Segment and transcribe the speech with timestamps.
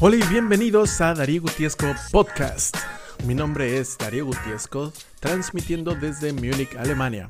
[0.00, 2.76] Hola y bienvenidos a Darío Gutiesco Podcast.
[3.24, 7.28] Mi nombre es Darío Gutiesco, transmitiendo desde Múnich, Alemania.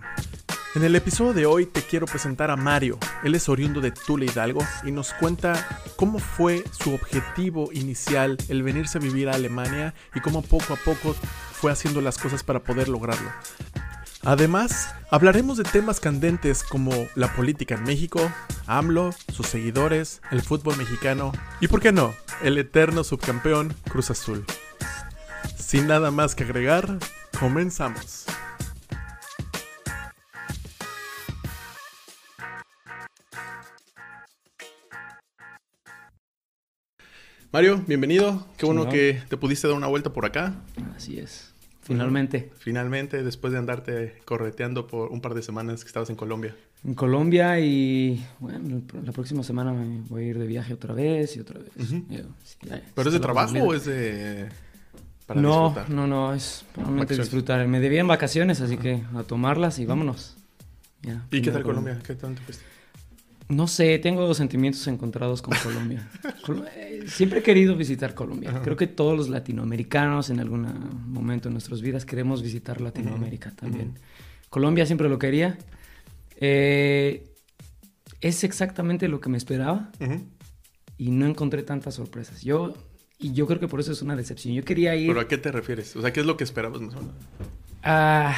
[0.75, 2.99] En el episodio de hoy te quiero presentar a Mario.
[3.25, 5.67] Él es oriundo de Tula Hidalgo y nos cuenta
[5.97, 10.77] cómo fue su objetivo inicial el venirse a vivir a Alemania y cómo poco a
[10.77, 11.15] poco
[11.53, 13.31] fue haciendo las cosas para poder lograrlo.
[14.29, 18.31] Además, hablaremos de temas candentes como la política en México,
[18.67, 22.13] AMLO, sus seguidores, el fútbol mexicano y, por qué no,
[22.43, 24.45] el eterno subcampeón Cruz Azul.
[25.57, 26.99] Sin nada más que agregar,
[27.41, 28.27] comenzamos.
[37.51, 38.47] Mario, bienvenido.
[38.59, 40.53] Qué bueno que te pudiste dar una vuelta por acá.
[40.95, 41.48] Así es.
[41.89, 42.51] Finalmente.
[42.59, 46.55] Finalmente, después de andarte correteando por un par de semanas que estabas en Colombia.
[46.85, 51.35] En Colombia y bueno, la próxima semana me voy a ir de viaje otra vez
[51.37, 51.71] y otra vez.
[51.77, 52.05] Ujú.
[52.11, 53.69] Yo, sí, ya, ¿Pero es de trabajo familia.
[53.69, 54.49] o es de...
[55.27, 55.91] para no, disfrutar?
[55.91, 57.67] no, no, es realmente disfrutar.
[57.67, 60.37] Me debían vacaciones, así que a tomarlas y vámonos.
[61.03, 61.99] Ya, ¿Y qué tal Colombia?
[62.07, 62.65] ¿Qué tanto fuiste?
[63.49, 66.07] No sé, tengo sentimientos encontrados con Colombia.
[66.45, 68.51] Col- eh, Siempre he querido visitar Colombia.
[68.51, 68.61] Ajá.
[68.63, 70.67] Creo que todos los latinoamericanos en algún
[71.11, 73.99] momento de nuestras vidas queremos visitar Latinoamérica también.
[74.51, 75.57] Colombia siempre lo quería.
[76.37, 77.27] Eh,
[78.21, 79.91] es exactamente lo que me esperaba
[80.99, 82.43] y no encontré tantas sorpresas.
[82.43, 82.75] Yo
[83.19, 84.55] y yo creo que por eso es una decepción.
[84.55, 85.09] Yo quería ir.
[85.09, 85.97] ¿Pero a qué te refieres?
[85.97, 87.15] O sea, ¿qué es lo que esperabas más o menos?
[87.83, 88.37] Ah,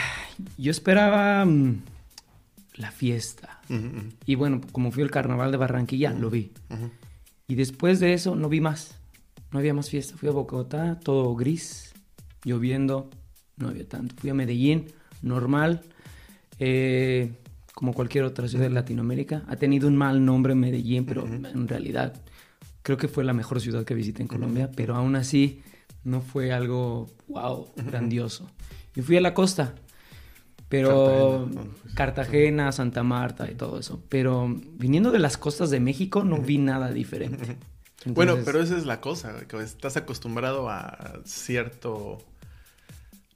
[0.57, 1.83] yo esperaba mm,
[2.77, 3.60] la fiesta.
[4.27, 6.53] Y bueno, como fui al carnaval de Barranquilla, lo vi.
[7.47, 8.99] Y después de eso no vi más.
[9.53, 10.17] No había más fiesta.
[10.17, 11.93] Fui a Bogotá, todo gris,
[12.45, 13.11] lloviendo,
[13.57, 14.15] no había tanto.
[14.17, 14.87] Fui a Medellín,
[15.23, 15.83] normal,
[16.59, 17.33] eh,
[17.75, 19.43] como cualquier otra ciudad de Latinoamérica.
[19.49, 22.21] Ha tenido un mal nombre Medellín, pero en realidad
[22.83, 24.71] creo que fue la mejor ciudad que visité en Colombia.
[24.75, 25.63] Pero aún así
[26.05, 28.49] no fue algo, wow, grandioso.
[28.95, 29.75] Yo fui a la costa,
[30.71, 31.71] pero Cartagena, ¿no?
[31.83, 34.01] Pues, Cartagena, Santa Marta y todo eso.
[34.09, 34.49] Pero
[34.79, 37.59] viniendo de las costas de México no vi nada diferente.
[38.07, 42.17] Bueno, pero esa es la cosa, que estás acostumbrado a cierto,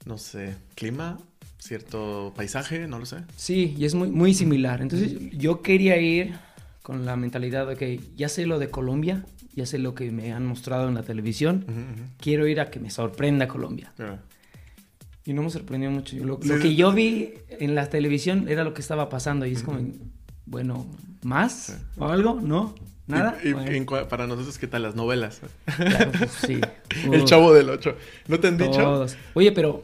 [0.05, 1.19] no sé, clima,
[1.59, 3.17] cierto paisaje, no lo sé.
[3.37, 4.81] Sí, y es muy, muy similar.
[4.81, 6.33] Entonces yo quería ir
[6.81, 9.23] con la mentalidad de que ya sé lo de Colombia,
[9.53, 11.65] ya sé lo que me han mostrado en la televisión,
[12.19, 13.93] quiero ir a que me sorprenda Colombia.
[13.95, 14.17] Claro.
[15.25, 16.15] Y no me sorprendió mucho.
[16.17, 16.61] Lo, Sí, lo sí.
[16.61, 19.79] que yo vi en la televisión era lo que estaba pasando y es como,
[20.45, 20.85] bueno,
[21.23, 21.53] ¿más?
[21.53, 21.73] Sí.
[21.97, 22.39] ¿O algo?
[22.41, 22.75] ¿No?
[23.07, 23.37] ¿Nada?
[23.43, 25.41] Y, y Bueno, en cua- para nosotros, ¿qué tal las novelas?
[25.77, 26.59] claro, pues, sí.
[27.11, 27.25] El.
[27.25, 27.95] Chavo del Ocho.
[28.27, 28.71] ¿No te han dicho?
[28.81, 29.15] Todos.
[29.35, 29.83] Oye, pero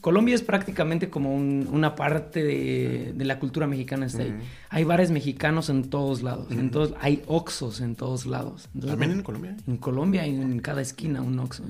[0.00, 4.06] Colombia es prácticamente como un- una parte de, de la cultura mexicana.
[4.06, 4.34] está ahí.
[4.68, 6.50] Hay bares mexicanos en todos lados.
[6.52, 8.68] en todos, hay oxos en todos lados.
[8.74, 9.56] Entonces, ¿También en Colombia?
[9.66, 11.64] en Colombia hay en cada esquina un oxo.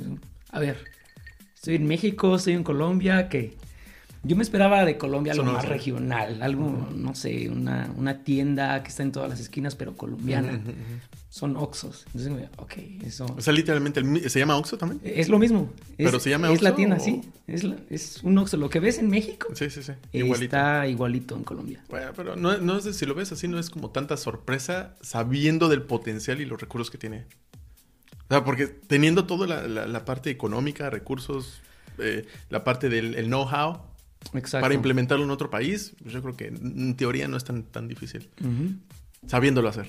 [0.51, 0.77] A ver,
[1.67, 3.55] estoy en México, estoy en Colombia, ¿qué?
[4.23, 8.89] Yo me esperaba de Colombia algo más regional, algo, no sé, una, una tienda que
[8.89, 10.61] está en todas las esquinas, pero colombiana.
[11.29, 12.07] Son oxos.
[12.15, 12.73] Entonces, ok,
[13.05, 13.27] eso...
[13.37, 15.01] O sea, literalmente, ¿se llama Oxxo también?
[15.05, 15.71] Es lo mismo.
[15.99, 17.21] Es, ¿Pero se llama Es la tienda, o- sí.
[17.47, 18.57] Es, la- es un Oxxo.
[18.57, 19.93] Lo que ves en México Sí, sí, sí.
[20.13, 20.45] Igualito.
[20.57, 21.85] está igualito en Colombia.
[21.89, 24.97] Bueno, pero no, no es de- si lo ves así, no es como tanta sorpresa
[25.03, 27.27] sabiendo del potencial y los recursos que tiene.
[28.29, 31.61] O sea, porque teniendo toda la, la- la parte económica, recursos,
[31.99, 33.81] eh, la parte del el know-how
[34.61, 37.87] para implementarlo en otro país, pues yo creo que en teoría no es tan, tan
[37.89, 38.29] difícil.
[38.41, 38.75] Ujú.
[39.29, 39.87] Sabiéndolo hacer.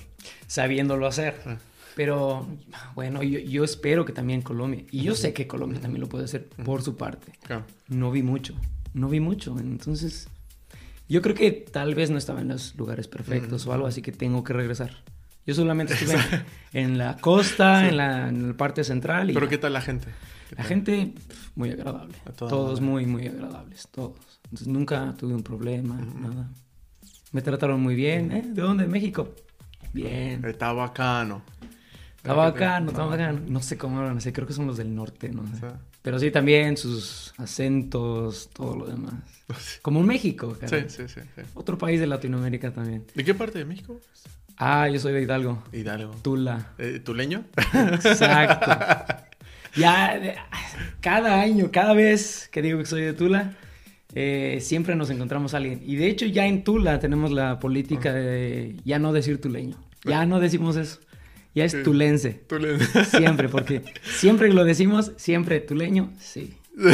[0.48, 1.36] Sabiéndolo hacer.
[1.46, 1.58] Ah.
[1.96, 2.48] Pero
[2.94, 4.84] bueno, yo, yo espero que también Colombia.
[4.92, 7.32] Y yo sé que Colombia también lo puede hacer por su parte.
[7.44, 7.66] Claro.
[7.88, 8.54] No vi mucho.
[8.94, 9.58] No vi mucho.
[9.60, 10.28] Entonces,
[11.10, 14.12] yo creo que tal vez no estaba en los lugares perfectos o algo, así que
[14.12, 15.04] tengo que regresar.
[15.48, 16.14] Yo solamente estuve
[16.74, 19.32] en, en la costa, en, la, en la parte central.
[19.32, 19.48] Y Pero.
[19.48, 20.08] ¿qué tal la gente?
[20.50, 21.14] ¿Qué La gente,
[21.56, 22.14] muy agradable.
[22.36, 24.18] Todos muy, muy agradables, todos.
[24.44, 26.50] Entonces nunca tuve un problema, nada.
[27.32, 28.32] Me trataron muy bien.
[28.32, 28.44] ¿eh?
[28.46, 28.88] ¿De dónde?
[28.88, 29.34] ¿México?
[29.94, 30.44] Bien.
[30.46, 31.42] Está bacano.
[32.18, 33.40] Está bacano, está bacano.
[33.48, 35.66] No sé cómo hablan así, creo que son los del norte, no sé.
[36.02, 39.14] Pero sí, también sus acentos, todo lo demás.
[39.82, 40.90] Como México, Sí, caray.
[40.90, 41.42] sí, sí, sí.
[41.54, 43.06] Otro país de Latinoamérica también.
[43.16, 44.00] ¿De qué parte de México?
[44.58, 45.64] Ah, yo soy de Hidalgo.
[45.72, 46.16] Hidalgo.
[46.24, 46.72] Tula.
[46.78, 47.44] Eh, ¿Tuleño?
[47.74, 48.72] Exacto.
[49.76, 50.34] Ya, de-
[51.02, 53.54] cada año, cada vez que digo que soy de Tula,
[54.16, 55.84] eh, siempre nos encontramos a alguien.
[55.86, 59.78] Y de hecho ya en Tula tenemos la política de ya no decir tuleño.
[60.04, 61.00] Ya no decimos eso.
[61.54, 62.42] Ya es tulense.
[62.48, 66.56] Tule- Siempre, porque siempre lo decimos, siempre tuleño, sí.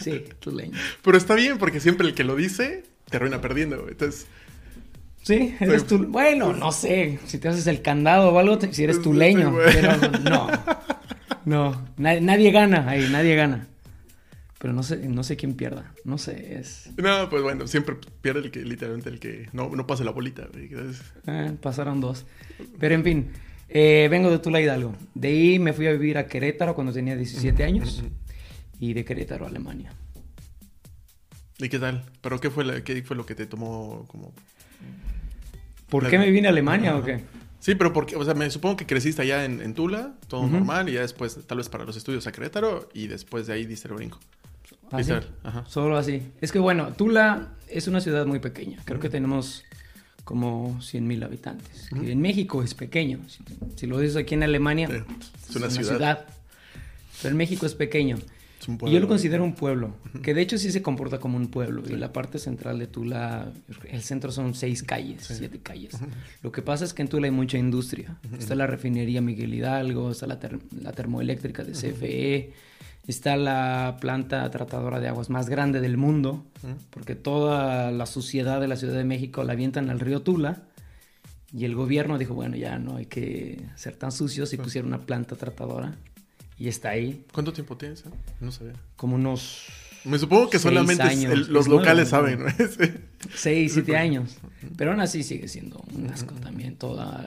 [0.00, 0.78] Sí, tuleño.
[1.02, 3.88] Pero está bien, porque siempre el que lo dice te arruina perdiendo.
[3.88, 4.28] Entonces,
[5.22, 5.88] Sí, eres Sí.
[5.88, 5.98] tu...
[6.06, 9.72] Bueno, no sé, si te haces el candado o algo, si eres tuleño, Sí, güey.
[9.72, 10.48] pero no.
[11.44, 13.66] No, na- nadie gana ahí, nadie gana.
[14.58, 15.92] Pero no sé, no sé quién pierda.
[16.04, 16.90] No sé, es.
[16.96, 20.48] No, pues bueno, siempre pierde el que, literalmente, el que no, no pase la bolita.
[20.54, 22.26] eh, pasaron dos.
[22.78, 23.30] Pero en fin,
[23.68, 24.94] eh, vengo de Tula Hidalgo.
[25.14, 28.04] De ahí me fui a vivir a Querétaro cuando tenía 17 años.
[28.78, 29.92] Y de Querétaro a Alemania.
[31.58, 32.04] ¿Y qué tal?
[32.20, 34.32] ¿Pero qué fue, la- qué fue lo que te tomó como...?
[35.92, 37.20] ¿Por qué me vine a Alemania o qué?
[37.60, 40.88] Sí, pero porque, o sea, me supongo que creciste allá en, en Tula, todo normal,
[40.88, 43.88] y ya después, tal vez para los estudios a Querétaro, y después de ahí diste
[43.88, 44.18] el brinco.
[44.90, 45.10] Así.
[45.10, 45.64] Literal, ajá.
[45.68, 46.22] Solo así.
[46.40, 48.78] Es que bueno, Tula es una ciudad muy pequeña.
[48.84, 49.64] Creo que tenemos
[50.24, 51.88] como 100 mil habitantes.
[51.90, 53.20] que en México es pequeño.
[53.28, 53.44] Si,
[53.76, 56.26] si lo dices aquí en Alemania, Sí, es, es una ciudad.
[57.20, 58.16] Pero en México es pequeño.
[58.90, 61.82] Y yo lo considero un pueblo, que de hecho sí se comporta como un pueblo.
[61.88, 63.50] Y la parte central de Tula,
[63.90, 65.34] el centro son seis calles, Sí.
[65.36, 65.96] siete calles.
[66.42, 68.16] Lo que pasa es que en Tula hay mucha industria.
[68.38, 72.52] Está la refinería Miguel Hidalgo, está la, ter- la termoeléctrica de CFE,
[73.08, 76.44] está la planta tratadora de aguas más grande del mundo,
[76.90, 80.62] porque toda la suciedad de la Ciudad de México la avientan al río Tula.
[81.54, 85.02] Y el gobierno dijo, bueno, ya no hay que ser tan sucios y pusieron una
[85.02, 85.96] planta tratadora.
[86.62, 88.00] Y está ahí ¿Cuánto tiempo tienes?
[88.06, 88.10] eh?
[88.40, 88.74] No sabía.
[88.94, 89.64] como unos
[90.04, 91.32] Me supongo que Seis solamente años.
[91.32, 92.46] el- los locales saben, ¿no?
[93.34, 94.36] 6, 7 años.
[94.76, 97.26] Pero aún así sigue siendo un asco también toda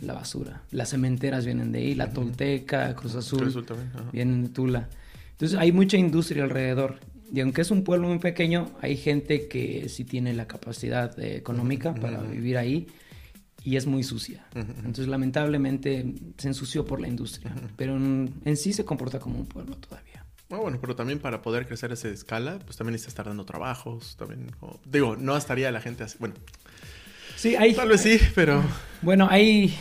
[0.00, 0.62] la basura.
[0.70, 4.04] Las cementeras vienen de ahí, la Tolteca, Cruz Azul, Cruz también, ajá.
[4.12, 4.88] vienen de Tula.
[5.32, 6.98] Entonces hay mucha industria alrededor.
[7.32, 11.36] Y aunque es un pueblo muy pequeño, hay gente que sí tiene la capacidad eh,
[11.36, 12.86] económica para vivir ahí
[13.64, 14.46] y es muy sucia.
[14.54, 17.52] Entonces lamentablemente se ensució por la industria.
[17.76, 20.24] Pero en, en sí se comporta como un pueblo todavía.
[20.50, 23.44] Ah, bueno, pero también para poder crecer a esa escala, pues también necesitas estar dando
[23.44, 24.52] trabajos, también,
[24.84, 26.34] digo, no estaría la gente así, bueno,
[27.36, 28.62] Sí, hay, tal vez sí, pero...
[29.02, 29.74] Bueno, ahí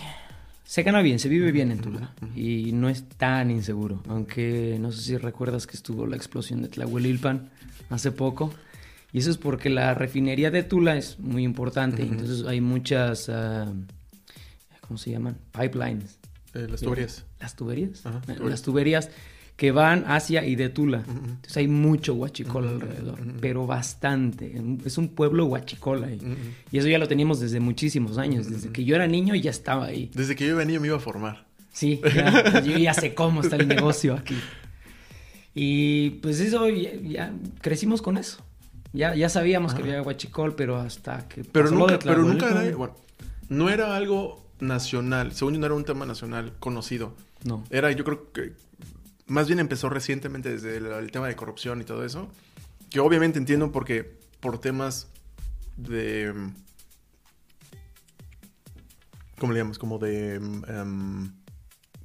[0.66, 4.92] se gana bien, se vive bien en Tula y no es tan inseguro, aunque no
[4.92, 7.52] sé si recuerdas que estuvo la explosión de Tlahuelilpan
[7.90, 8.54] hace poco
[9.14, 13.72] y eso es porque la refinería de Tula es muy importante, entonces hay muchas, ah,
[14.82, 15.38] ¿cómo se llaman?
[15.58, 16.18] Pipelines.
[16.56, 17.26] eh, las tuberías.
[17.40, 18.06] ¿Las tuberías?
[18.06, 18.50] Ajá, tuberías.
[18.50, 19.10] Las tuberías
[19.56, 21.04] que van hacia y de Tula.
[21.08, 24.60] Entonces hay mucho huachicol alrededor, pero bastante.
[24.84, 26.20] Es un pueblo huachicol ahí.
[26.72, 28.50] Y eso ya lo teníamos desde muchísimos años.
[28.50, 30.10] Desde que yo era niño ya estaba ahí.
[30.16, 31.46] Desde que yo venía me iba a formar.
[31.72, 34.36] Sí, ya, yo ya sé cómo está el negocio aquí.
[35.56, 38.44] Y pues eso, ya, ya crecimos con eso.
[38.94, 42.22] Ya, ya sabíamos que había huachicol, pero hasta que Pero pasó lo nunca, de pero
[42.22, 42.96] nunca era, bueno,
[43.50, 47.16] no era algo nacional, según yo no era un tema nacional conocido.
[47.44, 47.64] No.
[47.70, 48.54] Era, yo creo que
[49.26, 52.30] más bien empezó recientemente desde el, el tema de corrupción y todo eso.
[52.90, 55.08] Que obviamente entiendo porque por temas
[55.76, 56.34] de...
[59.40, 59.80] ¿Cómo le llamamos?
[59.80, 60.40] Como de...
[60.40, 61.43] mm, em,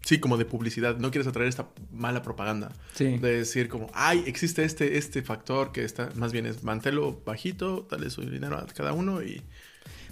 [0.09, 0.97] sí, como de publicidad.
[0.97, 2.73] No quieres atraer esta mala propaganda.
[2.95, 3.19] Sí.
[3.19, 6.09] De decir como, ay, existe este, este factor que está...
[6.15, 9.43] Más bien es mantelo bajito, dale su dinero a cada uno y...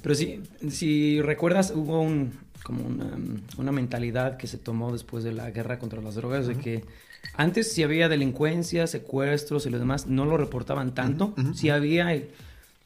[0.02, 3.16] Pero sí, si recuerdas, hubo un, como una,
[3.56, 6.84] una mentalidad que se tomó después de la guerra contra las drogas, de que
[7.32, 11.34] antes si había delincuencia, secuestros y lo demás, no lo reportaban tanto.
[11.38, 11.54] Ujú.
[11.54, 12.22] Si había,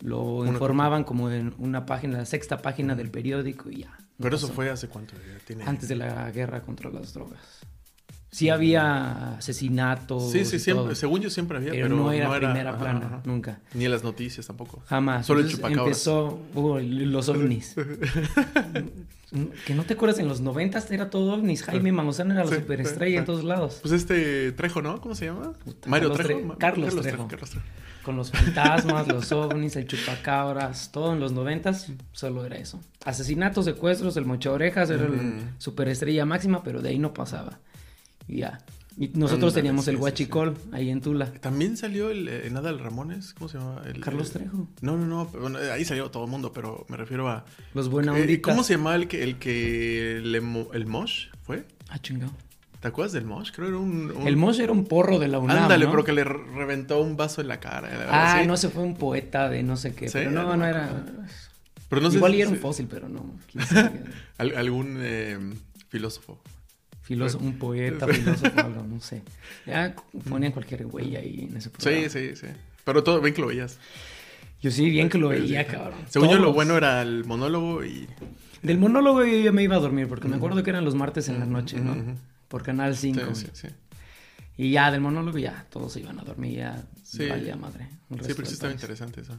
[0.00, 3.98] lo informaban como en una página, la sexta página del periódico y ya.
[4.20, 4.54] Pero eso pasó.
[4.54, 5.14] fue hace cuánto?
[5.46, 5.64] Tiene...
[5.64, 7.40] Antes de la guerra contra las drogas.
[8.32, 10.30] Sí había asesinatos.
[10.30, 13.20] Sí, sí, siempre, todo, según yo siempre había, pero, pero, no era primera plana, ajá.
[13.24, 13.58] nunca.
[13.74, 14.80] Ni en las noticias tampoco.
[14.86, 15.26] Jamás.
[15.26, 15.86] Solo el Entonces chupacabras.
[15.86, 17.74] empezó uh, los ovnis.
[19.66, 21.62] que no te acuerdas, en los noventas era todo ovnis.
[21.62, 23.78] Jaime Maussan era la Sí, superestrella sí, en todos lados.
[23.82, 25.00] Pues este Trejo, ¿no?
[25.00, 25.52] ¿Cómo se llama?
[25.64, 26.40] Puta, Mario Carlos Trejo.
[26.52, 27.28] Tre- Carlos Trejo.
[27.28, 27.66] Carlos Trejo.
[28.04, 32.80] Con los fantasmas, los ovnis, el chupacabras, todo en los noventas, solo era eso.
[33.04, 35.12] Asesinatos, secuestros, el mocha orejas era Mm.
[35.14, 37.58] el superestrella máxima, pero de ahí no pasaba.
[38.30, 38.58] Y ya.
[38.98, 41.32] Y nosotros teníamos sí, el sí, huachicol ahí en Tula.
[41.32, 43.82] También salió el eh, Nadal Ramones, ¿cómo se llama?
[43.86, 44.68] El, Carlos el- Trejo.
[44.82, 47.44] No, no, no, bueno, ahí salió todo el mundo, pero me refiero a...
[47.72, 48.40] Los buena Eh.
[48.42, 50.38] ¿Cómo se llamaba el que, el que le
[50.74, 51.64] el Mosh fue?
[51.88, 52.32] Ah, chingado.
[52.80, 53.50] ¿Te acuerdas del Mosh?
[53.52, 54.10] Creo que era un...
[54.10, 55.90] un- El Mosh era un porro de la UNAM, Ándale, ¿no?
[55.92, 57.88] pero que le re- reventó un vaso en la cara.
[58.10, 60.08] Ah, no se fue un poeta de no sé qué.
[60.08, 60.86] Sí, pero no, no era.
[60.86, 61.12] acuerdo.
[61.88, 63.34] Pero no sé Igual y era un si- fósil, pero no.
[64.38, 65.38] algún eh,
[65.88, 66.40] filósofo.
[67.14, 69.22] Filósofo, un poeta, filósofo, algo, no sé.
[69.66, 69.94] Ya
[70.28, 72.08] ponían cualquier güey ahí en ese programa.
[72.08, 72.46] Sí, sí, sí.
[72.84, 73.78] Pero todo bien que lo veías.
[74.62, 75.70] Yo sí, bien que lo Sí, veía, sí.
[75.72, 75.98] cabrón.
[76.08, 78.06] Según yo, lo bueno era el monólogo y...
[78.62, 81.28] Del monólogo yo ya me iba a dormir, porque me acuerdo que eran los martes
[81.28, 81.96] en la noche, ¿no?
[82.48, 83.34] Por Canal Sí, 5.
[83.34, 83.68] sí, sí.
[84.56, 87.26] Y ya, del monólogo ya, todos se iban a dormir, ya Sí.
[87.26, 87.88] valía madre.
[88.22, 89.36] Sí, pero sí estaba interesante eso.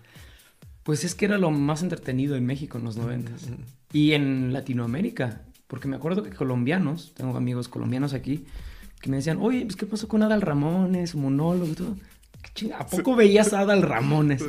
[0.84, 3.44] Pues es que era lo más entretenido en México en los noventas.
[3.44, 3.56] Ujú.
[3.94, 8.44] Y en Latinoamérica, porque me acuerdo que colombianos, tengo amigos colombianos aquí,
[9.00, 11.96] que me decían, oye, pues, ¿qué pasó con Adal Ramones, monólogo y todo?
[12.42, 14.44] ¿Qué chinga- ¿A poco veías a Adal Ramones?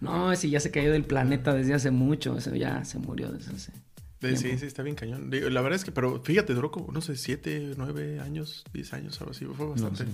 [0.00, 3.54] No, ese ya se cayó del planeta desde hace mucho, ese ya se murió desde
[3.54, 3.70] hace...
[4.22, 4.58] Eh, Sí, tiempo.
[4.60, 5.30] sí, está bien cañón.
[5.30, 9.20] La verdad es que, pero fíjate, duró como, no sé, siete, nueve años, diez años,
[9.20, 9.44] algo así.
[9.44, 10.04] Fue bastante.
[10.04, 10.10] sé.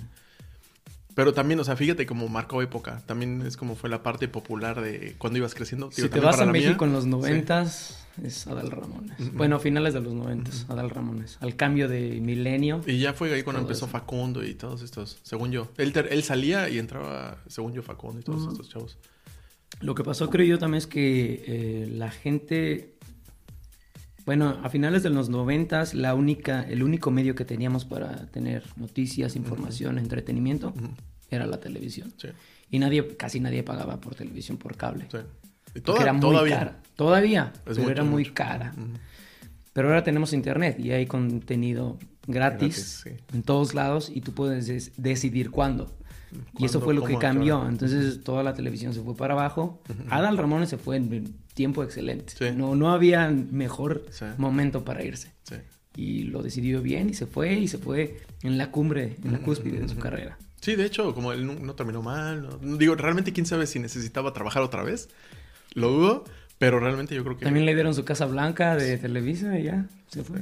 [1.15, 3.03] Pero también, o sea, fíjate cómo marcó época.
[3.07, 5.91] También es como fue la parte popular de cuando ibas creciendo.
[5.93, 7.11] Si te vas a mía, México en los sí.
[7.11, 9.35] noventas, es Adal Ramones.
[9.35, 11.39] Bueno, finales de los noventas, Adal Ramones.
[11.41, 12.81] Al cambio de milenio.
[12.87, 13.93] Y ya fue ahí cuando empezó eso.
[13.93, 15.69] Facundo y todos estos, según yo.
[15.77, 18.99] Él, él salía y entraba, según yo, Facundo y todos estos chavos.
[19.81, 22.92] Lo que pasó, creo yo, también es que eh, la gente.
[24.25, 28.63] Bueno, a finales de los noventas, la única, el único medio que teníamos para tener
[28.77, 30.73] noticias, información, entretenimiento,
[31.31, 32.13] era la televisión.
[32.19, 32.29] Sí,
[32.71, 35.07] Y nadie, casi nadie pagaba por televisión por cable.
[35.11, 35.19] sí.
[35.75, 36.59] Y toda- era muy todavía.
[36.59, 36.81] cara.
[36.97, 38.75] Todavía, Es pero era mucho, muy cara.
[39.73, 43.11] Pero ahora tenemos internet y hay contenido gratis, Gratis, sí.
[43.35, 45.91] en todos lados y tú puedes des- decidir cuándo.
[46.59, 47.67] Y eso ¿Cuándo, fue lo que cambió.
[47.67, 49.83] Entonces toda la televisión se fue para abajo.
[50.11, 51.09] Adal Ramones se fue en
[51.55, 52.33] tiempo excelente.
[52.37, 52.47] Sí.
[52.57, 54.25] No, no había mejor Sí.
[54.39, 55.33] momento para irse.
[55.45, 55.57] Sí.
[55.97, 59.39] Y lo decidió bien y se fue y se fue en la cumbre, en la
[59.41, 60.39] cúspide de su carrera.
[60.61, 62.49] Sí, de hecho, como él no, no terminó mal.
[62.63, 65.09] no- digo, realmente quién sabe si necesitaba trabajar otra vez.
[65.75, 66.25] Lo dudo,
[66.59, 67.45] pero realmente yo creo que...
[67.45, 70.41] También le dieron su casa blanca de Televisa y ya se fue.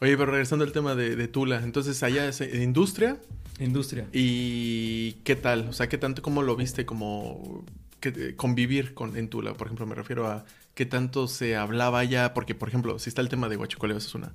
[0.00, 3.16] Oye, pero regresando al tema de, de Tula, entonces allá es industria
[3.58, 4.06] Industria.
[4.12, 5.68] y ¿qué tal?
[5.70, 7.64] O sea, ¿qué tanto, cómo lo viste como
[8.12, 9.54] que, eh, convivir con, en Tula?
[9.54, 10.44] Por ejemplo, me refiero a
[10.74, 14.08] qué tanto se hablaba allá, porque por ejemplo, si está el tema de Huachicoleo, eso
[14.08, 14.32] es una,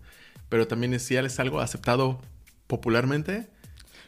[0.49, 2.19] pero también es si ya es algo aceptado
[2.67, 3.47] popularmente.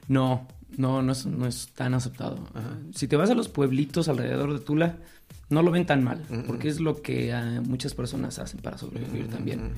[0.08, 2.48] No, no, no es, no es tan aceptado.
[2.54, 2.78] Ajá.
[2.96, 4.98] Si te vas a los pueblitos alrededor de Tula,
[5.50, 6.44] no lo ven tan mal, Ujú.
[6.48, 9.72] porque es lo que ah, muchas personas hacen para sobrevivir también.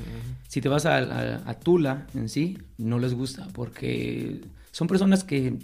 [0.48, 5.24] Si te vas a, a- a Tula en sí, no les gusta, porque son personas
[5.24, 5.58] que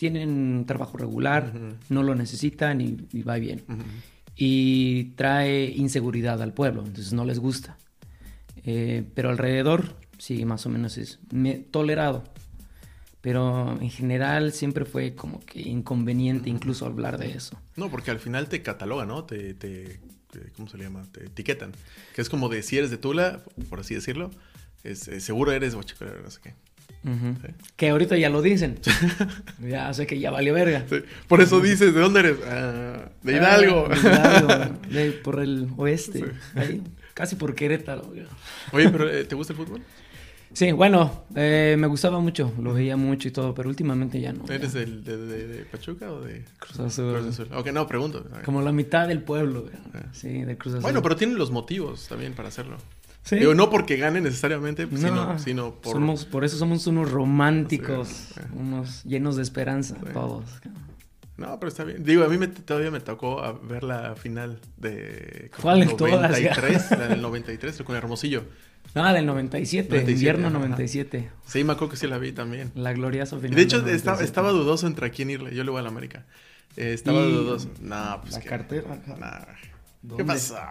[0.00, 1.52] tienen trabajo regular,
[1.90, 3.62] no lo necesitan y, y va bien.
[4.34, 7.76] Y trae inseguridad al pueblo, entonces no les gusta.
[8.64, 12.24] Eh, pero alrededor, sí, más o menos es me- tolerado.
[13.20, 17.60] Pero en general siempre fue como que inconveniente incluso hablar de eso.
[17.76, 19.24] No, porque al final te catalogan, ¿no?
[19.24, 21.02] Te, te, te- ¿cómo se le llama?
[21.12, 21.72] Te etiquetan.
[22.14, 24.30] Que es como de si eres de Tula, por así decirlo,
[24.82, 26.54] es, eh, seguro eres Huachicolero, no sé qué.
[27.02, 27.48] Sí.
[27.76, 28.78] Que ahorita ya lo dicen.
[29.66, 30.84] ya sé que ya valió verga.
[30.88, 30.96] Sí.
[31.28, 32.36] Por eso dices, ¿de dónde eres?
[32.46, 33.88] Ah, de Hidalgo.
[33.90, 36.24] Ah, de Hidalgo, de- por el oeste.
[36.54, 36.82] ahí,
[37.14, 38.12] casi por Querétaro.
[38.72, 39.80] Oye, pero eh, ¿te gusta el fútbol?
[40.52, 44.44] Sí, bueno, eh, me gustaba mucho, lo veía mucho y todo, pero últimamente ya no.
[44.46, 44.56] ya.
[44.56, 47.14] ¿Eres del- de, de- de Pachuca o de Cruz Azul.
[47.14, 47.48] Cruz Azul?
[47.54, 48.26] Ok, no, pregunto.
[48.44, 49.70] Como la mitad del pueblo.
[49.94, 50.00] Ah.
[50.12, 50.82] Sí, del Cruz Azul.
[50.82, 52.78] Bueno, pero tienen los motivos también para hacerlo.
[53.22, 53.36] Sí.
[53.36, 55.92] Digo, no porque gane necesariamente, pues, No, sino, sino por...
[55.92, 58.40] somos, por eso somos unos románticos, Sí, sí.
[58.56, 60.06] unos llenos de esperanza, Sí.
[60.12, 60.44] todos.
[61.36, 62.02] No, pero está bien.
[62.04, 65.50] Digo, a mí me- todavía me tocó a ver la final de...
[65.60, 66.54] ¿Cuál de todas, ya?
[66.54, 68.44] 93, la del 93, con Hermosillo.
[68.94, 70.58] Ah, del 97, 97, invierno ajá.
[70.58, 71.30] 97.
[71.46, 72.72] Sí, me acuerdo que sí la vi también.
[72.74, 73.54] La gloriosa final.
[73.54, 74.24] de hecho, estaba, 97.
[74.24, 75.54] estaba dudoso entre a quién irle.
[75.54, 76.26] Yo le voy a la América.
[76.76, 77.70] Eh, estaba Y- dudoso.
[77.80, 79.46] No, pues La que- cartera, ajá.
[80.16, 80.56] ¿Qué pasó?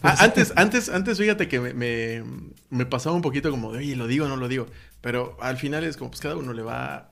[0.00, 2.22] Ah, antes, antes, antes, fíjate que me, me,
[2.70, 4.66] me pasaba un poquito como de, oye, lo digo o no lo digo.
[5.00, 7.10] Pero al final es como, pues cada uno le va.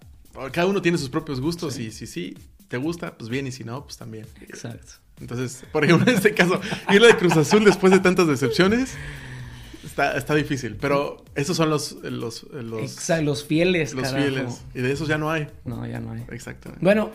[0.53, 2.39] Cada uno tiene sus propios gustos y si sí
[2.69, 4.25] te gusta, pues bien, y si no, pues también.
[4.41, 4.93] Exacto.
[5.21, 8.95] Entonces, por ejemplo, en este caso, irle de Cruz Azul después de tantas decepciones
[9.85, 10.77] está, está difícil.
[10.77, 14.25] Pero esos son los, los, los, Exacto, los fieles, los carajo.
[14.27, 14.65] fieles.
[14.75, 15.49] Y de esos ya no hay.
[15.65, 16.25] No, ya no hay.
[16.31, 16.85] Exactamente.
[16.85, 17.11] Bueno,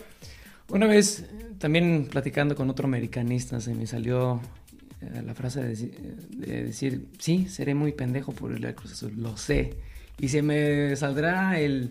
[0.68, 1.26] una vez
[1.58, 4.40] también platicando con otro americanista se me salió
[5.00, 5.96] eh, la frase de, deci-
[6.30, 9.74] de decir, sí, seré muy pendejo por a Cruz Azul, lo sé.
[10.18, 11.90] Y se me saldrá el...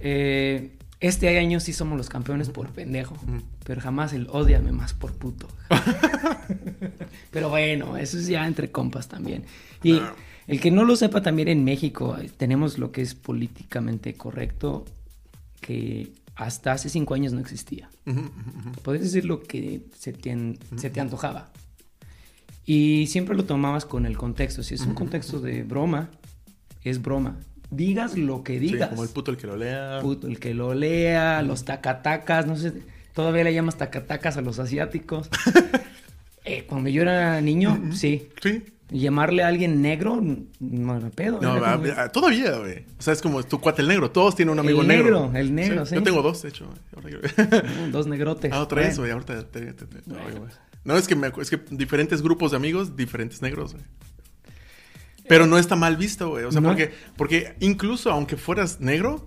[0.00, 3.16] eh, este año sí somos los campeones por pendejo,
[3.64, 5.46] pero jamás el odiame más por puto.
[7.30, 9.44] pero bueno, eso es ya entre compas también.
[9.82, 10.00] Y
[10.46, 14.86] el que no lo sepa también en México, tenemos lo que es políticamente correcto,
[15.60, 17.88] que hasta hace cinco años no existía.
[18.06, 18.72] Ujú, ujú, ujú.
[18.82, 21.50] Puedes decir lo que se te, an- se te antojaba.
[22.64, 24.62] Y siempre lo tomabas con el contexto.
[24.62, 26.10] Si es un contexto de broma,
[26.82, 27.36] es broma.
[27.70, 28.90] Digas lo que Sí, digas.
[28.90, 29.98] como el puto el que lo lea.
[30.02, 32.72] Puto, el que lo lea, los tacatacas, no sé,
[33.14, 35.30] todavía le llamas tacatacas a los asiáticos.
[36.48, 38.28] Eh, cuando yo era niño, sí.
[38.40, 38.62] Sí.
[38.90, 40.22] Llamarle a alguien negro,
[40.60, 41.40] no era pedo.
[41.40, 42.84] No, era a- como- a- todavía, güey.
[42.98, 44.10] O sea, es como tu cuate el negro.
[44.12, 45.26] Todos tienen un amigo El negro.
[45.26, 45.96] negro, el negro, sí.
[45.96, 46.68] Yo tengo dos, de hecho.
[46.96, 48.52] No, dos negrotes.
[48.52, 49.14] Ah, otra vez, Bueno.
[49.20, 49.34] güey.
[49.34, 50.40] Ahorita te, te- te- no, Bueno.
[50.40, 50.52] güey.
[50.84, 53.84] No, es que, me, es que diferentes grupos de amigos, diferentes negros, güey.
[55.28, 56.44] Pero no está mal visto, güey.
[56.44, 56.68] O sea, No.
[56.68, 59.26] porque, porque incluso aunque fueras negro,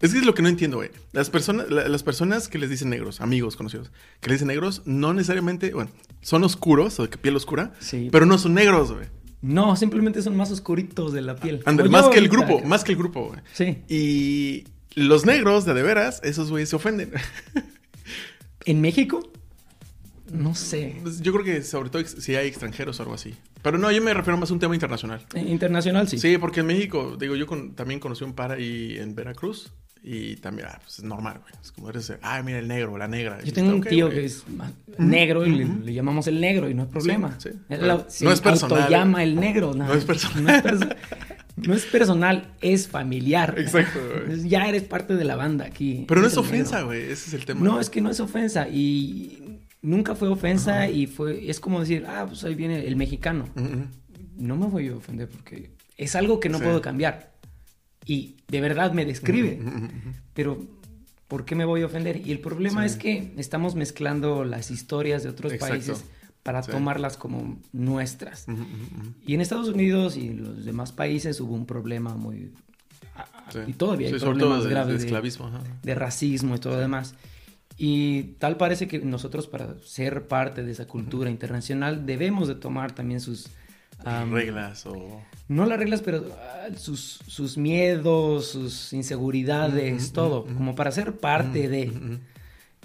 [0.00, 0.90] Es que es lo que no entiendo, güey.
[1.12, 4.82] Las personas, la- las personas que les dicen negros, amigos conocidos, que les dicen negros,
[4.84, 8.08] no necesariamente, bueno, son oscuros o de piel oscura, Sí.
[8.12, 9.06] pero no son negros, güey.
[9.42, 11.62] No, simplemente son más oscuritos de la piel.
[11.64, 13.40] Como más yo que el grupo, más que el grupo, güey.
[13.52, 13.78] Sí.
[13.88, 17.12] Y los negros, de de veras, esos güeyes se ofenden.
[18.64, 19.30] ¿En México?
[20.32, 20.96] No sé.
[21.02, 23.34] Pues Yo creo que sobre todo si hay extranjeros o algo así.
[23.62, 25.24] Pero no, yo me refiero más a un tema internacional.
[25.34, 26.18] Eh, Internacional, sí.
[26.18, 29.72] Sí, porque en México, digo, yo con- también conocí un par ahí en Veracruz.
[30.08, 31.52] Y también, ah, pues es normal, güey.
[31.60, 33.42] Es como eres, ah, mira el negro, la negra.
[33.42, 34.18] Yo tengo un tío güey.
[34.20, 34.44] que es
[34.98, 37.36] negro y le, le llamamos el negro y no hay problema.
[37.40, 37.50] sí.
[38.24, 38.88] No es personal.
[38.88, 39.74] llama el negro.
[39.74, 40.44] No es personal.
[40.44, 40.96] No es, perso-
[41.56, 43.54] no es personal, es familiar.
[43.58, 44.38] Exacto, güey.
[44.38, 46.04] Es- Ya eres parte de la banda aquí.
[46.06, 46.48] Pero no es negro.
[46.48, 47.02] ofensa, güey.
[47.02, 47.60] Ese es el tema.
[47.64, 52.04] No, es que no es ofensa y nunca fue ofensa y fue es como decir,
[52.06, 53.48] ah, pues ahí viene el mexicano.
[54.36, 56.64] No me voy a ofender porque es algo que no Sí.
[56.64, 57.32] puedo cambiar
[58.06, 59.60] y de verdad me describe.
[60.32, 60.64] Pero
[61.28, 62.26] ¿por qué me voy a ofender?
[62.26, 62.86] Y el problema Sí.
[62.86, 65.74] es que estamos mezclando las historias de otros Exacto.
[65.74, 66.04] países
[66.42, 66.70] para Sí.
[66.70, 68.46] tomarlas como nuestras.
[68.46, 69.12] Ujú, ujú, ujú.
[69.26, 72.52] Y en Estados Unidos y en los demás países hubo un problema muy
[73.52, 73.58] Sí.
[73.66, 75.50] y todavía hay problemas de- graves de esclavismo.
[75.82, 77.14] de racismo y todo lo demás.
[77.78, 82.94] Y tal parece que nosotros para ser parte de esa cultura internacional debemos de tomar
[82.94, 83.48] también sus...
[84.30, 85.20] Reglas o...
[85.48, 91.68] No las reglas, pero ah, sus, sus miedos, sus inseguridades, todo, como para ser parte
[91.68, 92.18] de...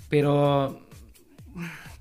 [0.09, 0.81] Pero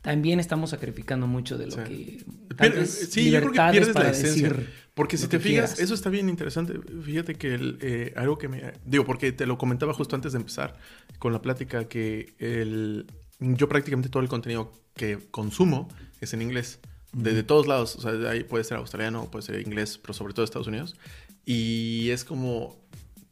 [0.02, 2.24] también estamos sacrificando mucho de lo Sí.
[2.56, 2.68] que...
[2.70, 4.54] vez sí, yo creo que pierdes la esencia.
[4.94, 5.80] Porque si te fijas, quieras.
[5.80, 6.74] eso está bien interesante.
[7.02, 8.72] Fíjate que el, eh, algo que me...
[8.84, 10.76] Digo, porque te lo comentaba justo antes de empezar
[11.18, 13.06] con la plática, que el,
[13.38, 15.88] yo prácticamente todo el contenido que consumo
[16.20, 16.80] es en inglés.
[17.12, 17.96] De, de todos lados.
[17.96, 20.96] O sea, ahí puede ser australiano, puede ser inglés, pero sobre todo Estados Unidos.
[21.44, 22.78] Y es como...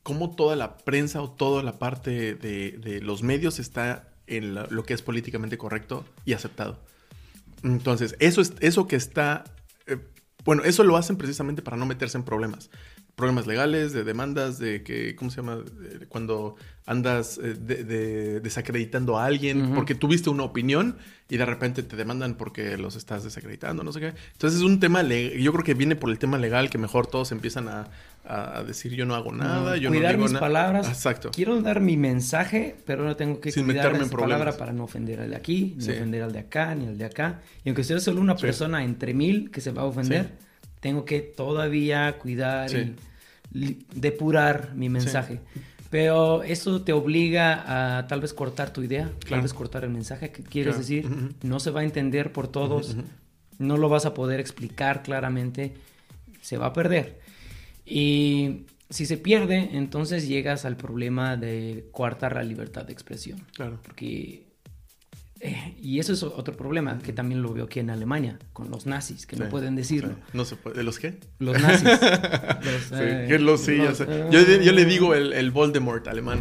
[0.05, 4.83] Como toda la prensa o toda la parte de, de los medios está en lo
[4.85, 6.79] que es políticamente correcto y aceptado.
[7.63, 9.45] Entonces, eso, es, eso que está...
[9.87, 9.99] eh,
[10.47, 12.71] bueno, eso lo hacen precisamente para no meterse en problemas.
[13.19, 15.59] Problemas legales, de demandas, de que, ¿cómo se llama?
[16.09, 16.55] Cuando
[16.87, 20.97] andas eh, de- de- desacreditando a alguien porque tuviste una opinión
[21.29, 24.13] y de repente te demandan porque los estás desacreditando, no sé qué.
[24.35, 27.33] Entonces es un tema, yo creo que viene por el tema legal que mejor todos
[27.33, 27.89] empiezan a,
[28.25, 30.39] a decir yo no hago nada, yo cuidar no digo mis na-".
[30.41, 30.87] palabras.
[30.87, 31.33] Exacto.
[31.35, 34.39] Quiero dar mi mensaje, pero no tengo que Sin cuidar meterme en esa problemas.
[34.39, 35.91] palabra para no ofender al de aquí, ni Sí.
[35.91, 37.41] ofender al de acá, ni al de acá.
[37.65, 38.43] Y aunque sea solo una Sí.
[38.43, 40.45] persona entre mil que se va a ofender, Sí.
[40.81, 42.95] Tengo que todavía cuidar Sí.
[43.53, 45.41] y depurar mi mensaje.
[45.91, 50.31] Pero eso te obliga a tal vez cortar tu idea, tal vez cortar el mensaje
[50.31, 50.79] que quieres Claro.
[50.81, 51.09] decir.
[51.43, 52.97] No se va a entender por todos,
[53.59, 55.75] no lo vas a poder explicar claramente,
[56.43, 57.19] se va a perder.
[57.87, 63.41] Y si se pierde, entonces llegas al problema de coartar la libertad de expresión.
[63.55, 63.79] Claro.
[63.83, 64.45] Porque...
[65.41, 68.87] eh, y eso es otro problema que también lo veo aquí en Alemania, con los
[68.87, 70.15] nazis, que no pueden decirlo.
[70.15, 70.31] sí.
[70.33, 70.83] No se puede.
[70.83, 71.19] ¿Los qué?
[71.39, 71.85] Los nazis.
[71.89, 76.41] Los, Sí, eh, los sí, los, eh, Yo, yo le digo el, el Voldemort alemán.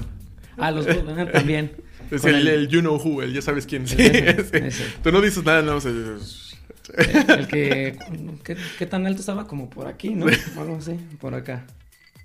[0.57, 1.71] Ah, los eh, también.
[2.09, 3.85] Es Con el, el you know who, el ya sabes quién.
[3.87, 4.85] Sí, Ese, ese.
[5.03, 5.81] Tú no dices nada, no.
[5.81, 5.89] sé.
[5.89, 7.97] El que...
[8.45, 9.45] ¿qué, qué tan alto estaba?
[9.45, 10.25] Como por aquí, ¿no?
[10.57, 11.65] Algo así, por acá.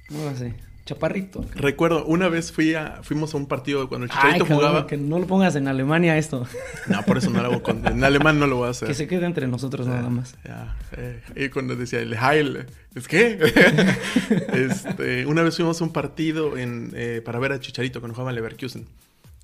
[0.09, 0.53] Algo así.
[0.85, 1.45] Chaparrito.
[1.55, 4.87] Recuerdo, una vez fui a, fuimos a un partido cuando el Ay, Chicharito cabrón, jugaba.
[4.89, 6.45] que no lo pongas en Alemania esto.
[6.89, 7.87] No, por eso no lo hago con.
[7.87, 8.89] En alemán no lo voy a hacer.
[8.89, 10.35] Que se quede entre nosotros nada más.
[10.45, 12.67] Ya, eh, y cuando decía el Heil,
[12.97, 13.39] ¿es qué?
[14.55, 18.31] este, una vez fuimos a un partido en, eh, para ver a Chicharito cuando jugaba
[18.31, 18.87] en Leverkusen.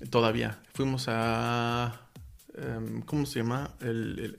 [0.09, 0.59] Todavía.
[0.73, 2.01] Fuimos a.
[2.57, 3.71] em, ¿Cómo se llama?
[3.81, 4.37] El, el-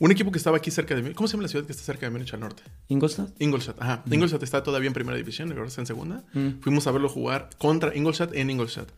[0.00, 1.12] un equipo que estaba aquí cerca de mí.
[1.14, 2.62] ¿Cómo se llama la ciudad que está cerca de Múnich al norte?
[2.88, 3.30] ¿Ingolstadt?
[3.40, 4.02] Ingolstadt, ajá.
[4.10, 6.24] Ingolstadt está todavía en primera división, ahora está en segunda.
[6.34, 6.60] Mm.
[6.60, 8.88] Fuimos a verlo jugar contra Ingolstadt en Ingolstadt.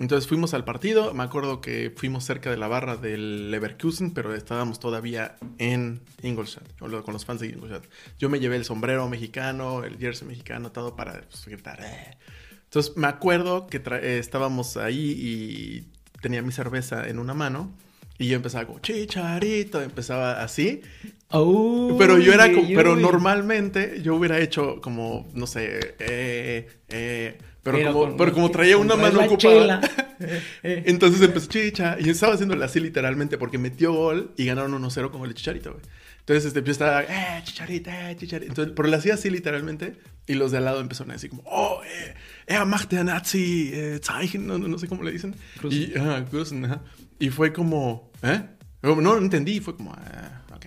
[0.00, 1.12] Entonces fuimos al partido.
[1.12, 6.78] Me acuerdo que fuimos cerca de la barra del Leverkusen, pero estábamos todavía en Ingolstadt,
[6.78, 7.84] con lo- con los fans de Ingolstadt.
[8.16, 11.80] Yo me llevé el sombrero mexicano, el jersey mexicano, todo para pues, gritar.
[11.82, 12.16] "Eh".
[12.62, 15.88] Entonces me acuerdo que eh, estábamos ahí y
[16.20, 17.74] tenía mi cerveza en una mano.
[18.18, 20.80] Y yo empezaba como, chicharito, empezaba así.
[21.98, 27.38] Pero yo era como, uy, pero normalmente yo hubiera hecho como, no sé, eh, eh,
[27.62, 29.80] pero, Pero como, con- pero como traía una mano ocupada.
[30.20, 30.82] Eh, eh.
[30.86, 35.22] Entonces empezó chicha y estaba haciéndole así literalmente porque metió gol y ganaron 1-0 con
[35.24, 35.84] el chicharito, güey.
[36.18, 38.50] Entonces este, yo estaba, eh, chicharito, eh, chicharito.
[38.50, 39.94] Entonces, pero le hacía así literalmente
[40.26, 42.14] y los de al lado empezaron a decir como, oh, eh,
[42.48, 45.36] er macht der Nazi, eh, Zeichen, no, no, no sé cómo le dicen.
[45.62, 45.92] Grüßen.
[45.94, 46.80] Y, ajá, Grüßen, ajá.
[47.18, 48.42] Y fue como, ¿eh?
[48.82, 50.66] No, no entendí y fue como, ah, ok.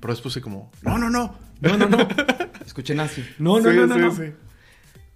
[0.00, 1.34] Pero después fue como, no, no, no.
[1.60, 2.08] No, no, no.
[2.66, 3.22] Escuché nazi.
[3.38, 3.94] No, no, Sí, no, no.
[3.94, 4.14] sí, no.
[4.16, 4.32] sí.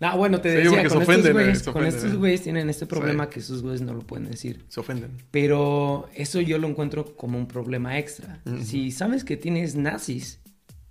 [0.01, 2.16] Ah, bueno, te decía, con, se ofenden, estos güeyes, se con ofenden, estos eh.
[2.16, 3.31] güeyes tienen este problema Sí.
[3.31, 4.64] que esos güeyes no lo pueden decir.
[4.68, 5.11] Se ofenden.
[5.31, 8.40] Pero eso yo lo encuentro como un problema extra.
[8.44, 8.62] Ujú.
[8.62, 10.38] Si sabes que tienes nazis,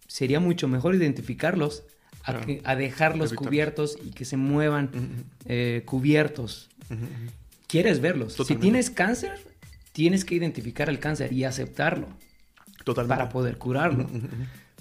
[0.07, 1.83] sería mucho mejor identificarlos
[2.23, 2.45] a, Claro.
[2.47, 3.47] que- a dejarlos Evitarlos.
[3.47, 6.69] cubiertos y que se muevan Ujú, ujú, eh, cubiertos.
[6.89, 7.31] ujú, ujú.
[7.67, 8.33] Quieres verlos.
[8.33, 8.61] Si Totalmente.
[8.63, 9.39] tienes cáncer,
[9.95, 12.09] tienes que identificar el cáncer y aceptarlo
[12.83, 13.15] Totalmente.
[13.15, 14.09] para poder curarlo.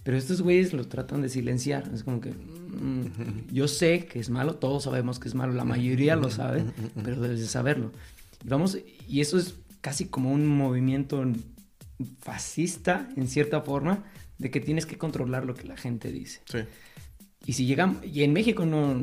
[0.02, 1.88] Pero estos güeyes lo tratan de silenciar.
[1.94, 5.64] Es como que mm, yo sé que es malo, todos sabemos que es malo, la
[5.64, 6.64] mayoría lo sabe,
[7.04, 7.92] pero debes de saberlo.
[8.44, 8.76] Y vamos,
[9.08, 11.24] y eso es casi como un movimiento
[12.18, 14.02] fascista en cierta forma
[14.38, 16.40] de que tienes que controlar lo que la gente dice.
[16.46, 16.58] Sí.
[17.46, 19.00] Y si llegamos, y en México no...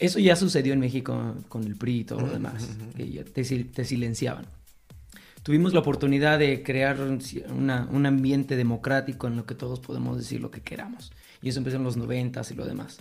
[0.00, 3.42] Eso ya sucedió en México con el PRI y todo lo demás, que ya te,
[3.44, 4.46] sil- te silenciaban.
[5.42, 9.78] Tuvimos la oportunidad de crear un, ci- una- un ambiente democrático en lo que todos
[9.80, 11.12] podemos decir lo que queramos.
[11.42, 12.98] Y eso empezó en los noventas y lo demás.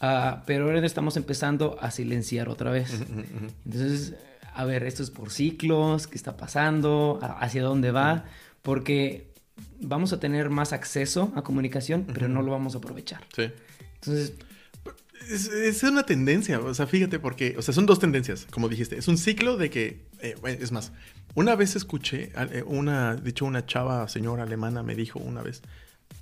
[0.00, 3.00] Ah, pero ahora estamos empezando a silenciar otra vez.
[3.64, 4.14] Entonces,
[4.54, 8.24] a ver, esto es por ciclos, qué está pasando, hacia dónde va,
[8.62, 9.32] porque
[9.80, 13.24] vamos a tener más acceso a comunicación, pero no lo vamos a aprovechar.
[13.34, 13.50] Sí.
[13.94, 14.34] Entonces,
[15.30, 18.96] Es, una tendencia, o sea, fíjate porque, o sea, son dos tendencias, como dijiste.
[18.96, 20.92] Es un ciclo de que, eh, es más,
[21.34, 25.62] una vez escuché, eh, una, dicho una chava, señora alemana, me dijo una vez,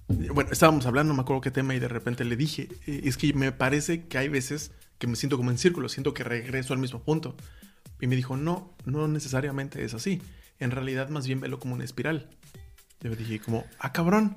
[0.09, 3.17] eh, bueno, estábamos hablando, no me acuerdo qué tema, y de repente le dije, es
[3.17, 6.73] que me parece que hay veces que me siento como en círculo, siento que regreso
[6.73, 7.37] al mismo punto.
[8.01, 10.21] Y me dijo, no, no necesariamente es así.
[10.59, 12.29] En realidad, más bien velo como una espiral.
[13.01, 14.37] Yo dije, como, ah, cabrón.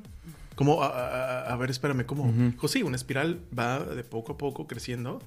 [0.59, 2.23] Como, a, a- a ver, espérame, ¿cómo?
[2.25, 2.49] Ujú.
[2.51, 5.21] Dijo, sí, una espiral va de poco a poco creciendo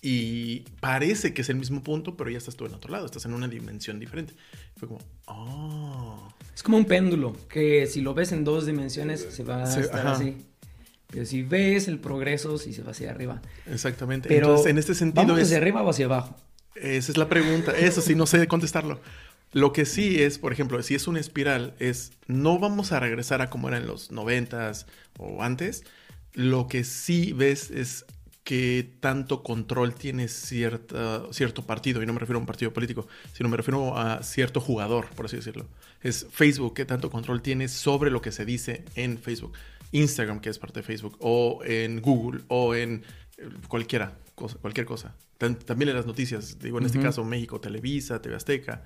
[0.00, 3.26] y parece que es el mismo punto, pero ya estás tú en otro lado, estás
[3.26, 4.32] en una dimensión diferente.
[4.78, 6.32] Fue como, oh.
[6.54, 9.80] es como un péndulo, que si lo ves en dos dimensiones se va a Sí,
[9.80, 10.12] estar ajá.
[10.16, 10.38] así.
[11.08, 13.42] Pero si ves el progreso, sí se va hacia arriba.
[13.66, 14.28] Exactamente.
[14.30, 15.44] Pero Entonces, en este sentido ¿vamos es...
[15.48, 16.36] hacia arriba o hacia abajo?
[16.74, 17.72] Esa es la pregunta.
[17.72, 18.98] Eso sí, no sé contestarlo.
[19.54, 23.40] Lo que sí es, por ejemplo, si es una espiral, es no vamos a regresar
[23.40, 24.86] a como era en los noventas
[25.16, 25.84] o antes.
[26.32, 28.04] Lo que sí ves es
[28.42, 33.06] que tanto control tiene cierta, cierto partido, y no me refiero a un partido político,
[33.32, 35.68] sino me refiero a cierto jugador, por así decirlo.
[36.02, 39.52] Es Facebook, que tanto control tiene sobre lo que se dice en Facebook.
[39.92, 43.04] Instagram, que es parte de Facebook, o en Google, o en
[43.38, 45.14] eh, cualquiera, cosa, cualquier cosa.
[45.38, 48.82] También en las noticias, digo, en este caso México, Televisa, TV Azteca,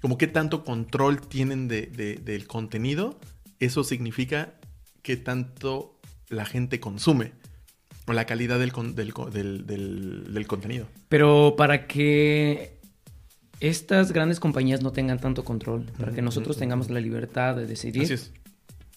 [0.00, 3.18] como qué tanto control tienen de, de- del contenido,
[3.60, 4.54] eso significa
[5.02, 7.32] que tanto la gente consume,
[8.06, 9.12] o la calidad del, con- del,
[9.66, 10.86] del- contenido.
[11.08, 12.78] Pero para que
[13.60, 18.04] estas grandes compañías no tengan tanto control, para que nosotros tengamos la libertad de decidir,
[18.04, 18.32] Así es.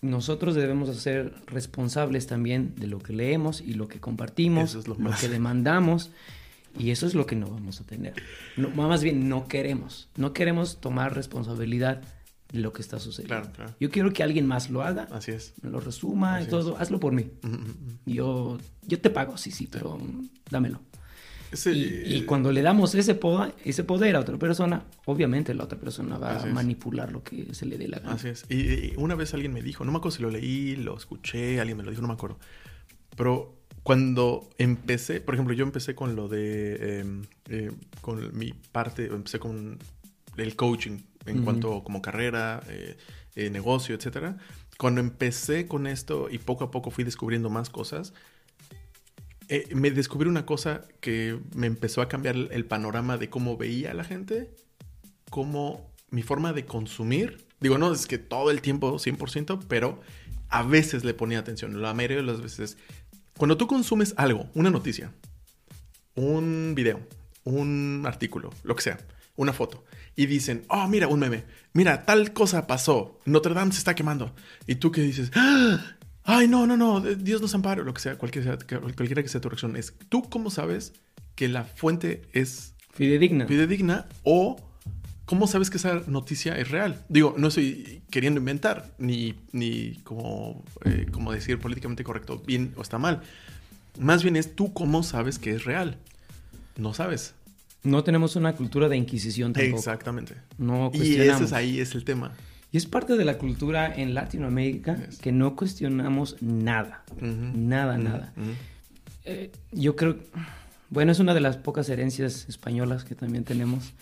[0.01, 4.87] nosotros debemos ser responsables también de lo que leemos y lo que compartimos, Eso es
[4.87, 5.19] lo lo, más.
[5.19, 6.11] que demandamos.
[6.77, 8.13] Y eso es lo que no vamos a tener.
[8.57, 10.09] No, más bien, no queremos.
[10.15, 12.01] No queremos tomar responsabilidad
[12.51, 13.35] de lo que está sucediendo.
[13.35, 13.75] Claro, claro.
[13.79, 15.53] Yo quiero que alguien más lo haga, Así es.
[15.61, 16.77] me lo resuma Así y todo.
[16.77, 17.27] Hazlo por mí.
[17.43, 17.97] Ujú, ujú, ujú.
[18.05, 19.99] Yo, yo te pago, sí, sí, pero
[20.49, 20.81] dámelo.
[21.51, 25.65] Ese- Y, y cuando le damos ese poder, ese poder a otra persona, obviamente la
[25.65, 26.53] otra persona va a es.
[26.53, 28.13] manipular lo que se le dé la gana.
[28.13, 28.45] Así es.
[28.49, 31.59] Y, y una vez alguien me dijo, no me acuerdo si lo leí, lo escuché,
[31.59, 32.39] alguien me lo dijo, no me acuerdo.
[33.17, 37.05] Pero cuando empecé, por ejemplo, yo empecé con lo de, eh,
[37.49, 39.79] eh, con mi parte, empecé con
[40.37, 42.97] el coaching en cuanto como carrera, eh,
[43.35, 44.37] eh, negocio, etcétera.
[44.77, 48.13] Cuando empecé con esto y poco a poco fui descubriendo más cosas,
[49.73, 53.91] me descubrí una cosa que me empezó a cambiar el, el panorama de cómo veía
[53.91, 54.49] a la gente,
[55.29, 59.99] cómo mi forma de consumir, digo, no es que todo el tiempo 100%, pero
[60.51, 62.77] a veces le ponía atención, la mayoría de las veces.
[63.41, 65.11] Cuando tú consumes algo, una noticia,
[66.13, 66.99] un video,
[67.43, 68.99] un artículo, lo que sea,
[69.35, 69.83] una foto,
[70.15, 74.31] y dicen, oh, mira, un meme, mira, tal cosa pasó, Notre Dame se está quemando,
[74.67, 78.15] y tú que dices, "Ah, ay, no, no, no, Dios nos ampare, lo que sea,
[78.15, 80.93] cualquiera, cualquiera que sea tu reacción, es, ¿tú cómo sabes
[81.33, 83.47] que la fuente es Fidedigna.
[83.47, 84.57] fidedigna o
[85.31, 87.05] cómo sabes que esa noticia es real.
[87.07, 92.81] Digo, no estoy queriendo inventar ni, ni como, eh, como decir políticamente correcto, bien o
[92.81, 93.21] está mal.
[93.97, 95.95] Más bien es tú cómo sabes que es real.
[96.75, 97.33] No sabes.
[97.83, 99.77] No tenemos una cultura de inquisición tampoco.
[99.77, 100.35] Exactamente.
[100.57, 101.35] No Y cuestionamos.
[101.37, 102.33] ese es ahí es el tema.
[102.73, 105.17] Y es parte de la cultura en Latinoamérica Yes.
[105.19, 107.03] que no cuestionamos nada.
[107.21, 108.33] Nada, Ujú, nada.
[109.23, 110.17] Eh, yo creo,
[110.89, 113.93] bueno, es una de las pocas herencias españolas que también tenemos,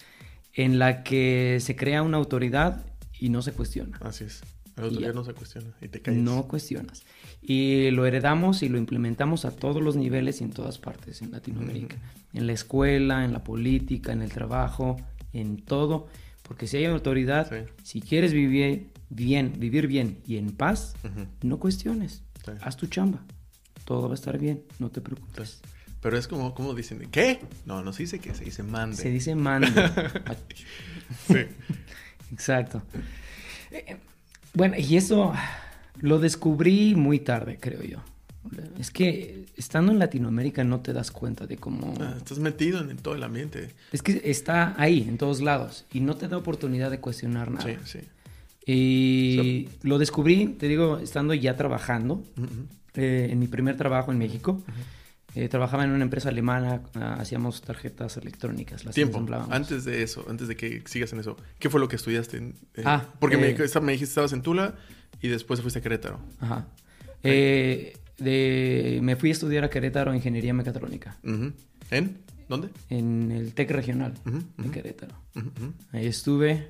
[0.54, 2.86] en la que se crea una autoridad
[3.20, 3.98] y no se cuestiona.
[4.02, 4.42] Así es.
[4.92, 5.14] Día ya.
[5.14, 6.22] no se cuestiona y te callas.
[6.22, 7.04] No cuestionas.
[7.42, 11.32] Y lo heredamos y lo implementamos a todos los niveles y en todas partes en
[11.32, 11.98] Latinoamérica.
[12.34, 14.96] En la escuela, en la política, en el trabajo,
[15.34, 16.08] en todo.
[16.44, 17.72] Porque si hay autoridad, Sí.
[17.84, 20.96] si quieres vivir bien, vivir bien y en paz,
[21.42, 22.24] no cuestiones.
[22.46, 22.52] Sí.
[22.62, 23.22] Haz tu chamba.
[23.84, 24.64] Todo va a estar bien.
[24.80, 25.62] No te preocupes.
[26.02, 27.40] Pero es como, como dicen, ¿qué?
[27.66, 28.96] No, no se dice que se dice mande.
[28.96, 29.68] Se dice mando.
[31.28, 31.40] Sí.
[32.32, 32.84] Exacto.
[33.72, 33.98] Eh,
[34.54, 35.34] Bueno, y eso
[36.02, 37.98] lo descubrí muy tarde, creo yo.
[38.80, 41.94] Es que estando en Latinoamérica no te das cuenta de cómo...
[42.00, 43.70] Ah, estás metido en todo el ambiente.
[43.92, 47.66] Es que está ahí, en todos lados, y no te da oportunidad de cuestionar nada.
[47.66, 48.00] Sí, sí.
[48.66, 52.24] Y lo descubrí, te digo, estando ya trabajando,
[52.96, 54.64] eh, en mi primer trabajo en México.
[55.40, 60.26] Eh, trabajaba en una empresa alemana, ah, hacíamos tarjetas electrónicas, las Tiempo, antes de eso,
[60.28, 62.36] antes de que sigas en eso, ¿qué fue lo que estudiaste?
[62.36, 64.76] en- eh, Ah, porque me, eh, me dijiste estabas en Tula
[65.22, 66.20] y después fuiste a Querétaro.
[66.42, 66.68] Ajá.
[67.24, 71.18] Eh, de, me fui a estudiar a Querétaro Ingeniería Mecatrónica.
[71.24, 72.18] ¿En?
[72.50, 72.70] ¿Dónde?
[72.90, 74.72] en el TEC regional Ujú, de.
[74.72, 75.16] Querétaro.
[75.94, 76.70] Ahí estuve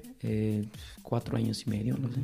[1.01, 2.19] cuatro años y medio, no sé.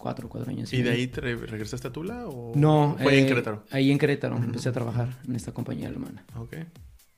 [0.00, 3.18] Cuatro, cuatro años y, ¿Y de ahí te re- regresaste a Tula o No, fue
[3.18, 3.64] en eh, Querétaro?
[3.70, 6.24] Ahí en Querétaro empecé a trabajar en esta compañía alemana.
[6.36, 6.56] Ok.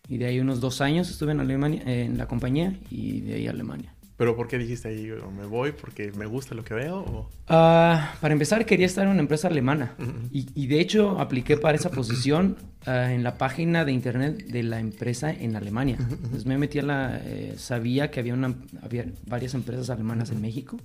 [0.08, 3.46] Y de ahí unos dos años estuve en Alemania, en la compañía y de ahí
[3.46, 3.94] a Alemania.
[4.16, 6.98] ¿Pero por qué dijiste ahí, me voy porque me gusta lo que veo?
[6.98, 7.30] O...
[7.48, 9.94] Ah, para empezar, quería estar en una empresa alemana.
[9.98, 10.12] Ujú.
[10.30, 14.62] Y, y de hecho, apliqué para esa posición ah, en la página de internet de
[14.64, 15.96] la empresa en Alemania.
[15.98, 17.20] Entonces me metí a la.
[17.24, 20.76] eh, sabía que había, una, había varias empresas alemanas en México.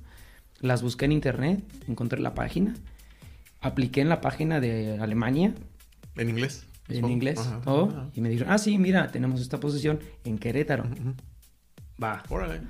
[0.60, 2.76] Las busqué en internet, encontré la página.
[3.62, 5.54] Apliqué en la página de Alemania,
[6.16, 6.66] ¿En inglés?
[6.90, 7.90] en inglés, Ajá, todo.
[7.90, 8.10] ajá.
[8.16, 10.86] Y me dijeron, ah, sí, mira, tenemos esta posición en Querétaro.
[12.02, 12.24] Va.
[12.30, 12.62] Órale.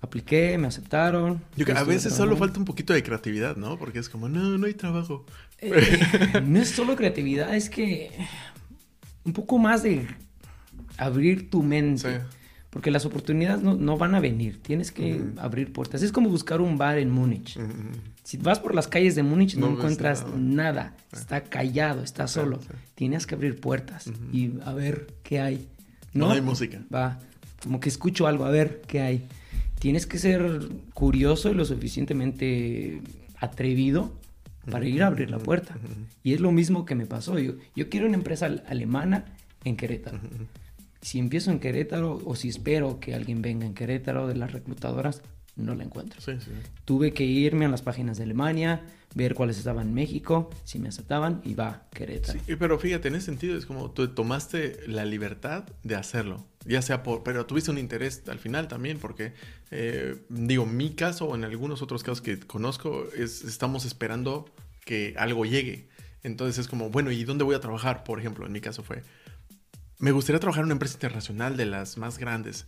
[0.00, 1.42] Apliqué, me aceptaron.
[1.56, 3.78] Yo que a veces solo falta un poquito de creatividad, ¿no?
[3.78, 5.24] Porque es como, no, no hay trabajo.
[5.58, 8.10] Eh, no es solo creatividad, es que
[9.24, 10.06] un poco más de
[10.98, 12.20] abrir tu mente.
[12.20, 12.26] Sí.
[12.74, 16.02] Porque las oportunidades no, no van a venir, tienes que abrir puertas.
[16.02, 17.56] Es como buscar un bar en Múnich.
[18.24, 20.72] Si vas por las calles de Múnich no, No encuentras nada.
[20.72, 20.96] nada.
[21.12, 22.60] Está callado, está solo.
[22.60, 22.68] sí.
[22.96, 25.68] Tienes que abrir puertas y a ver qué hay.
[26.12, 26.82] No hay música.
[26.92, 27.20] Va,
[27.62, 29.24] como que escucho algo, a ver qué hay.
[29.78, 33.00] Tienes que ser curioso y lo suficientemente
[33.38, 34.12] atrevido
[34.70, 35.76] para ir a abrir la puerta.
[36.22, 37.38] Y es lo mismo que me pasó.
[37.38, 39.26] Yo, yo quiero una empresa al- alemana
[39.64, 40.18] en Querétaro.
[41.04, 45.20] Si empiezo en Querétaro o si espero que alguien venga en Querétaro de las reclutadoras,
[45.54, 46.18] no la encuentro.
[46.22, 46.50] Sí, sí.
[46.86, 50.88] Tuve que irme a las páginas de Alemania, ver cuáles estaban en México, si me
[50.88, 52.40] aceptaban y va, Querétaro.
[52.46, 56.80] Sí, pero fíjate, en ese sentido es como tú tomaste la libertad de hacerlo, ya
[56.80, 59.34] sea por, pero tuviste un interés al final también, porque
[59.70, 64.46] eh, digo, mi caso o en algunos otros casos que conozco es estamos esperando
[64.86, 65.86] que algo llegue,
[66.22, 68.04] entonces es como, bueno, ¿y dónde voy a trabajar?
[68.04, 69.02] Por ejemplo, en mi caso fue,
[70.04, 72.66] me gustaría trabajar en una empresa internacional de las más grandes,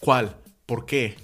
[0.00, 0.36] ¿cuál?
[0.66, 1.16] ¿Por qué?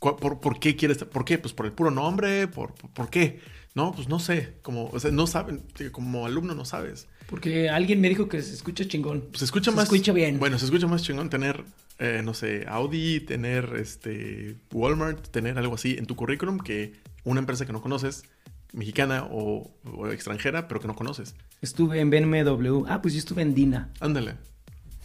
[0.00, 0.98] ¿Cuál- ¿Por, por qué quieres?
[1.04, 1.38] ¿Por qué?
[1.38, 3.40] Pues por el puro nombre, ¿por, por, por qué?
[3.76, 7.06] No, pues no sé, como, o sea, no saben, como alumno no sabes.
[7.28, 9.28] Porque alguien me dijo que se escucha chingón.
[9.34, 9.84] Se escucha Se más.
[9.84, 10.38] escucha bien.
[10.40, 11.64] Bueno, se escucha más chingón tener,
[12.00, 17.40] eh, no sé, Audi, tener este Walmart, tener algo así en tu currículum que una
[17.40, 18.24] empresa que no conoces,
[18.72, 21.34] mexicana o, o extranjera, pero que no conoces.
[21.62, 22.84] Estuve en BMW.
[22.88, 23.92] Ah, pues yo estuve en Dina.
[24.00, 24.34] Ándale.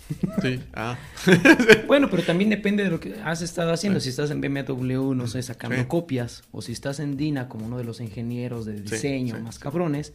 [0.42, 0.98] Sí, ah.
[1.88, 4.00] Bueno, pero también depende de lo que has estado haciendo.
[4.00, 5.86] Si estás en BMW, no sé, sacando Sí.
[5.88, 9.60] copias, o si estás en Dina como uno de los ingenieros de diseño sí, más
[9.60, 10.14] cabrones,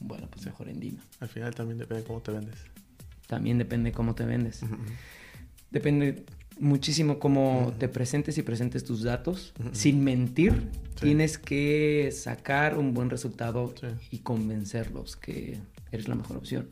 [0.00, 1.02] bueno, pues mejor en Dina.
[1.20, 2.58] Al final también depende de cómo te vendes.
[3.26, 4.60] También depende cómo te vendes.
[5.70, 6.24] Depende
[6.58, 9.52] muchísimo cómo te presentes y presentes tus datos.
[9.72, 10.68] Sin mentir,
[11.00, 13.72] tienes que sacar un buen resultado
[14.10, 15.58] y convencerlos que
[15.92, 16.66] eres la mejor opción.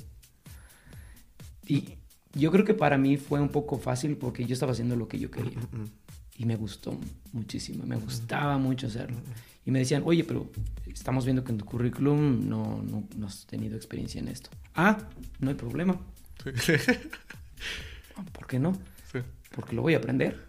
[1.66, 1.98] Y
[2.38, 5.18] yo creo que para mí fue un poco fácil porque yo estaba haciendo lo que
[5.18, 5.58] yo quería.
[6.36, 6.98] Y me gustó
[7.32, 9.16] muchísimo, me gustaba mucho hacerlo.
[9.66, 10.50] Y me decían, oye, pero
[10.86, 14.50] estamos viendo que en tu currículum no, no, no has tenido experiencia en esto.
[14.74, 14.98] Ah,
[15.40, 16.00] no hay problema.
[16.60, 16.72] Sí.
[18.32, 18.72] ¿Por qué no?
[19.12, 19.18] Sí.
[19.54, 20.48] Porque lo voy a aprender.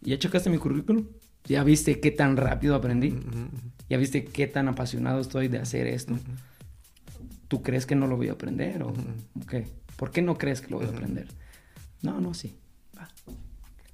[0.00, 1.06] ¿Ya checaste mi currículum?
[1.44, 3.18] ¿Ya viste qué tan rápido aprendí?
[3.88, 6.18] ¿Ya viste qué tan apasionado estoy de hacer esto?
[7.48, 8.82] ¿Tú crees que no lo voy a aprender?
[8.82, 8.92] ¿O
[9.48, 9.66] qué?
[10.02, 11.28] ¿Por qué no crees que lo voy a aprender?
[12.02, 12.56] No, no, sí.
[12.98, 13.08] Va.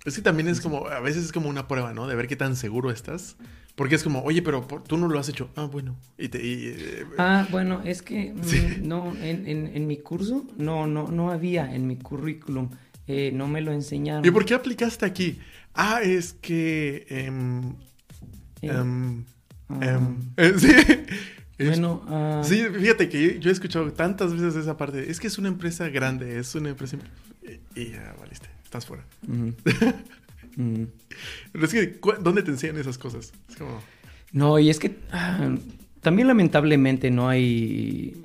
[0.06, 2.06] Es que también es como, a veces es como una prueba, ¿no?
[2.06, 3.36] De ver qué tan seguro estás.
[3.74, 5.50] Porque es como, oye, pero por- tú no lo has hecho.
[5.54, 5.98] Ah, bueno.
[6.16, 8.78] Y te, y, eh, Ah, bueno, es que mm, Sí.
[8.82, 12.70] no, en, en, en mi curso no, no, no había en mi currículum.
[13.06, 14.24] Eh, no me lo enseñaron.
[14.24, 15.38] ¿Y por qué aplicaste aquí?
[15.74, 17.04] Ah, es que...
[17.10, 17.74] em,
[18.62, 19.24] Eh, em,
[19.68, 20.70] Ah, Em, sí.
[21.58, 25.10] Es- bueno, ah, Sí, fíjate que yo he escuchado tantas veces esa parte.
[25.10, 26.96] Es que es una empresa grande, es una empresa...
[27.74, 29.04] Y, y ya valiste, estás fuera.
[31.52, 33.32] Pero es que, ¿cu- ¿dónde te enseñan esas cosas?
[33.48, 33.80] Es como...
[34.32, 35.54] No, y es que ah,
[36.00, 38.22] también lamentablemente no hay...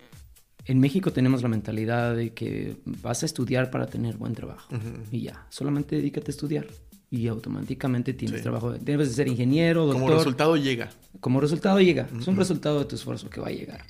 [0.65, 4.73] En México tenemos la mentalidad de que vas a estudiar para tener buen trabajo.
[5.11, 6.67] Y ya, solamente dedícate a estudiar.
[7.15, 8.41] Y automáticamente tienes Sí.
[8.43, 8.71] trabajo.
[8.73, 10.01] Debes de ser ingeniero, doctor.
[10.01, 10.89] Como resultado llega.
[11.19, 12.09] Como resultado llega.
[12.19, 13.81] Es un resultado de tu esfuerzo que va a llegar.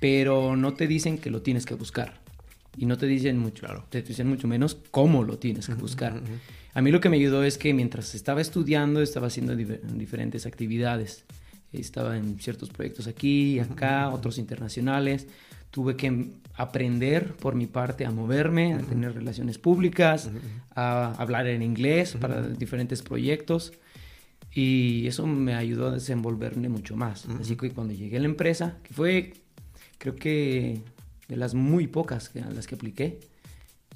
[0.00, 2.18] Pero no te dicen que lo tienes que buscar.
[2.78, 3.66] Y no te dicen mucho.
[3.66, 3.84] Claro.
[3.90, 6.22] Te dicen mucho menos cómo lo tienes que buscar.
[6.72, 11.24] A mí lo que me ayudó es que mientras estaba estudiando, estaba haciendo diferentes actividades.
[11.74, 15.26] Estaba en ciertos proyectos aquí y acá, otros internacionales.
[15.70, 20.30] Tuve que aprender por mi parte a moverme, a tener relaciones públicas,
[20.74, 23.72] a hablar en inglés para diferentes proyectos.
[24.52, 27.26] Y eso me ayudó a desenvolverme mucho más.
[27.40, 29.34] Así que cuando llegué a la empresa, que fue,
[29.98, 30.82] creo que
[31.28, 33.20] de las muy pocas a las que apliqué,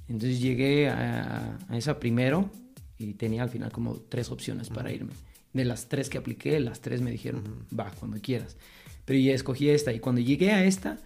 [0.08, 2.50] entonces llegué a, a esa primero
[2.98, 5.12] y tenía al final como tres opciones para irme.
[5.52, 7.42] De las tres que apliqué, las tres me dijeron,
[7.78, 8.56] va, cuando quieras.
[9.04, 10.98] Pero ya escogí esta y cuando llegué a esta,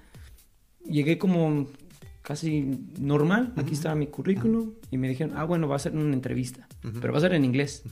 [0.84, 1.66] llegué como
[2.22, 3.52] casi normal.
[3.56, 6.66] Aquí estaba mi currículum y me dijeron, ah, bueno, va a ser una entrevista,
[7.00, 7.82] pero va a ser en inglés.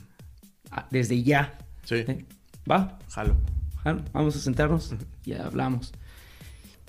[0.70, 1.58] Ah, desde ya.
[1.84, 2.24] Sí, ¿eh?
[2.70, 3.36] Va, jalo.
[3.84, 4.94] ah, vamos a sentarnos
[5.24, 5.92] y hablamos.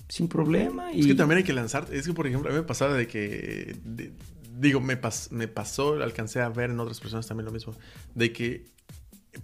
[0.09, 0.91] Sin problema.
[0.93, 1.01] Y...
[1.01, 1.87] Es que también hay que lanzar.
[1.91, 3.75] Es que, por ejemplo, a mí me pasaba de que.
[3.83, 4.11] de-
[4.59, 7.75] digo, me, pas- me pasó, alcancé a ver en otras personas también lo mismo.
[8.15, 8.65] De que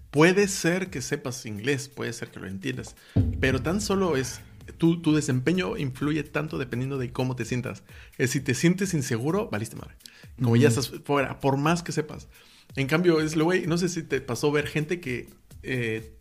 [0.10, 2.96] puede ser que sepas inglés, puede ser que lo entiendas.
[3.40, 4.40] Pero tan solo es.
[4.78, 7.84] Tu, tu desempeño influye tanto dependiendo de cómo te sientas.
[8.18, 9.96] Es si te sientes inseguro, valiste madre.
[10.42, 12.28] Como ya estás fuera, por más que sepas.
[12.76, 15.30] En cambio, es lo güey, no sé si te pasó ver gente que
[15.62, 16.18] eh,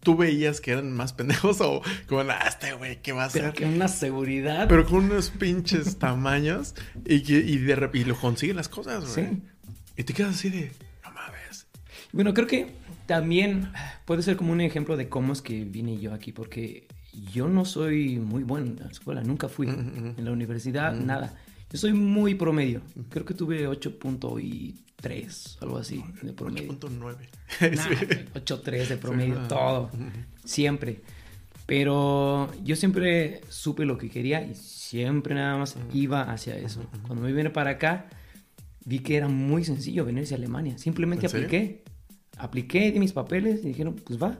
[0.00, 3.48] tú veías que eran más pendejos o como, ah, este güey, ¿qué va a Pero
[3.48, 3.56] hacer?
[3.56, 4.66] que una seguridad.
[4.68, 9.28] Pero con unos pinches tamaños y, que, y, de y lo consiguen las cosas, güey.
[9.28, 9.42] Sí.
[9.96, 11.66] Y te quedas así de, no mames.
[12.12, 12.74] Bueno, creo que
[13.06, 13.72] también
[14.04, 16.86] puede ser como un ejemplo de cómo es que vine yo aquí, porque
[17.32, 19.68] yo no soy muy bueno en la escuela, nunca fui.
[19.68, 20.14] Ujú, ujú.
[20.16, 21.34] En la universidad, nada.
[21.70, 22.82] Yo soy muy promedio.
[23.08, 26.72] Creo que tuve 8.3, algo así, de promedio.
[26.78, 27.16] 8.9.
[27.74, 29.48] Nah, 8.3 de promedio, ah.
[29.48, 29.90] todo.
[30.44, 31.02] Siempre.
[31.66, 36.84] Pero yo siempre supe lo que quería y siempre nada más iba hacia eso.
[37.06, 38.06] Cuando me vine para acá,
[38.84, 40.76] vi que era muy sencillo venirse a Alemania.
[40.78, 41.82] Simplemente apliqué.
[42.36, 44.38] Apliqué, di mis papeles y dijeron, pues va.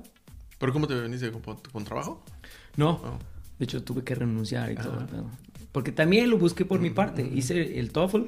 [0.59, 2.25] ¿Pero cómo te veniste con, con trabajo?
[2.77, 2.91] No.
[2.91, 3.19] Oh.
[3.59, 5.07] De hecho, tuve que renunciar y todo.
[5.11, 5.31] Pero-
[5.73, 7.23] Porque también lo busqué por mi parte.
[7.35, 8.23] Hice el TOEFL,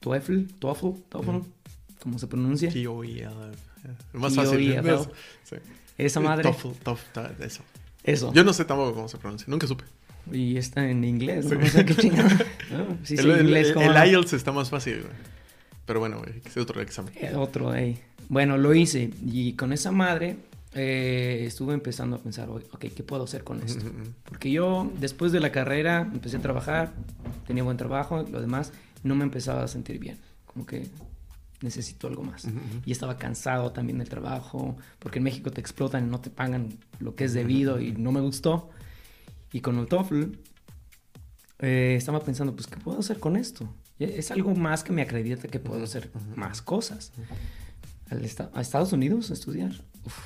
[0.00, 1.46] TOEFL, TOEFL, TOEFL,
[2.00, 2.70] como se pronuncia.
[2.70, 3.28] T-O-E-L.
[4.14, 4.58] Es más fácil.
[4.58, 4.80] T-O-E-L.
[4.82, 5.08] ¿ves?
[5.44, 5.56] Sí.
[5.98, 6.42] Esa madre.
[6.44, 7.62] TOEFL, TOEFL, eso.
[8.04, 8.32] Eso.
[8.32, 9.46] Yo no sé tampoco cómo se pronuncia.
[9.48, 9.84] Nunca supe.
[10.32, 11.50] Y está en inglés, ¿no?
[11.50, 11.56] Sí.
[11.66, 12.30] O sea, qué chingada.
[12.72, 14.04] No, sí sé el, el- inglés, el- ¿cómo el no?
[14.06, 15.12] IELTS está más fácil, güey.
[15.84, 17.12] Pero bueno, güey, sea otro examen.
[17.16, 18.00] Eh, Otro ahí.
[18.28, 19.10] Bueno, lo hice.
[19.26, 20.36] Y con esa madre
[20.74, 23.84] eh, estuve empezando a pensar, "Oye, ok, ¿qué puedo hacer con esto?
[24.24, 26.92] Porque yo, después de la carrera, empecé a trabajar,
[27.46, 30.18] tenía buen trabajo, lo demás, no me empezaba a sentir bien.
[30.46, 30.88] Como que
[31.60, 32.46] necesito algo más.
[32.86, 36.70] Y estaba cansado también del trabajo, porque en México te explotan y no te pagan
[37.00, 38.70] lo que es debido y no me gustó.
[39.52, 40.24] Y con el TOEFL
[41.60, 43.68] eh, estaba pensando, pues, ¿qué puedo hacer con esto?
[43.98, 47.12] Es algo más que me acredita que puedo hacer más cosas.
[48.10, 49.70] Al esta- a Estados Unidos a estudiar.
[50.04, 50.18] Uf.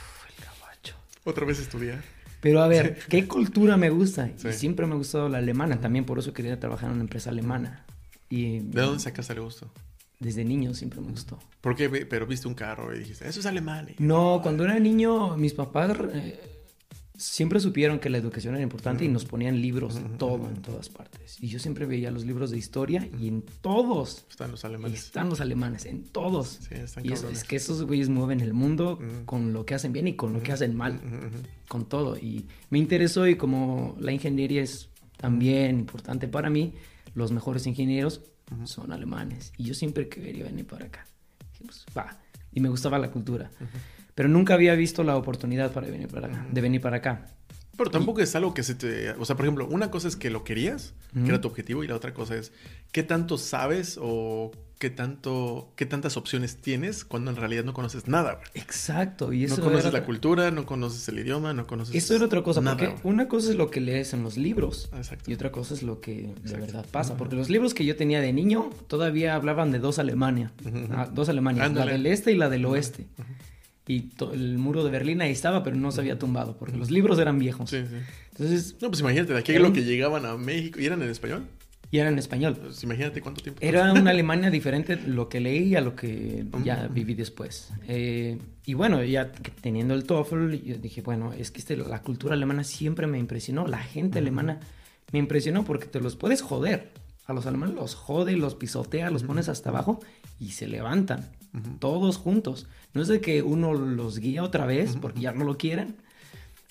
[1.26, 2.02] Otra vez estudiar.
[2.40, 4.30] Pero a ver, ¿qué cultura me gusta?
[4.36, 4.48] Sí.
[4.48, 5.80] Y siempre me ha gustado la alemana.
[5.80, 7.84] También por eso quería trabajar en una empresa alemana.
[8.30, 9.70] Y ¿De dónde sacaste el gusto?
[10.18, 11.38] desde niño siempre me gustó.
[11.60, 11.90] ¿Por qué?
[11.90, 13.88] Pero viste un carro y dijiste, eso es alemán.
[13.98, 16.55] y- No, cuando era niño, mis papás eh,
[17.16, 20.88] siempre supieron que la educación era importante y nos ponían libros de todo en todas
[20.88, 21.36] partes.
[21.40, 25.04] Y yo siempre veía los libros de historia y en todos Están los alemanes.
[25.04, 26.58] están los alemanes, en todos.
[26.68, 27.42] Sí, están y es, cabrones.
[27.42, 30.42] es que esos güeyes mueven el mundo con lo que hacen bien y con lo
[30.42, 31.00] que hacen mal,
[31.68, 32.16] con todo.
[32.16, 36.74] Y me interesó y como la ingeniería es también importante para mí,
[37.14, 38.20] los mejores ingenieros
[38.64, 39.52] son alemanes.
[39.56, 41.06] Y yo siempre quería venir para acá.
[41.52, 42.18] Dije, pues, va.
[42.52, 43.50] Y me gustaba la cultura.
[44.16, 47.26] Pero nunca había visto la oportunidad para venir para acá, de venir para acá.
[47.76, 49.10] Pero tampoco es algo que se te...
[49.12, 51.86] O sea, por ejemplo, una cosa es que lo querías, que era tu objetivo, y
[51.86, 52.50] la otra cosa es
[52.90, 58.08] qué tanto sabes o qué tanto qué tantas opciones tienes cuando en realidad no conoces
[58.08, 58.40] nada.
[58.54, 59.32] Exacto.
[59.34, 61.94] Y eso no conoces era- la cultura, no conoces el idioma, no conoces...
[61.94, 64.88] Eso era otra cosa, nada, porque una cosa es lo que lees en los libros
[64.96, 65.30] Exacto.
[65.30, 67.18] y otra cosa es lo que de verdad pasa.
[67.18, 70.50] Porque los libros que yo tenía de niño todavía hablaban de dos Alemania,
[70.92, 71.86] ah, dos Alemanias, Ándale.
[71.86, 73.06] la del este y la del oeste.
[73.88, 77.18] Y el muro de Berlín ahí estaba, pero no se había tumbado, porque los libros
[77.20, 77.70] eran viejos.
[77.70, 77.96] Sí, sí.
[78.32, 80.80] Entonces, No, pues imagínate, de aquí Era lo que llegaban a México.
[80.80, 81.44] ¿Y eran en español?
[81.88, 82.56] y era en español.
[82.60, 83.60] Pues imagínate cuánto tiempo.
[83.62, 86.94] Era una Alemania diferente lo que leí a lo que ya Mm.
[86.94, 87.70] viví después.
[87.86, 89.30] Eh, y bueno, ya
[89.60, 93.68] teniendo el TOEFL, yo dije, bueno, es que este, la cultura alemana siempre me impresionó.
[93.68, 94.58] La gente alemana
[95.12, 96.90] me impresionó porque te los puedes joder.
[97.26, 100.00] A los alemanes los jode, los pisotea, los pones hasta abajo
[100.40, 101.30] y se levantan.
[101.78, 102.66] Todos juntos.
[102.94, 105.96] No es de que uno los guía otra vez porque ya no lo quieren,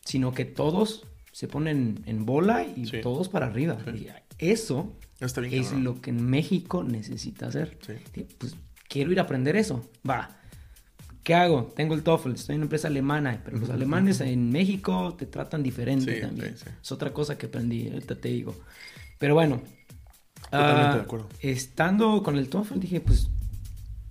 [0.03, 3.01] sino que todos se ponen en bola y Sí.
[3.01, 3.77] todos para arriba.
[3.93, 4.07] Sí.
[4.39, 5.53] Y eso Está bien.
[5.61, 7.77] es lo que en México necesita hacer.
[7.85, 8.25] Sí.
[8.37, 8.55] Pues
[8.87, 9.89] quiero ir a aprender eso.
[10.07, 10.39] Va.
[11.23, 11.73] ¿Qué hago?
[11.75, 15.63] Tengo el TOEFL, estoy en una empresa alemana, pero los alemanes en México te tratan
[15.63, 16.53] diferente también.
[16.81, 18.55] Es otra cosa que aprendí, ahorita te digo.
[19.17, 19.61] Pero bueno.
[20.51, 21.27] Ah, de acuerdo.
[21.41, 23.29] Estando con el TOEFL dije, pues,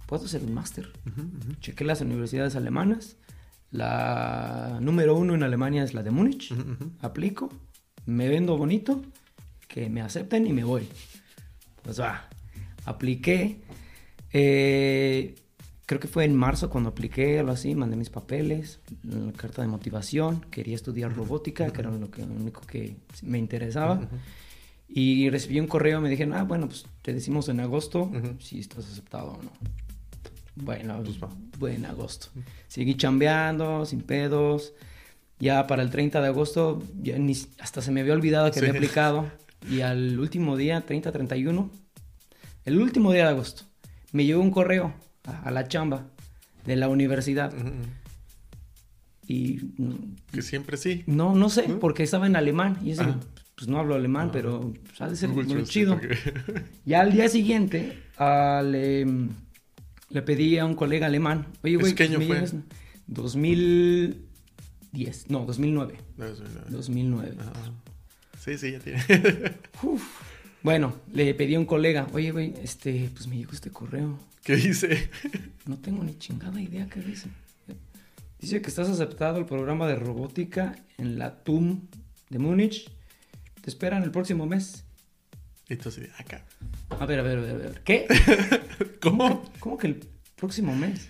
[0.06, 0.90] puedo hacer un máster.
[1.06, 1.54] Ujú, ujú.
[1.60, 3.16] Chequé las universidades alemanas.
[3.70, 6.52] La número uno en Alemania es la de Múnich.
[6.52, 6.90] Ujú, ujú.
[7.00, 7.50] Aplico,
[8.06, 9.02] me vendo bonito,
[9.68, 10.86] que me acepten y me voy.
[11.82, 12.28] Pues va,
[12.84, 13.60] apliqué.
[14.32, 15.34] eh,
[15.86, 19.68] creo que fue en marzo cuando apliqué, algo así, mandé mis papeles, la carta de
[19.68, 24.08] motivación, quería estudiar robótica, que era lo, que, lo único que me interesaba.
[24.88, 28.86] Y recibí un correo, me dijeron, ah, bueno, pues te decimos en agosto si estás
[28.90, 29.50] aceptado o no.
[30.56, 31.28] Bueno, Pues va.
[31.58, 32.28] fue en agosto.
[32.68, 34.72] Seguí chambeando, sin pedos.
[35.40, 38.66] Ya para el 30 de agosto, ya ni, hasta se me había olvidado que Sí.
[38.66, 39.30] había aplicado.
[39.68, 41.70] Y al último día, 30, 31,
[42.64, 43.64] el último día de agosto,
[44.12, 44.94] me llegó un correo
[45.24, 46.06] a, a la chamba
[46.64, 47.52] de la universidad.
[49.26, 49.60] Y
[50.32, 51.02] Que siempre sí.
[51.06, 51.78] no, no sé, ¿Mm?
[51.78, 52.78] porque estaba en alemán.
[52.82, 53.26] Y yo decía, Ah.
[53.56, 54.32] pues no hablo alemán, Ah.
[54.32, 55.98] pero pues, ha de ser muy chido.
[56.84, 59.06] Ya al día siguiente ah, le,
[60.14, 62.26] le pedí a un colega alemán, oye, güey, ¿Ese qué año fue?
[62.40, 62.54] llevas-
[64.92, 65.98] 2010, no, 2009.
[66.16, 66.70] No, eso no.
[66.70, 67.34] 2009.
[67.40, 67.52] Ah.
[68.42, 69.02] Sí, sí, ya tiene.
[70.62, 74.18] Bueno, le pedí a un colega, oye, güey, este, pues me llegó este correo.
[74.42, 75.10] ¿Qué dice?
[75.66, 77.28] No tengo ni chingada idea qué dice.
[78.40, 81.80] Dice que estás aceptado al programa de robótica en la TUM
[82.30, 82.90] de Múnich.
[83.62, 84.84] Te esperan el próximo mes.
[85.68, 86.44] Entonces, acá.
[86.98, 87.80] A ver, a ver, a ver, a ver.
[87.84, 88.06] ¿Qué?
[89.00, 89.44] ¿Cómo?
[89.60, 90.00] ¿Cómo que el
[90.36, 91.08] próximo mes?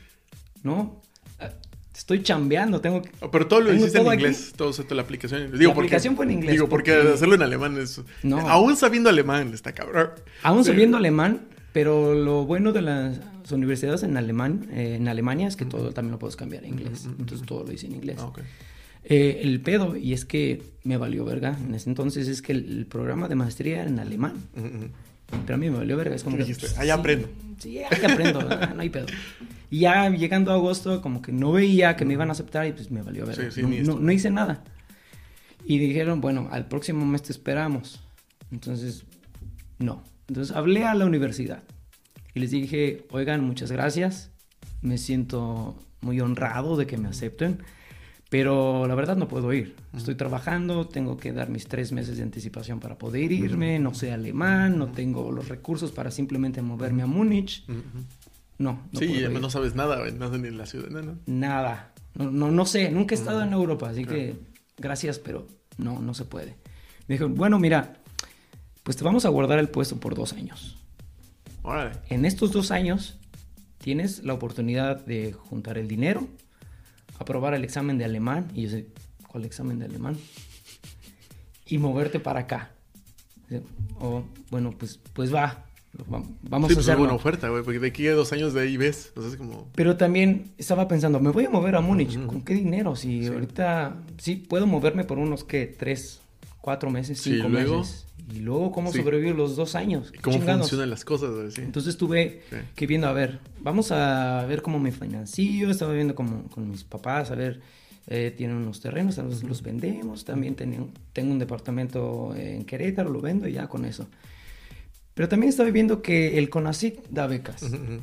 [0.63, 1.03] No.
[1.41, 1.51] Ah,
[1.95, 3.11] Estoy chambeando, tengo que...
[3.21, 4.23] Oh, Pero todo lo hiciste en todo aquí.
[4.23, 5.43] inglés, todo o la aplicación.
[5.43, 5.53] en.
[5.53, 8.01] Digo, La porque- aplicación fue en inglés, Digo, porque, porque- hacerlo en alemán es.
[8.23, 8.39] No.
[8.49, 10.11] Aún sabiendo alemán, está cabrón.
[10.43, 10.71] Aún Sí.
[10.71, 11.43] sabiendo alemán,
[11.73, 13.21] pero lo bueno de las
[13.53, 17.05] universidades en alemán, eh, en Alemania es que todo también lo puedes cambiar a inglés.
[17.07, 18.17] Entonces todo lo hice en inglés.
[18.21, 18.41] Ah, ok.
[19.05, 22.79] Eh, el pedo, y es que me valió verga en ese entonces, es que el,
[22.79, 24.35] el programa de maestría era en alemán.
[24.57, 24.87] Ujú, ujú.
[25.47, 26.15] Pero a mí me valió verga.
[26.15, 27.29] Es como que, pues, "Ahí sí, aprendo".
[27.59, 28.41] Sí, ahí aprendo,
[28.75, 29.07] no hay pedo.
[29.71, 32.73] Y ya llegando a agosto, como que no veía que me iban a aceptar y
[32.73, 33.51] pues me valió verga.
[33.51, 34.63] Sí, sí, no, no- no hice nada.
[35.67, 38.03] Y dijeron, bueno, al próximo mes te esperamos.
[38.53, 39.05] Entonces,
[39.79, 40.03] no.
[40.29, 41.63] Entonces hablé a la universidad
[42.35, 44.31] y les dije, oigan, muchas gracias.
[44.83, 47.59] Me siento muy honrado de que me acepten.
[48.35, 49.77] Pero la verdad no puedo ir.
[49.97, 54.11] Estoy trabajando, tengo que dar mis tres meses de anticipación para poder irme, no sé
[54.11, 57.65] alemán, no tengo los recursos para simplemente moverme a Múnich.
[58.59, 59.41] No, no sí, puedo y además ir.
[59.43, 61.19] no sabes nada, no sabes ni la ciudad, no, no.
[61.27, 61.93] Nada.
[62.17, 64.19] No, no, no sé, nunca he estado en Europa, así Claro.
[64.19, 64.37] que
[64.79, 65.47] gracias, pero
[65.79, 66.57] no, no se puede.
[67.07, 67.99] Me dijo, bueno, mira,
[68.83, 70.77] pues te vamos a guardar el puesto por dos años.
[71.63, 71.93] Órale.
[72.09, 73.17] En estos dos años
[73.79, 76.27] tienes la oportunidad de juntar el dinero,
[77.19, 78.87] aprobar el examen de alemán, y yo sé,
[79.29, 80.17] ¿cuál examen de alemán?
[81.67, 82.71] Y moverte para acá.
[84.01, 85.65] O, bueno, pues, pues va,
[86.13, 87.01] va- vamos sí, a pues es hacerlo.
[87.01, 89.13] buena oferta, güey, porque de aquí a dos años de ahí ves.
[89.17, 89.69] O sea, es como.
[89.75, 92.19] Pero también estaba pensando, me voy a mover a Múnich.
[92.27, 92.97] ¿con qué dinero?
[92.97, 93.27] Si Sí.
[93.29, 96.21] ahorita sí puedo moverme por unos que tres,
[96.61, 98.07] cuatro meses, Sí, cinco luego- meses.
[98.33, 98.99] Y luego, ¿cómo Sí.
[98.99, 100.09] sobrevivir los dos años?
[100.09, 100.63] ¿Y ¿Qué ¿Cómo chingados?
[100.63, 101.55] funcionan las cosas?
[101.55, 101.61] Sí.
[101.61, 102.57] Entonces estuve Sí.
[102.75, 106.85] que viendo, a ver, vamos a ver cómo me financio, estaba viendo como con mis
[106.85, 107.61] papás, a ver,
[108.07, 113.21] eh, tienen unos terrenos, los, los vendemos, también tengo, tengo un departamento en Querétaro, lo
[113.21, 114.09] vendo y ya con eso.
[115.15, 117.63] Pero también estaba viendo que el CONACYT da becas.
[117.63, 118.01] Ujú, ujú.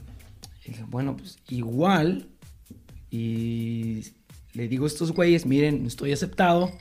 [0.66, 2.28] Y dije, bueno, pues igual.
[3.10, 4.06] Y
[4.54, 6.72] le digo a estos güeyes, miren, estoy aceptado.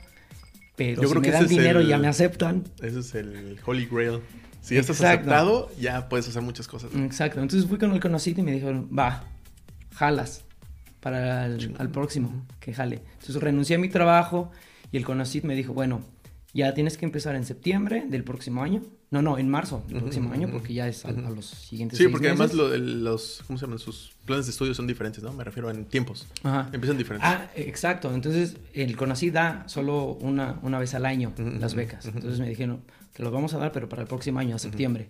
[0.75, 2.63] Pero Yo si creo me que dan dinero el- ya me aceptan.
[2.81, 4.19] Ese es el Holy Grail.
[4.61, 6.91] Si ya estás aceptado, ya puedes hacer muchas cosas.
[6.95, 7.41] Exacto.
[7.41, 9.23] Entonces fui con el conocido y me dijeron, va,
[9.95, 10.43] jalas
[10.99, 13.01] para el al próximo, que jale.
[13.13, 14.51] Entonces renuncié a mi trabajo
[14.91, 16.01] y el conocido me dijo, bueno,
[16.53, 18.81] ya tienes que empezar en septiembre del próximo año.
[19.09, 22.03] No, no, en marzo del próximo año, porque ya es a, a los siguientes Sí,
[22.05, 22.57] seis porque además meses.
[22.57, 23.77] lo- el- los, ¿cómo se llaman?
[23.79, 25.33] Sus planes de estudio son diferentes, ¿no?
[25.33, 26.27] Me refiero en tiempos.
[26.43, 26.69] Ajá.
[26.71, 27.29] Empiezan diferentes.
[27.29, 28.13] Ah, exacto.
[28.13, 32.05] Entonces, el CONACYT da solo una, una vez al año las becas.
[32.05, 32.79] Entonces me dijeron,
[33.13, 35.07] te lo vamos a dar, pero para el próximo año, a septiembre.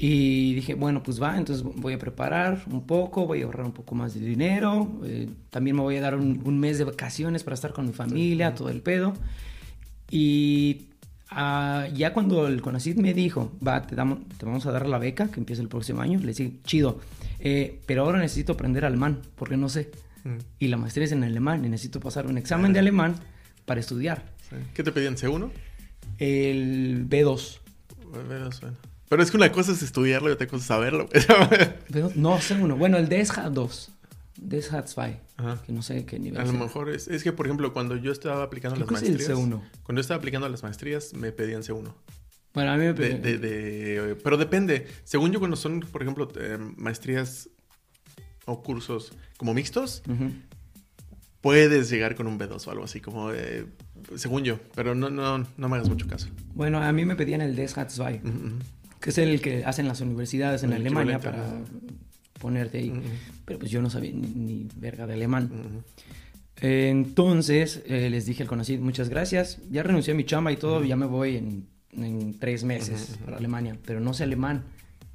[0.00, 3.72] Y dije, bueno, pues va, entonces voy a preparar un poco, voy a ahorrar un
[3.72, 4.88] poco más de dinero.
[5.04, 7.92] eh, también me voy a dar un, un mes de vacaciones para estar con mi
[7.92, 9.14] familia, todo el pedo.
[10.10, 10.86] Y
[11.30, 14.98] ah, ya cuando el CONACYT me dijo, va, te, damos, te vamos a dar la
[14.98, 17.00] beca que empieza el próximo año, le dije, chido,
[17.40, 19.90] eh, pero ahora necesito aprender alemán, porque no sé.
[20.24, 23.14] Mm, Y la maestría es en alemán, y necesito pasar un examen de alemán
[23.66, 24.24] para estudiar.
[24.48, 24.56] sí.
[24.74, 25.16] ¿Qué te pedían?
[25.16, 25.50] ¿C1?
[26.18, 27.58] El B2.
[28.10, 28.76] Bueno, bueno.
[29.08, 31.08] Pero es que una cosa es estudiarlo y otra cosa es saberlo.
[31.08, 32.76] B2 no, sé uno.
[32.76, 33.08] Bueno, el
[34.40, 34.94] DSH2.
[34.94, 35.16] DSH2.
[35.36, 35.62] Ajá.
[35.64, 36.60] Que no sé qué nivel A lo sea.
[36.60, 39.16] mejor es, es que, por ejemplo, cuando yo estaba aplicando Creo las que es el
[39.18, 39.38] maestrías.
[39.38, 39.62] C1.
[39.82, 41.92] Cuando yo estaba aplicando las maestrías, me pedían C1.
[42.54, 44.86] Bueno, a mí me De, pe- de- de- pero depende.
[45.04, 47.48] Según yo, cuando son, por ejemplo, eh, maestrías
[48.46, 50.02] o cursos como mixtos,
[51.40, 53.66] puedes llegar con un B2 o algo así, como eh,
[54.16, 54.58] según yo.
[54.74, 56.28] Pero no, no, no me hagas mucho caso.
[56.54, 58.58] Bueno, a mí me pedían el DSH2, Ujú, ujú.
[59.00, 61.60] que es el que hacen las universidades en El Alemania para.
[62.38, 62.92] Ponerte ahí.
[63.44, 65.50] Pero pues yo no sabía ni, ni verga de alemán.
[66.60, 69.58] Eh, Entonces eh, les dije al CONACYT, muchas gracias.
[69.70, 73.36] Ya renuncié a mi chamba y todo, ya me voy en, en tres meses para
[73.36, 74.64] Alemania, pero no sé alemán.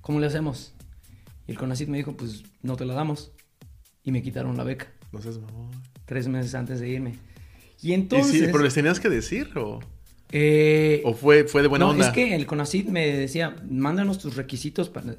[0.02, 0.74] ¿Cómo le hacemos?
[1.48, 3.32] Y el CONACYT me dijo, pues no te la damos.
[4.04, 5.72] Y me quitaron la beca No seas mamón.
[6.06, 7.16] tres meses antes de irme.
[7.82, 8.32] Y ¿Y entonces...
[8.32, 9.80] sí, pero les tenías que decir o,
[10.32, 12.08] eh, o fue, fue de buena no, onda?
[12.08, 15.16] es que el CONACYT me decía, mándanos tus requisitos, para,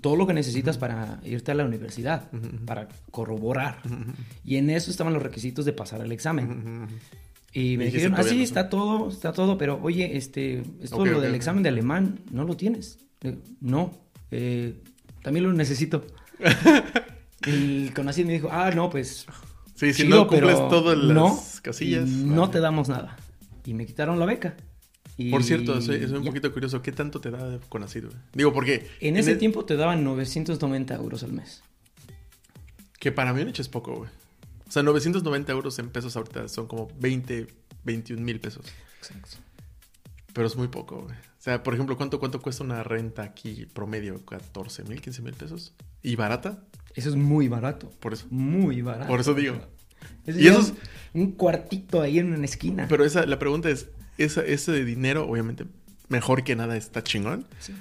[0.00, 2.28] todo lo que necesitas para irte a la universidad,
[2.66, 3.80] para corroborar.
[4.44, 6.88] Y en eso estaban los requisitos de pasar el examen.
[7.52, 8.44] Y me Y dijeron, ah, todavía sí, no.
[8.44, 12.44] está todo, está todo, pero oye, este, esto Ok, lo del examen de alemán, ¿no
[12.44, 12.98] lo tienes?
[13.20, 13.92] Digo, no,
[14.30, 14.74] eh,
[15.22, 16.04] también lo necesito.
[17.46, 19.26] el CONACYT me dijo, ah, no, pues,
[19.80, 22.06] Sí, si chido, no cumples todas las no, casillas.
[22.06, 22.52] no vale.
[22.52, 23.16] te damos nada.
[23.64, 24.56] Y me quitaron la beca.
[25.16, 26.30] Y Por cierto, eso es un ya.
[26.30, 26.80] poquito curioso.
[26.82, 28.12] ¿Qué tanto te da con así, güey?
[28.32, 28.88] Digo, porque...
[29.00, 31.62] En ese el- tiempo te daban 990 euros al mes.
[32.98, 34.10] Que para mí un hecho es poco, güey.
[34.68, 37.48] O sea, 990 euros en pesos ahorita son como 20,
[37.84, 38.64] 21 mil pesos.
[38.98, 39.38] Exacto.
[40.32, 41.16] Pero es muy poco, güey.
[41.16, 44.24] O sea, por ejemplo, ¿cuánto, cuánto cuesta una renta aquí promedio?
[44.24, 45.74] ¿14 mil, 15 mil pesos?
[46.02, 46.62] ¿Y barata?
[46.94, 47.90] Eso es muy barato.
[48.00, 48.26] Por eso.
[48.30, 49.08] Muy barato.
[49.08, 49.58] Por eso digo.
[50.26, 50.74] Es Y ya esos-
[51.14, 52.86] un, cuartito ahí en una esquina.
[52.88, 53.88] Pero esa, la pregunta es,
[54.18, 55.64] esa, ese dinero, obviamente,
[56.08, 57.46] mejor que nada está chingón.
[57.58, 57.72] Sí.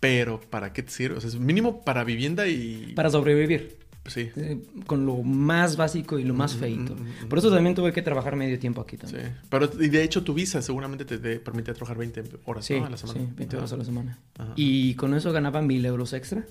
[0.00, 1.16] Pero, ¿para qué te sirve?
[1.16, 2.92] O sea, es mínimo para vivienda y...
[2.96, 3.78] Para sobrevivir.
[4.08, 4.30] Sí.
[4.34, 4.58] eh,
[4.88, 6.96] con lo más básico y lo más feito.
[6.96, 9.02] mm, mm, Por eso también tuve que trabajar medio tiempo aquí Sí.
[9.02, 9.36] también.
[9.48, 12.86] Pero, y de hecho, tu visa seguramente te, te permite trabajar 20 horas Sí, ¿no?
[12.86, 13.20] a la semana.
[13.20, 14.18] sí, 20 horas a la semana.
[14.36, 14.54] Ajá.
[14.56, 16.44] Y con eso ganaba mil euros extra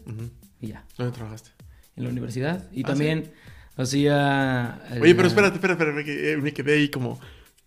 [0.61, 1.49] y ya, ¿Dónde trabajaste?
[1.97, 2.71] en la universidad.
[2.71, 3.31] Y Ah, también
[3.77, 4.79] hacía...
[4.91, 7.19] eh, Oye, pero espérate, espérate, espérate, me quedé, me quedé ahí como...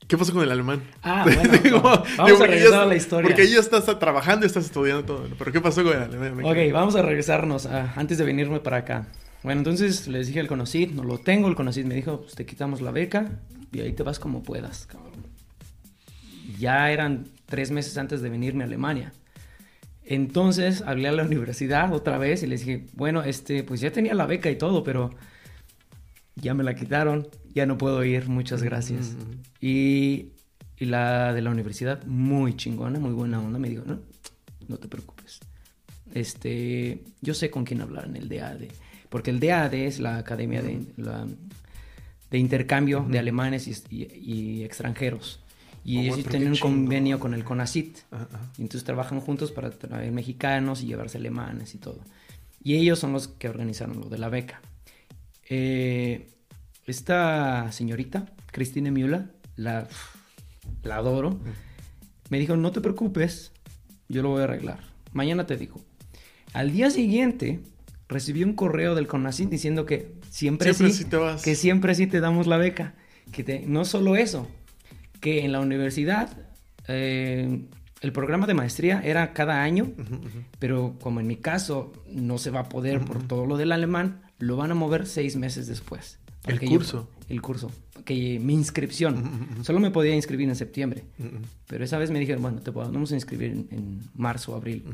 [0.06, 0.82] ¿Qué pasó con el alemán?
[1.02, 1.24] Ah,
[1.62, 3.28] bueno, vamos digo, a regresar a la historia.
[3.28, 5.26] Porque ahí ya estás trabajando y estás estudiando todo.
[5.38, 6.36] Pero ¿qué pasó con el alemán?
[6.36, 9.06] Me Ok, quedé- vamos a regresarnos a- antes de venirme para acá.
[9.42, 11.48] Bueno, entonces les dije al Conocid, no lo tengo.
[11.48, 13.30] El Conocid me dijo, pues te quitamos la beca
[13.72, 15.12] y ahí te vas como puedas, cabrón.
[16.58, 19.12] Ya eran tres meses antes de venirme a Alemania.
[20.04, 24.12] Entonces hablé a la universidad otra vez y les dije, bueno, este, pues ya tenía
[24.14, 25.10] la beca y todo, pero
[26.36, 29.10] ya me la quitaron, ya no puedo ir, muchas gracias.
[29.12, 30.28] Mm, Y,
[30.78, 34.00] y la de la universidad, muy chingona, muy buena onda, me dijo, no,
[34.68, 35.40] no te preocupes.
[36.12, 38.62] Este, yo sé con quién hablar en el DAD,
[39.08, 41.26] porque el DAD es la academia de, la-
[42.30, 44.08] de intercambio de alemanes y, y-
[44.60, 45.40] y extranjeros.
[45.84, 46.72] Y Oh, ellos tienen un chingón.
[46.84, 47.98] convenio con el CONACIT.
[48.10, 48.26] Ajá.
[48.58, 52.00] Y entonces trabajan juntos para traer mexicanos y llevarse alemanes y todo.
[52.62, 54.62] Y ellos son los que organizaron lo de la beca.
[55.48, 56.28] Eh,
[56.86, 59.26] esta señorita, Christine Müller,
[59.56, 59.88] la,
[60.82, 61.38] la adoro,
[62.30, 63.52] me dijo, no te preocupes,
[64.08, 64.80] yo lo voy a arreglar.
[65.12, 65.80] Mañana te digo.
[66.52, 67.60] Al día siguiente
[68.08, 71.42] recibí un correo del CONACYT diciendo que siempre, Siempre sí, sí te vas.
[71.42, 72.94] que siempre sí te damos la beca.
[73.32, 74.46] Que te- no solo eso,
[75.20, 76.28] que en la universidad
[76.86, 77.64] eh,
[78.02, 79.92] el programa de maestría era cada año,
[80.58, 84.20] pero como en mi caso no se va a poder por todo lo del alemán,
[84.38, 86.18] lo van a mover seis meses después.
[86.46, 87.08] El yo- curso.
[87.28, 87.70] el curso.
[88.04, 89.48] Que mi inscripción.
[89.62, 91.04] Solo me podía inscribir en septiembre.
[91.66, 94.84] Pero esa vez me dijeron, bueno, te podemos inscribir en, en marzo o abril.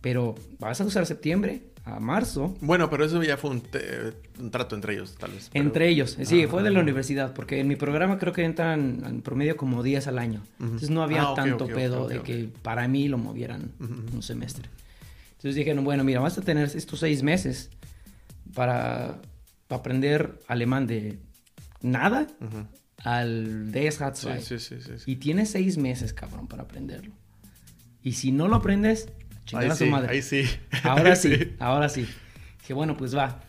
[0.00, 2.54] pero vas a usar septiembre a marzo.
[2.60, 3.62] Bueno, pero eso ya fue un,
[4.50, 5.48] trato entre ellos, tal vez.
[5.50, 6.82] pero- Entre ellos, sí, Ah, fue de la ah.
[6.82, 10.42] universidad, porque en mi programa creo que entran en promedio como 10 al año.
[10.60, 14.68] Entonces no había Ah, tanto pedo de que para mí lo movieran un semestre.
[15.30, 17.70] Entonces dijeron, bueno, mira, vas a tener estos seis meses
[18.58, 19.20] para,
[19.68, 21.20] para aprender alemán de
[21.80, 22.26] nada
[23.04, 24.40] al DSH.
[24.40, 24.92] Sí, sí, sí.
[25.06, 27.14] Y tienes seis meses, cabrón, para aprenderlo.
[28.02, 29.08] Y si no lo aprendes,
[29.44, 30.10] chingar a su madre.
[30.12, 30.42] ahí sí.
[30.82, 32.06] Ahora sí, ahora sí.
[32.60, 33.40] Dije, bueno, pues va.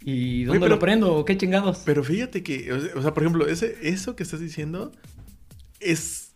[0.00, 1.24] ¿Y dónde pero- lo aprendo?
[1.24, 1.82] ¿Qué chingados?
[1.84, 4.90] Pero fíjate que, o sea- por ejemplo, ese, eso que estás diciendo
[5.78, 6.32] es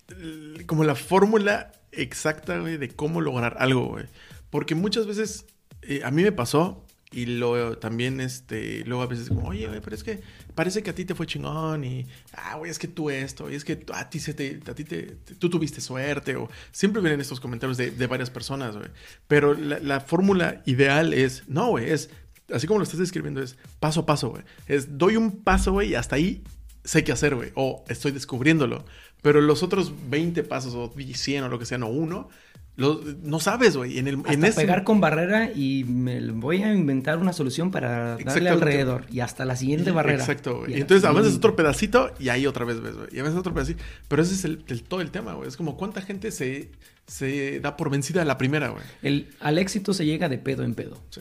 [0.67, 4.05] como la fórmula exacta, güey, de cómo lograr algo, güey.
[4.51, 5.47] Porque muchas veces
[5.83, 9.81] eh, a mí me pasó y lo también, este, luego a veces como, oye, güey,
[9.81, 10.21] pero es que
[10.55, 13.55] parece que a ti te fue chingón y, ah, güey, es que tú esto, y
[13.55, 17.01] es que a ti se te, a ti te, te- tú tuviste suerte, o siempre
[17.03, 18.89] vienen estos comentarios de, de varias personas, güey.
[19.29, 22.11] Pero la, la fórmula ideal es, no, güey, es,
[22.53, 24.43] así como lo estás describiendo, es paso a paso, güey.
[24.67, 26.43] Es, doy un paso, güey, y hasta ahí
[26.85, 28.85] sé qué hacer, güey, o estoy descubriéndolo.
[29.23, 32.29] Pero los otros 20 pasos, o 100, o lo que sea, no uno,
[32.77, 33.99] lo- no sabes, güey.
[33.99, 34.61] En, el, Hasta en ese...
[34.61, 39.05] pegar con barrera y me voy a inventar una solución para darle alrededor.
[39.11, 40.21] Y hasta la siguiente barrera.
[40.21, 40.75] Exacto, güey.
[40.81, 43.09] Entonces así- avanzas otro pedacito y ahí otra vez ves, güey.
[43.13, 43.83] Y avanzas otro pedacito.
[44.09, 45.49] Pero ese es el, el- todo el tema, güey.
[45.49, 46.71] Es como cuánta gente se,
[47.07, 48.83] se da por vencida a la primera, güey.
[49.03, 50.99] El, al éxito se llega de pedo en pedo.
[51.11, 51.21] Sí,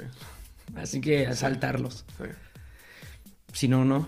[0.75, 2.05] Así que a saltarlos.
[2.17, 2.23] sí.
[3.53, 4.07] Si no, no.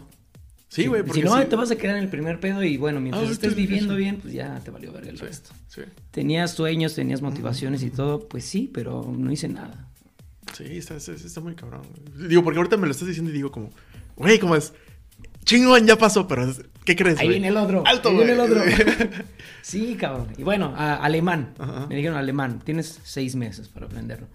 [0.73, 1.45] Sí, güey, Si no, sí.
[1.47, 4.17] te vas a quedar en el primer pedo y bueno, mientras Ah, estés viviendo bien,
[4.17, 5.51] pues ya te valió ver el Sí, resto.
[5.67, 5.81] sí.
[6.09, 9.87] Tenías sueños, tenías motivaciones y todo, pues sí, pero no hice nada.
[10.57, 11.83] Sí, está, está- está muy cabrón.
[12.27, 13.69] Digo, porque ahorita me lo estás diciendo y digo como,
[14.15, 14.73] güey, como es,
[15.45, 16.51] chingón, ya pasó, pero
[16.85, 17.83] ¿qué crees, Ahí viene el otro.
[17.85, 18.63] Alto, ahí viene el otro.
[19.61, 20.27] sí, cabrón.
[20.39, 21.53] Y bueno, a- alemán.
[21.59, 21.85] Ajá.
[21.87, 22.61] Me dijeron alemán.
[22.63, 24.27] Tienes seis meses para aprenderlo.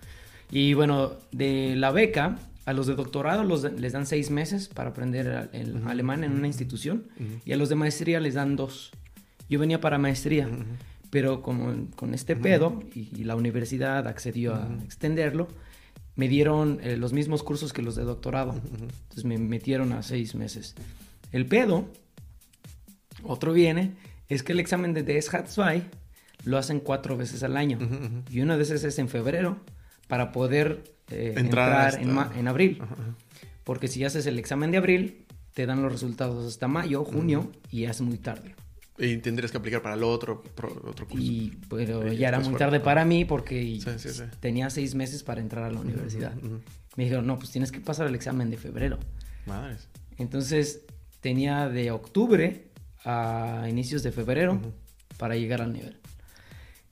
[0.51, 2.39] Y bueno, de la beca,
[2.69, 6.47] a los de doctorado los, les dan seis meses para aprender el, alemán en una
[6.47, 7.09] institución.
[7.47, 8.91] Y a los de maestría les dan dos.
[9.49, 10.51] Yo venía para maestría.
[11.09, 15.49] Pero como con este pedo y, y la universidad accedió a extenderlo,
[16.15, 18.53] me dieron eh, los mismos cursos que los de doctorado.
[18.53, 20.75] Entonces me metieron a seis meses.
[21.33, 21.91] El pedo,
[23.23, 23.95] otro viene,
[24.29, 25.85] es que el examen de DSHAT2
[26.45, 27.79] lo hacen cuatro veces al año.
[28.31, 29.57] Y una de esas es en febrero
[30.07, 32.01] para poder eh, Entrar entrar, hasta-
[32.35, 32.79] en, en abril.
[32.81, 32.95] Ajá.
[33.65, 37.83] Porque si haces el examen de abril, te dan los resultados hasta mayo, junio, y
[37.83, 38.55] ya es muy tarde.
[39.01, 41.23] Y tendrías que aplicar para el otro, pro- otro curso.
[41.25, 42.67] Y pero Sí, ya era muy fuera.
[42.67, 44.23] tarde para mí porque Sí, sí, sí.
[44.41, 46.37] tenía seis meses para entrar a la universidad.
[46.37, 46.61] Ujú.
[46.97, 48.99] Me dijeron, no, pues tienes que pasar el examen de febrero.
[49.47, 49.87] Madres.
[50.17, 50.81] Entonces
[51.21, 52.71] tenía de octubre
[53.05, 54.61] a inicios de febrero
[55.17, 55.97] para llegar al nivel.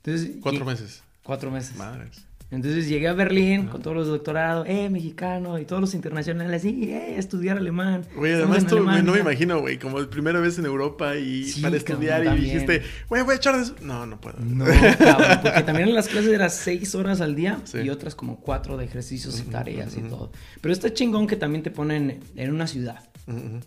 [0.04, 1.02] Entonces, Cuatro lleg- meses.
[1.24, 1.76] Cuatro meses.
[1.76, 2.24] Madres.
[2.56, 6.90] Entonces llegué a Berlín con todos los doctorados, eh, mexicano, y todos los internacionales, sí,
[6.90, 8.02] eh, estudiar alemán.
[8.16, 9.20] Güey, además en tú, no me Alemania".
[9.20, 12.82] imagino, güey, como la primera vez en Europa y Sí, para cabrón, estudiar y dijiste,
[13.08, 13.76] güey, voy a echar de eso.
[13.82, 14.38] No, no puedo.
[14.40, 14.64] No,
[14.98, 17.78] cabrón, porque también en las clases eran seis horas al día Sí.
[17.80, 20.32] y otras como cuatro de ejercicios y tareas y todo.
[20.60, 23.00] Pero está chingón que también te ponen en una ciudad.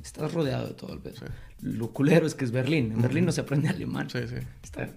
[0.04, 1.16] Estás rodeado de todo el pedo.
[1.18, 1.26] Sí.
[1.62, 2.94] Lo culero es que es Berlín.
[2.94, 4.10] En Berlín no se aprende alemán.
[4.10, 4.36] Sí, sí.
[4.64, 4.90] Está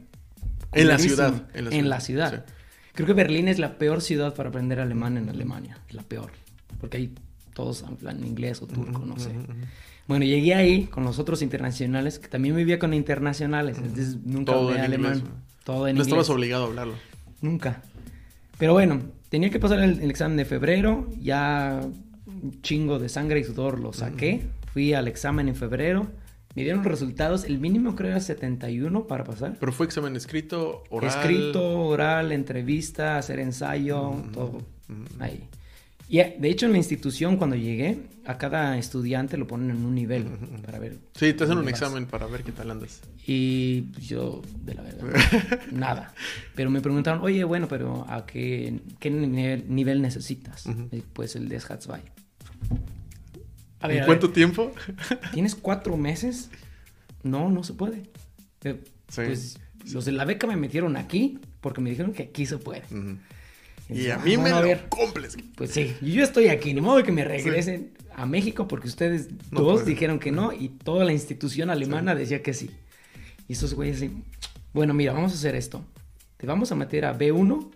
[0.73, 2.47] En la ciudad, en En la la ciudad, ciudad.
[2.95, 5.79] Creo que Berlín es la peor ciudad para aprender alemán en Alemania.
[5.91, 6.31] La peor.
[6.81, 7.15] Porque ahí
[7.55, 9.31] todos hablan inglés o turco, no sé.
[10.09, 13.79] Bueno, llegué ahí con los otros internacionales, que también vivía con internacionales.
[13.79, 15.15] Entonces nunca Todo hablé en alemán.
[15.15, 15.43] inglés, güey.
[15.65, 16.07] Todo en No inglés.
[16.09, 16.95] estabas obligado a hablarlo.
[17.41, 17.83] Nunca.
[18.59, 21.09] Pero bueno, tenía que pasar el, el examen de febrero.
[21.21, 21.81] Ya
[22.27, 24.43] un chingo de sangre y sudor lo saqué.
[24.73, 26.09] Fui al examen en febrero.
[26.55, 27.45] Me dieron resultados.
[27.45, 29.57] El mínimo creo era 71 para pasar.
[29.59, 31.11] Pero fue examen escrito, oral.
[31.11, 35.23] Escrito, oral, entrevista, hacer ensayo, todo mm.
[35.23, 35.49] ahí.
[36.09, 39.85] Y eh, de hecho en la institución cuando llegué, a cada estudiante lo ponen en
[39.85, 40.27] un nivel
[40.65, 40.99] para ver.
[41.15, 41.73] Sí, te hacen un vas.
[41.73, 43.01] examen para ver qué tal andas.
[43.27, 46.13] Y pues, yo, de la verdad, nada.
[46.55, 50.65] Pero me preguntaron, oye, bueno, pero ¿a qué, qué nivel, nivel necesitas?
[51.15, 52.03] Pues el de Schatzwey.
[53.83, 54.73] A ¿En a cuánto tiempo?
[55.33, 56.51] ¿Tienes cuatro meses?
[57.23, 58.03] No, no se puede.
[58.65, 59.21] Eh, Sí.
[59.27, 59.59] Pues
[59.93, 62.83] los de la beca me metieron aquí porque me dijeron que aquí se puede.
[62.91, 62.95] Y
[64.07, 64.87] Entonces, a ah, mí me bueno, a lo ver.
[64.89, 65.37] cumples.
[65.55, 69.61] Pues sí, yo estoy aquí, ni modo que me regresen a México porque ustedes No
[69.61, 72.71] dos dijeron que no y toda la institución alemana decía que sí.
[73.49, 74.13] Y esos güeyes así,
[74.73, 75.85] bueno, mira, vamos a hacer esto.
[76.39, 77.71] Te vamos a meter a B1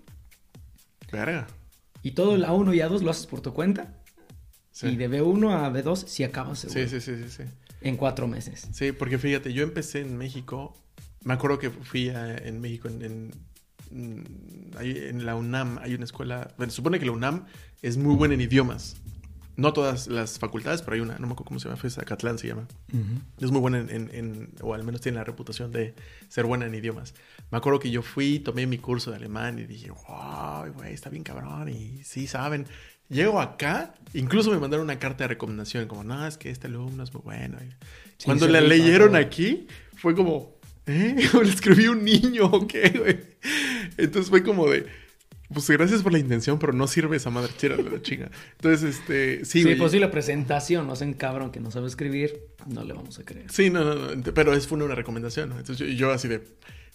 [1.12, 1.46] Verga.
[2.02, 3.92] y todo el A1 y A2 lo haces por tu cuenta.
[4.76, 4.88] Sí.
[4.88, 6.78] Y de B1 a B2 si acabas seguro.
[6.86, 7.42] Sí, sí, sí, sí, sí.
[7.80, 8.68] En cuatro meses.
[8.72, 10.76] Sí, porque fíjate, yo empecé en México.
[11.24, 13.30] Me acuerdo que fui a- en México en, en
[13.90, 14.24] mm,
[14.80, 17.46] en la UNAM hay una escuela, bueno, se supone que la UNAM
[17.80, 18.96] es muy buena en idiomas.
[19.56, 22.36] No todas las facultades, pero hay una, no me acuerdo cómo se llama, fue Zacatlán
[22.36, 22.68] se llama.
[23.40, 25.94] Es muy buena en, en- en- o al menos tiene la reputación de
[26.28, 27.14] ser buena en idiomas.
[27.50, 31.08] Me acuerdo que yo fui, tomé mi curso de alemán y dije, wow, güey, está
[31.08, 32.66] bien cabrón y sí saben.
[33.09, 37.04] Llego acá, incluso me mandaron una carta de recomendación, como, no, es que este alumno
[37.04, 37.59] es muy bueno.
[38.18, 39.20] Sí, Cuando la leyeron todo.
[39.20, 41.16] aquí, fue como, ¿eh?
[41.34, 43.18] ¿O le escribí un niño o qué, güey?
[43.96, 44.86] Entonces fue como de,
[45.52, 48.30] pues gracias por la intención, pero no sirve esa madre, chira la chinga.
[48.52, 52.40] Entonces, este, sí, Sí, pues sí, la presentación, no hacen cabrón que no sabe escribir,
[52.66, 53.46] no le vamos a creer.
[53.50, 55.59] Sí, no, no, pero es fue una recomendación, ¿no?
[55.59, 56.42] Entonces yo, yo así de...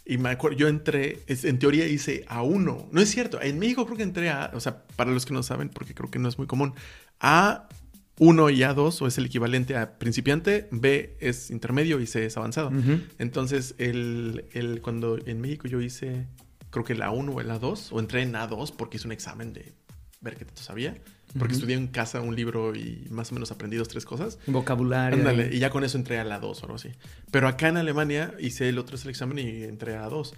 [0.06, 2.88] Y me acuerdo, yo entré, en teoría hice A1.
[2.92, 5.44] No es cierto, en México creo que entré a, o sea, para los que no
[5.44, 6.74] saben, porque creo que no es muy común,
[7.20, 12.38] A1 y A2, o es el equivalente a principiante, B es intermedio y C es
[12.38, 12.72] avanzado.
[13.20, 16.28] Entonces, el, el- cuando en México yo hice,
[16.70, 19.54] creo que la A1 o la A2, o entré en A2 porque hice un examen
[19.54, 19.74] de
[20.20, 20.96] ver qué tanto sabía,
[21.38, 24.40] porque estudié en casa un libro y más o menos aprendí dos, tres cosas.
[24.48, 25.18] Vocabulario.
[25.18, 26.90] Ándale, y ya con eso entré a la 2 o algo así.
[27.32, 30.34] Pero acá en Alemania hice el otro es el examen y entré a la 2.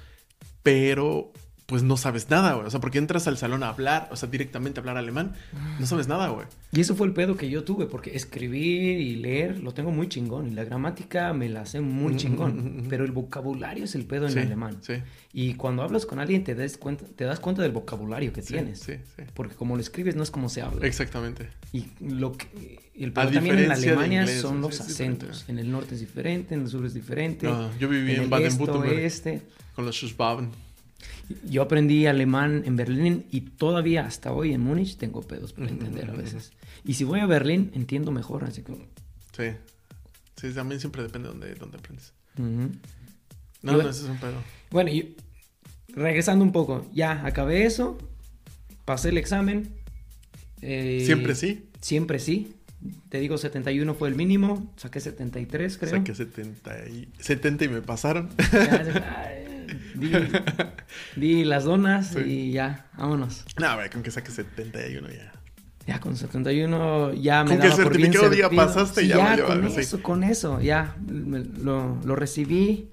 [0.61, 1.33] Pero
[1.65, 2.67] pues no sabes nada, güey.
[2.67, 5.33] O sea, porque entras al salón a hablar, o sea, directamente a hablar alemán,
[5.79, 6.45] no sabes nada, güey.
[6.71, 10.09] Y eso fue el pedo que yo tuve, porque escribir y leer lo tengo muy
[10.09, 12.89] chingón, y la gramática me la sé muy Mm, chingón, mm, mm, mm.
[12.89, 14.77] pero el vocabulario es el pedo en Sí, alemán.
[14.81, 14.95] Sí,
[15.31, 18.53] Y cuando hablas con alguien te das cuenta, te das cuenta del vocabulario que sí,
[18.53, 18.79] tienes.
[18.79, 19.23] sí, sí.
[19.33, 20.85] Porque como lo escribes no es como se habla.
[20.85, 21.49] Exactamente.
[21.71, 25.45] Y lo que, el A pedo también en Alemania inglés, son los acentos.
[25.47, 27.47] En el norte es diferente, en el sur es diferente.
[27.47, 29.41] No, yo viví en, el Baden-Württemberg este,
[29.75, 30.51] con los Schwaben.
[31.49, 36.09] Yo aprendí alemán en Berlín y todavía hasta hoy en Múnich tengo pedos para entender
[36.09, 36.51] a veces.
[36.85, 38.79] Y si voy a Berlín entiendo mejor, así como...
[39.35, 39.45] Sí.
[40.35, 42.13] Sí, también siempre depende de dónde, dónde aprendes.
[42.37, 42.71] No, Y
[43.61, 44.33] no, bueno- ese es un pedo.
[44.71, 45.15] Bueno, y
[45.89, 47.97] regresando un poco, ya acabé eso,
[48.85, 49.69] pasé el examen.
[50.61, 51.69] eh, Siempre sí.
[51.81, 52.55] Siempre sí.
[53.07, 55.91] Te digo, 71 fue el mínimo, saqué 73 creo.
[55.91, 58.29] Saqué 70 y, 70 y me pasaron.
[58.51, 59.33] Ya,
[59.95, 60.11] di,
[61.15, 62.19] di las donas Sí.
[62.19, 63.45] y ya, vámonos.
[63.59, 65.31] no, güey, con que saque 71 ya.
[65.85, 69.07] Ya con 71 ya me Con que el daba por bien certificado diga pasaste, Sí,
[69.09, 69.79] ya ya con sí.
[69.81, 72.89] eso, con eso, ya me- lo, lo recibí,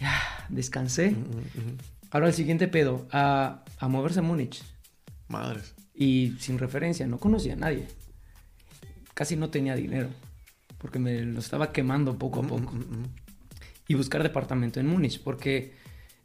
[0.00, 0.12] ya
[0.48, 1.14] descansé.
[2.10, 4.62] Ahora el siguiente pedo, a, a moverse a Múnich
[5.28, 5.74] Madres.
[5.94, 7.86] y sin referencia, no conocía a nadie.
[9.14, 10.08] Casi no tenía dinero
[10.78, 12.72] porque me lo estaba quemando poco a poco.
[13.88, 15.74] Y buscar departamento en Múnich, porque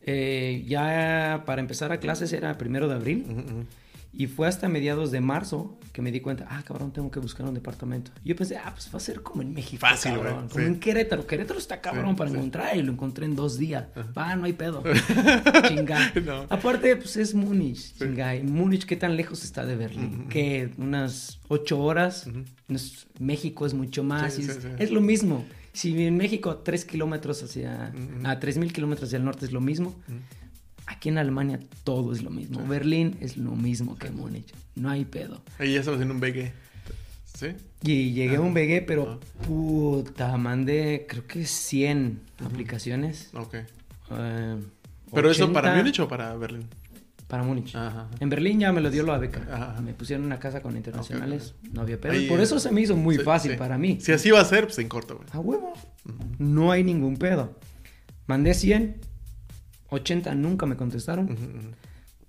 [0.08, 3.66] eh, ya para empezar a clases era primero de abril Ujú, ujú.
[4.14, 7.48] y fue hasta mediados de marzo que me di cuenta, ah, cabrón, tengo que buscar
[7.48, 8.12] un departamento.
[8.24, 10.64] Y yo pensé, ah, pues va a ser como en México, Fácil, cabrón, güey, como
[10.64, 10.68] sí.
[10.68, 11.26] en Querétaro.
[11.28, 12.36] Querétaro está cabrón Sí, para sí.
[12.38, 13.86] encontrar y lo encontré en dos días.
[14.18, 14.84] Va, no hay pedo.
[15.68, 16.14] chinga.
[16.24, 16.46] No.
[16.50, 18.36] Aparte, pues es Múnich, chinga.
[18.36, 20.20] Y Múnich, ¿qué tan lejos está de Berlín?
[20.22, 20.30] Ujú.
[20.30, 22.28] Que unas ocho horas.
[22.68, 24.38] No es- México es mucho más.
[24.40, 25.46] Y es, es lo mismo.
[25.78, 27.94] Si en México tres kilómetros hacia...
[27.94, 28.28] Ujú.
[28.28, 29.90] A tres mil kilómetros hacia el norte es lo mismo.
[29.90, 30.18] Ujú.
[30.88, 32.66] Aquí en Alemania todo es lo mismo.
[32.66, 34.52] Berlín es lo mismo que Múnich.
[34.74, 35.44] No hay pedo.
[35.60, 36.52] Ahí ya estamos en un BG.
[37.38, 37.50] ¿Sí?
[37.84, 38.56] Y llegué a un.
[38.56, 39.20] BG, pero Ajá.
[39.46, 43.30] puta, mandé creo que 100 aplicaciones.
[43.36, 43.54] Ok.
[43.54, 44.56] Eh,
[45.14, 46.66] ¿Pero eso para 80 Múnich o para Berlín?
[47.28, 47.76] Para Múnich.
[47.76, 48.08] Ajá.
[48.20, 49.42] En Berlín ya me lo dio la beca.
[49.52, 49.82] Ajá.
[49.82, 51.56] Me pusieron una casa con internacionales.
[51.74, 52.14] No había pedo.
[52.14, 53.58] Ahí, Por eso se me hizo muy Sí, fácil sí.
[53.58, 53.98] para mí.
[54.00, 55.28] Si así va a ser, pues en corto, güey.
[55.34, 55.74] A huevo.
[56.40, 57.58] No hay ningún pedo.
[58.28, 58.96] Mandé 100.
[59.90, 61.26] 80 nunca me contestaron.
[61.32, 61.72] Ujú.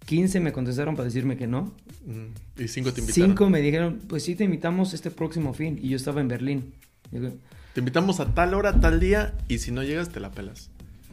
[0.06, 1.74] 15 me contestaron para decirme que no.
[2.56, 3.30] Y cinco te invitaron.
[3.32, 5.78] 5 me dijeron, pues sí, te invitamos este próximo fin.
[5.82, 6.72] Y yo estaba en Berlín.
[7.10, 10.70] Te invitamos a tal hora, tal día, y si no llegas, te la pelas.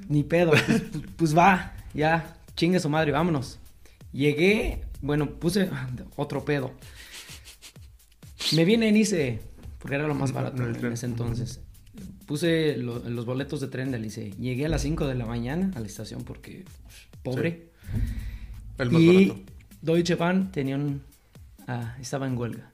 [0.07, 0.51] Ni pedo.
[0.51, 0.83] Pues,
[1.17, 3.59] pues va, ya, chingue su madre, vámonos.
[4.15, 5.69] Llegué, bueno, puse
[6.15, 6.73] otro pedo.
[8.55, 9.39] Me vine en ICE,
[9.79, 10.93] porque era lo más barato El en tren.
[10.93, 11.59] ese entonces.
[12.25, 14.31] Puse lo- los boletos de tren del ICE.
[14.39, 17.71] Llegué a las 5 de la mañana a la estación porque pues, pobre.
[18.77, 19.51] El más y barato.
[19.81, 21.01] Deutsche Bahn tenía un...
[21.67, 22.71] ah, estaba en huelga.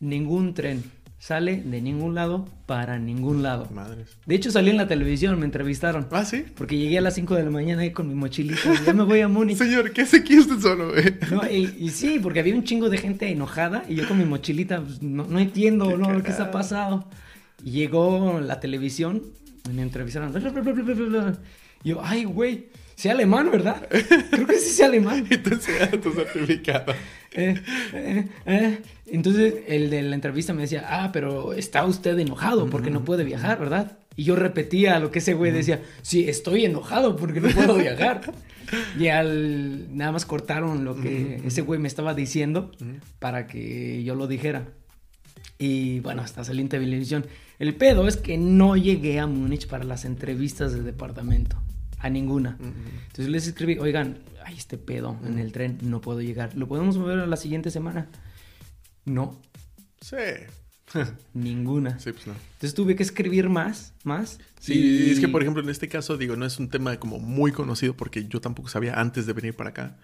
[0.00, 0.82] Ningún tren
[1.18, 3.66] sale de ningún lado para ningún lado.
[3.72, 4.16] Madres.
[4.26, 6.06] De hecho salí en la televisión, me entrevistaron.
[6.10, 6.44] Ah, sí.
[6.54, 8.60] Porque llegué a las 5 de la mañana ahí con mi mochilita.
[8.86, 9.56] Ya me voy a Múnich.
[9.58, 11.14] Señor, ¿qué se quiere usted solo, güey?
[11.30, 14.24] No, y, y sí, porque había un chingo de gente enojada y yo con mi
[14.24, 16.06] mochilita, pues, no, no entiendo, Qué ¿no?
[16.22, 16.50] ¿Qué está cagado.
[16.52, 17.10] pasando?
[17.64, 19.22] Y llegó la televisión,
[19.74, 20.32] me entrevistaron.
[21.84, 22.68] yo, ay, güey,
[22.98, 23.86] sé alemán, ¿verdad?
[24.30, 25.24] Creo que sí sé alemán.
[25.30, 26.92] Y te enseñaron tu certificado.
[27.32, 27.54] Eh,
[27.92, 28.78] eh, eh.
[29.06, 33.22] Entonces el de la entrevista me decía, ah, pero está usted enojado porque no puede
[33.22, 33.98] viajar, ¿verdad?
[34.16, 38.32] Y yo repetía lo que ese güey decía, sí, estoy enojado porque no puedo viajar.
[38.98, 42.72] y al nada más cortaron lo que ese güey me estaba diciendo
[43.20, 44.66] para que yo lo dijera.
[45.56, 47.26] Y bueno, hasta salí en televisión.
[47.60, 51.56] El pedo es que no llegué a Múnich para las entrevistas del departamento.
[52.00, 52.56] A ninguna.
[52.60, 56.54] Entonces les escribí, oigan, hay este pedo en el tren, no puedo llegar.
[56.56, 58.06] ¿Lo podemos mover a la siguiente semana?
[59.04, 59.40] No.
[60.00, 60.16] Sí.
[61.34, 61.98] Ninguna.
[61.98, 62.32] Sí, pues no.
[62.54, 64.38] Entonces tuve que escribir más, más.
[64.60, 67.18] Sí, y- es que por ejemplo en este caso, digo, no es un tema como
[67.18, 69.96] muy conocido porque yo tampoco sabía antes de venir para acá.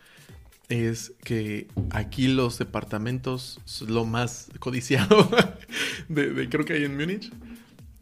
[0.69, 5.29] Es que aquí los departamentos lo más codiciado
[6.09, 7.31] de, de- creo que hay en Múnich.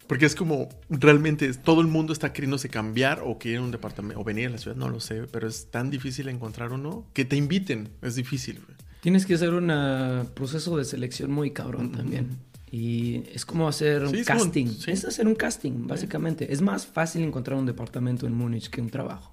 [0.07, 4.25] Porque es como realmente todo el mundo está queriéndose cambiar o quiere un departamento o
[4.25, 7.37] venir a la ciudad, no lo sé, pero es tan difícil encontrar uno que te
[7.37, 8.61] inviten, es difícil.
[8.65, 8.77] güey.
[9.01, 12.39] Tienes que hacer un ah, proceso de selección muy cabrón también.
[12.71, 14.67] Y es como hacer un como casting.
[14.69, 14.93] sí.
[14.93, 16.51] Es hacer un casting, básicamente.
[16.53, 19.33] Es más fácil encontrar un departamento en Múnich que un trabajo.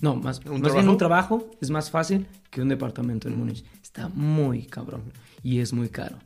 [0.00, 3.62] No, más, ¿Un más bien un trabajo es más fácil que un departamento en Múnich.
[3.80, 5.02] Está muy cabrón
[5.42, 6.16] y es muy caro.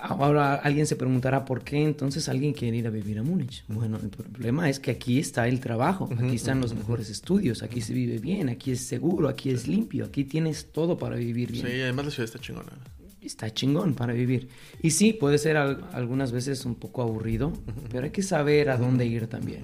[0.00, 3.64] Ahora alguien se preguntará por qué entonces alguien quiere ir a vivir a Múnich.
[3.68, 7.80] Bueno, el problema es que aquí está el trabajo, aquí están los mejores estudios, aquí
[7.82, 11.66] se vive bien, aquí es seguro, aquí es limpio, aquí tienes todo para vivir bien.
[11.66, 12.72] Sí, además la ciudad está chingona.
[13.20, 14.48] Está chingón para vivir.
[14.82, 17.52] Y sí, puede ser al- algunas veces un poco aburrido,
[17.90, 19.62] pero hay que saber a dónde ir también.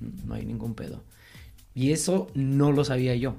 [0.00, 1.02] Y no hay ningún pedo.
[1.74, 3.36] Y eso no lo sabía yo.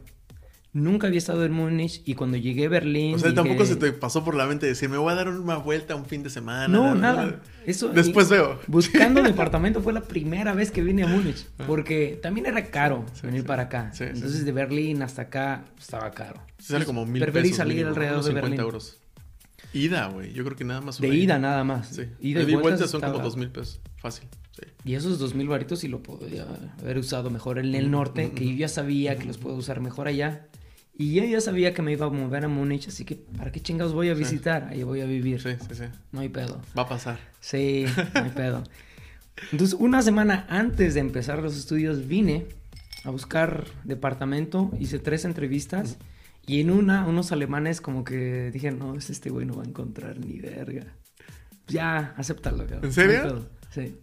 [0.77, 3.15] Nunca había estado en Múnich y cuando llegué a Berlín.
[3.15, 5.29] O sea, dije- tampoco se te pasó por la mente decir, me voy a dar
[5.29, 6.67] una vuelta un fin de semana.
[6.67, 7.41] No, nada.
[7.65, 8.59] Eso, Después veo.
[8.67, 11.45] Buscando departamento fue la primera vez que vine a Múnich.
[11.65, 13.47] Porque también era caro Sí, venir sí.
[13.47, 13.91] para acá.
[13.93, 16.41] Sí, Entonces de Berlín hasta acá estaba caro.
[16.59, 17.57] Sale como mil Preferí pesos.
[17.57, 18.59] salir mínimo, alrededor de 50 Berlín.
[18.59, 18.97] euros.
[19.71, 20.33] Ida, güey.
[20.33, 20.99] Yo creo que nada más.
[20.99, 21.87] De ida nada más.
[21.87, 22.03] Sí.
[22.19, 23.79] Ida y vuelta son como dos mil pesos.
[23.95, 24.27] Fácil.
[24.51, 24.63] Sí.
[24.83, 26.45] Y esos dos mil varitos sí lo podría
[26.81, 30.07] haber usado mejor en el norte, que yo ya sabía que los puedo usar mejor
[30.09, 30.47] allá.
[30.97, 33.59] Y yo ya sabía que me iba a mover a Múnich, así que ¿para qué
[33.59, 34.69] chingados voy a visitar?
[34.69, 35.41] Ahí voy a vivir.
[35.41, 35.83] Sí, sí, sí.
[36.13, 36.61] No hay pedo.
[36.77, 37.19] Va a pasar.
[37.41, 38.63] Sí, no hay pedo.
[39.51, 42.45] Entonces, una semana antes de empezar los estudios, vine
[43.03, 45.97] a buscar departamento, hice tres entrevistas
[46.47, 49.67] y en una, unos alemanes como que dije, no, es este güey no va a
[49.67, 50.85] encontrar ni verga.
[51.67, 52.59] Ya, acéptalo.
[52.65, 52.85] cabrón.
[52.85, 53.25] ¿En serio?
[53.33, 53.45] No.
[53.71, 53.97] Sí.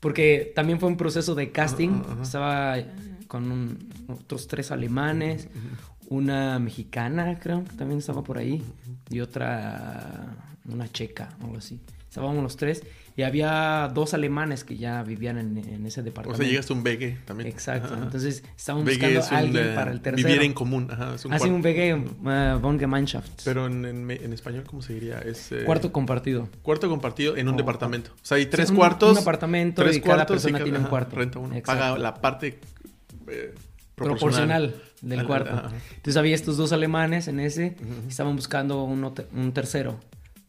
[0.00, 2.02] Porque también fue un proceso de casting.
[2.22, 2.76] Estaba
[3.26, 5.48] con un- otros tres alemanes,
[6.10, 8.62] una mexicana, creo, que también estaba por ahí,
[9.10, 10.36] y otra,
[10.70, 11.80] una checa, algo así.
[12.08, 12.82] Estábamos los tres
[13.16, 16.42] y había dos alemanes que ya vivían en, en ese O departamento.
[16.42, 17.48] sea, llegaste a un VG también.
[17.50, 17.92] Exacto.
[17.92, 18.04] Ajá.
[18.04, 20.26] Entonces estábamos VG buscando es a alguien eh, para el tercero.
[20.28, 20.88] Vivir en común.
[20.90, 21.14] Ajá.
[21.16, 21.54] Es un Así cuarto.
[21.56, 23.42] un VG, uh, Wohngemeinschaft.
[23.44, 25.18] Pero en, en en español, ¿cómo se diría?
[25.18, 26.48] Es, eh, Cuarto compartido.
[26.62, 28.12] cuarto compartido en un Oh, departamento.
[28.14, 29.12] O sea, hay tres un- cuartos.
[29.12, 31.14] un apartamento tres y cada persona tiene un cuarto.
[31.14, 31.54] Renta uno.
[31.54, 31.80] Exacto.
[31.82, 32.58] Paga la parte
[33.28, 33.54] eh,
[34.04, 35.50] proporcional del Al- cuarto.
[35.52, 35.70] ajá.
[35.96, 37.76] Entonces había estos dos alemanes en ese
[38.06, 39.98] y estaban buscando un tercero.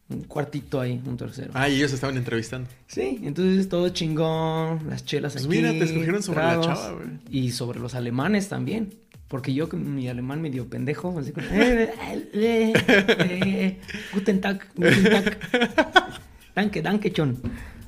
[0.08, 1.52] Un cuartito ahí, un tercero.
[1.54, 2.68] Ah, y ellos estaban entrevistando.
[2.88, 5.56] Sí, entonces todo chingón, las chelas Pues aquí.
[5.56, 7.06] mira, te escogieron sobre la chava, güey.
[7.30, 8.92] Y sobre los alemanes también.
[9.28, 11.92] Porque yo mi alemán medio pendejo, así como, eh,
[12.34, 13.80] eh, eh,
[14.12, 15.38] guten Tag, guten Tag.
[16.56, 17.40] Danke, danke schon.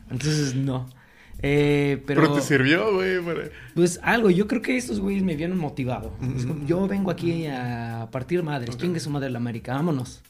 [0.09, 0.89] Entonces, no.
[1.45, 3.21] Eh, pero, Pero, te sirvió, güey.
[3.21, 6.13] para- pues algo, yo creo que estos güeyes me vieron motivado.
[6.37, 10.23] Es como, yo vengo aquí a partir madres, chingue su madre la América, vámonos.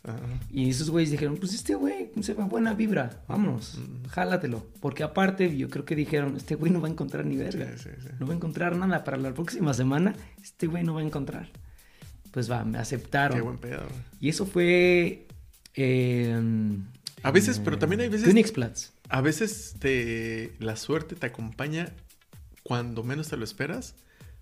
[0.50, 4.66] Y esos güeyes dijeron, pues este güey se ve buena vibra, vámonos, jálatelo.
[4.80, 7.66] Porque aparte yo creo que dijeron, este güey no va a encontrar ni verga.
[7.76, 8.08] Sí, sí, sí.
[8.18, 11.50] No va a encontrar nada para la próxima semana, este güey no va a encontrar.
[12.30, 13.36] Pues va, me aceptaron.
[13.36, 14.00] Qué buen pedo, güey.
[14.20, 15.26] Y eso fue...
[15.74, 16.40] eh,
[17.22, 18.28] A veces, pero también hay veces.
[18.28, 18.90] Königsplatz.
[19.08, 21.92] A veces te, la suerte te acompaña
[22.62, 23.94] cuando menos te lo esperas.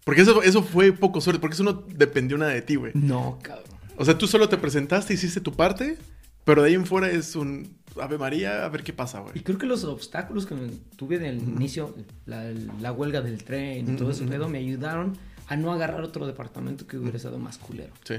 [0.04, 2.92] Porque eso, eso fue poco suerte, porque eso no dependió nada de ti, güey.
[2.94, 3.66] No, cabrón.
[3.96, 5.98] O sea, tú solo te presentaste, hiciste tu parte,
[6.44, 9.42] pero de ahí en fuera es un Ave María, a ver qué pasa, Y güey.
[9.42, 10.54] creo que los obstáculos que
[10.96, 12.50] tuve del inicio, la,
[12.80, 15.18] la huelga del tren y todo ese pedo, me ayudaron
[15.48, 17.92] a no agarrar otro departamento que hubiera estado más culero.
[18.04, 18.14] Sí.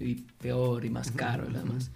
[0.00, 1.90] y peor y más caro y demás.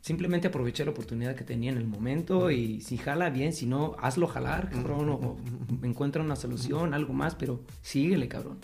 [0.00, 3.96] Simplemente aproveché la oportunidad que tenía en el momento y si jala bien, si no,
[4.00, 5.38] hazlo jalar, cabrón, o, o
[5.82, 8.58] encuentra una solución, algo más, pero síguele, cabrón.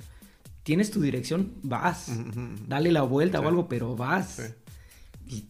[0.63, 2.11] Tienes tu dirección, vas.
[2.67, 3.45] Dale la vuelta Sí.
[3.45, 4.53] o algo, pero vas.
[5.29, 5.37] Sí.
[5.37, 5.45] Y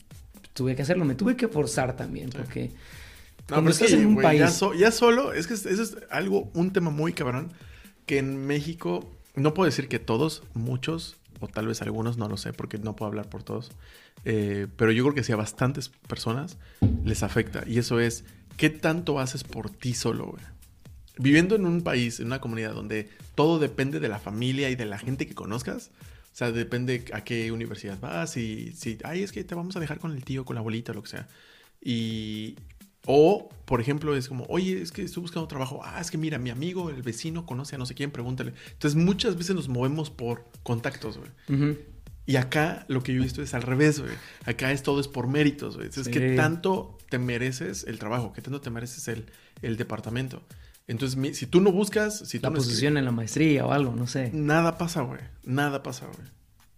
[0.54, 2.38] tuve que hacerlo, me tuve que forzar también, Sí.
[2.38, 2.74] porque No,
[3.48, 4.40] cuando pero es estás que, en un país...
[4.40, 7.52] ya, so- ya solo, es que es- eso es algo, un tema muy cabrón,
[8.06, 12.36] que en México, no puedo decir que todos, muchos, o tal vez algunos, no lo
[12.36, 13.70] sé, porque no puedo hablar por todos,
[14.24, 16.58] eh, pero yo creo que sí a bastantes personas
[17.04, 18.24] les afecta, y eso es,
[18.56, 20.42] ¿qué tanto haces por ti solo, güey?
[21.18, 24.84] viviendo en un país, en una comunidad donde todo depende de la familia y de
[24.84, 25.90] la gente que conozcas,
[26.32, 29.80] o sea, depende a qué universidad vas y si, ay, es que te vamos a
[29.80, 31.28] dejar con el tío, con la abuelita, lo que sea.
[31.80, 32.56] Y,
[33.06, 35.80] o, por ejemplo, es como, oye, es que estoy buscando trabajo.
[35.84, 38.52] Ah, es que mira, mi amigo, el vecino conoce a no sé quién, pregúntale.
[38.72, 41.78] Entonces, muchas veces nos movemos por contactos, güey.
[42.26, 44.12] Y acá lo que yo he visto es al revés, güey.
[44.44, 45.88] Acá es todo es por méritos, güey.
[45.88, 49.26] Es que tanto te mereces el trabajo, que tanto te mereces el,
[49.62, 50.42] el departamento.
[50.88, 53.94] Entonces, si tú no buscas, si la tú no posición en la maestría o algo,
[53.94, 54.30] no sé.
[54.32, 55.20] Nada pasa, güey.
[55.44, 56.28] Nada pasa, güey.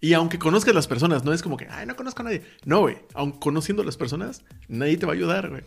[0.00, 2.42] Y aunque conozcas las personas, no es como que, ay, no conozco a nadie.
[2.64, 2.98] No, güey.
[3.14, 5.62] Aun conociendo las personas, nadie te va a ayudar, güey.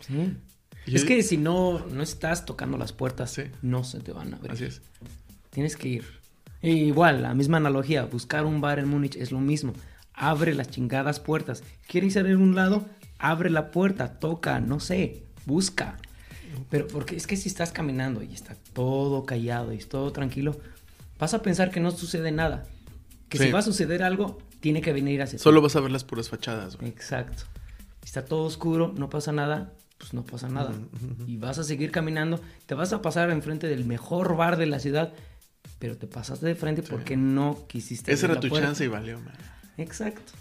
[0.86, 4.52] Es que si no, no estás tocando las puertas, no se te van a abrir.
[4.52, 4.82] Así es.
[5.50, 6.04] Tienes que ir.
[6.62, 8.04] igual, la misma analogía.
[8.06, 9.74] Buscar un bar en Múnich es lo mismo.
[10.14, 11.62] Abre las chingadas puertas.
[11.86, 12.86] ¿Quieres ir a un lado?
[13.18, 15.98] Abre la puerta, toca, no sé, busca.
[16.70, 20.58] Pero porque es que si estás caminando y está todo callado y es todo tranquilo,
[21.18, 22.64] vas a pensar que no sucede nada.
[23.38, 26.04] Que si va a suceder algo, tiene que venir hacia Solo vas a ver las
[26.04, 26.90] puras fachadas, güey.
[26.90, 27.44] Exacto.
[28.04, 30.72] Está todo oscuro, no pasa nada, pues no pasa nada.
[31.26, 34.80] Y vas a seguir caminando, te vas a pasar enfrente del mejor bar de la
[34.80, 35.14] ciudad,
[35.78, 38.12] pero te pasaste de frente porque no quisiste.
[38.12, 39.34] Esa era tu chance y valió, man.
[39.78, 40.32] Exacto.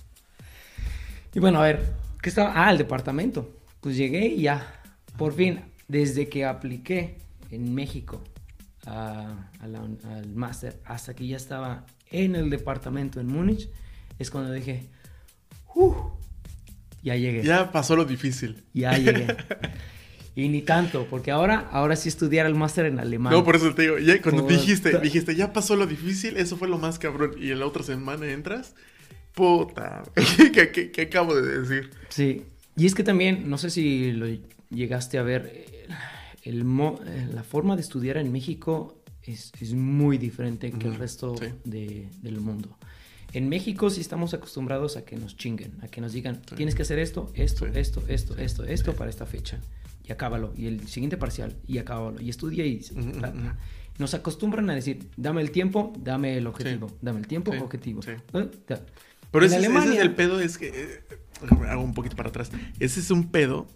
[1.33, 2.51] Y bueno, a ver, ¿qué estaba?
[2.55, 3.57] Ah, el departamento.
[3.79, 4.81] Pues llegué y ya,
[5.17, 7.19] por fin, desde que apliqué
[7.51, 8.21] en México
[8.85, 13.70] al máster hasta que ya estaba en el departamento en Múnich,
[14.20, 14.88] es cuando dije,
[15.76, 15.93] uh,
[17.03, 17.43] ya llegué.
[17.43, 18.64] Ya pasó lo difícil.
[18.74, 19.28] Ya llegué.
[20.36, 23.34] y ni tanto, porque ahora, ahora sí estudiar el máster en alemán.
[23.34, 26.68] No, por eso te digo, ya cuando dijiste, dijiste, ya pasó lo difícil, eso fue
[26.68, 28.76] lo más cabrón, y en la otra semana entras,
[29.34, 30.03] puta,
[30.53, 31.89] ¿qué, acabo de decir?
[32.09, 32.43] Sí,
[32.76, 34.28] y es que también, no sé si lo
[34.70, 35.66] llegaste a ver,
[36.43, 41.36] el eh, la forma de estudiar en México es, es muy diferente que el resto
[41.63, 42.78] de, del mundo.
[43.34, 46.82] En México sí estamos acostumbrados a que nos chinguen, a que nos digan, tienes que
[46.82, 49.59] hacer esto, esto, esto, esto, esto, esto para esta fecha.
[50.03, 50.53] Y acábalo.
[50.57, 52.22] Y el siguiente parcial, y acábalo.
[52.22, 52.82] Y estudia y...
[53.99, 56.91] Nos acostumbran a decir, dame el tiempo, dame el objetivo.
[57.01, 58.01] Dame el tiempo, objetivo.
[58.07, 58.17] ¿Eh?
[58.34, 60.69] Pero ese, ese, es el pedo, es que...
[60.69, 61.03] Eh,
[61.69, 62.51] hago un poquito para atrás.
[62.80, 63.67] Ese es un pedo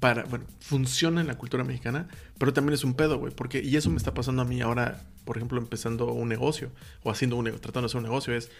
[0.00, 2.08] para, bueno, funciona en la cultura mexicana,
[2.38, 5.02] pero también es un pedo, güey, porque, y eso me está pasando a mí ahora,
[5.24, 6.70] por ejemplo, empezando un negocio
[7.02, 8.50] o haciendo un tratando de hacer un negocio, es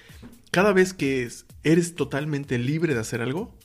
[0.51, 1.29] cada vez que
[1.63, 3.59] eres totalmente libre de hacer algo,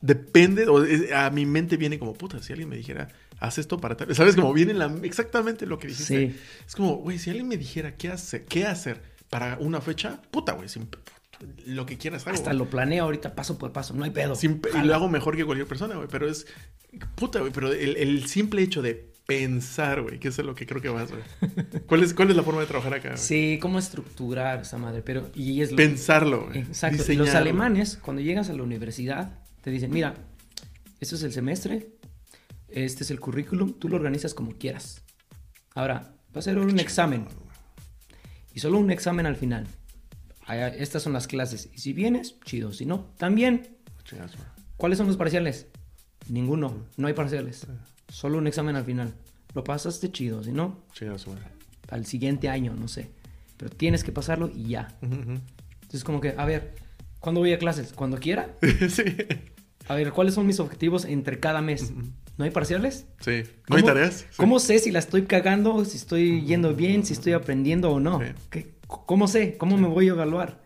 [0.00, 0.84] depende, o
[1.14, 4.34] a mi mente viene como, puta, si alguien me dijera, haz esto para tal, ¿sabes?
[4.34, 6.34] Como viene la, exactamente lo que dijiste.
[6.66, 10.52] Es como, güey, si alguien me dijera qué hacer, qué hacer para una fecha, puta,
[10.52, 10.88] güey, sin,
[11.66, 12.34] lo que quieras hago.
[12.34, 14.34] Hasta lo planeo ahorita paso por paso, no hay pedo.
[14.42, 16.08] y lo hago mejor que cualquier persona, güey.
[16.08, 16.46] Pero es.
[17.14, 17.52] Puta, güey.
[17.52, 21.10] Pero el, simple hecho de pensar, güey, que eso es lo que creo que vas,
[21.10, 21.22] güey.
[21.86, 23.16] ¿Cuál es, ¿Cuál es la forma de trabajar acá?
[23.16, 25.02] Sí, cómo estructurar esa madre.
[25.02, 25.30] Pero.
[25.34, 26.60] Y es Pensarlo, güey.
[26.60, 27.02] Exacto.
[27.14, 30.14] Los alemanes, cuando llegas a la universidad, te dicen: mira,
[31.00, 31.88] este es el semestre,
[32.68, 35.02] este es el currículum, tú lo organizas como quieras.
[35.74, 37.26] Ahora, va a ser un examen.
[38.54, 39.66] Y solo un examen al final
[40.48, 41.70] estas son las clases.
[41.74, 42.72] Y si vienes, chido.
[42.72, 43.76] Si no, también.
[44.76, 45.68] ¿Cuáles son los parciales?
[46.28, 46.86] Ninguno.
[46.96, 47.66] No hay parciales.
[48.08, 49.14] Solo un examen al final.
[49.54, 50.42] Lo pasaste chido.
[50.42, 50.84] Si no,
[51.90, 53.10] al siguiente año, no sé.
[53.56, 54.96] Pero tienes que pasarlo y ya.
[55.02, 56.74] Entonces, como que, a ver,
[57.20, 57.92] ¿cuándo voy a clases?
[57.92, 58.56] ¿Cuando quiera?
[58.88, 59.04] sí.
[59.88, 61.92] A ver, ¿cuáles son mis objetivos entre cada mes?
[62.38, 63.06] ¿No hay parciales?
[63.20, 63.42] Sí.
[63.68, 64.26] ¿No hay tareas?
[64.36, 68.20] ¿Cómo sé si la estoy cagando, si estoy yendo bien, si estoy aprendiendo o no?
[69.06, 69.56] ¿Cómo sé?
[69.56, 70.62] ¿Cómo me voy a evaluar?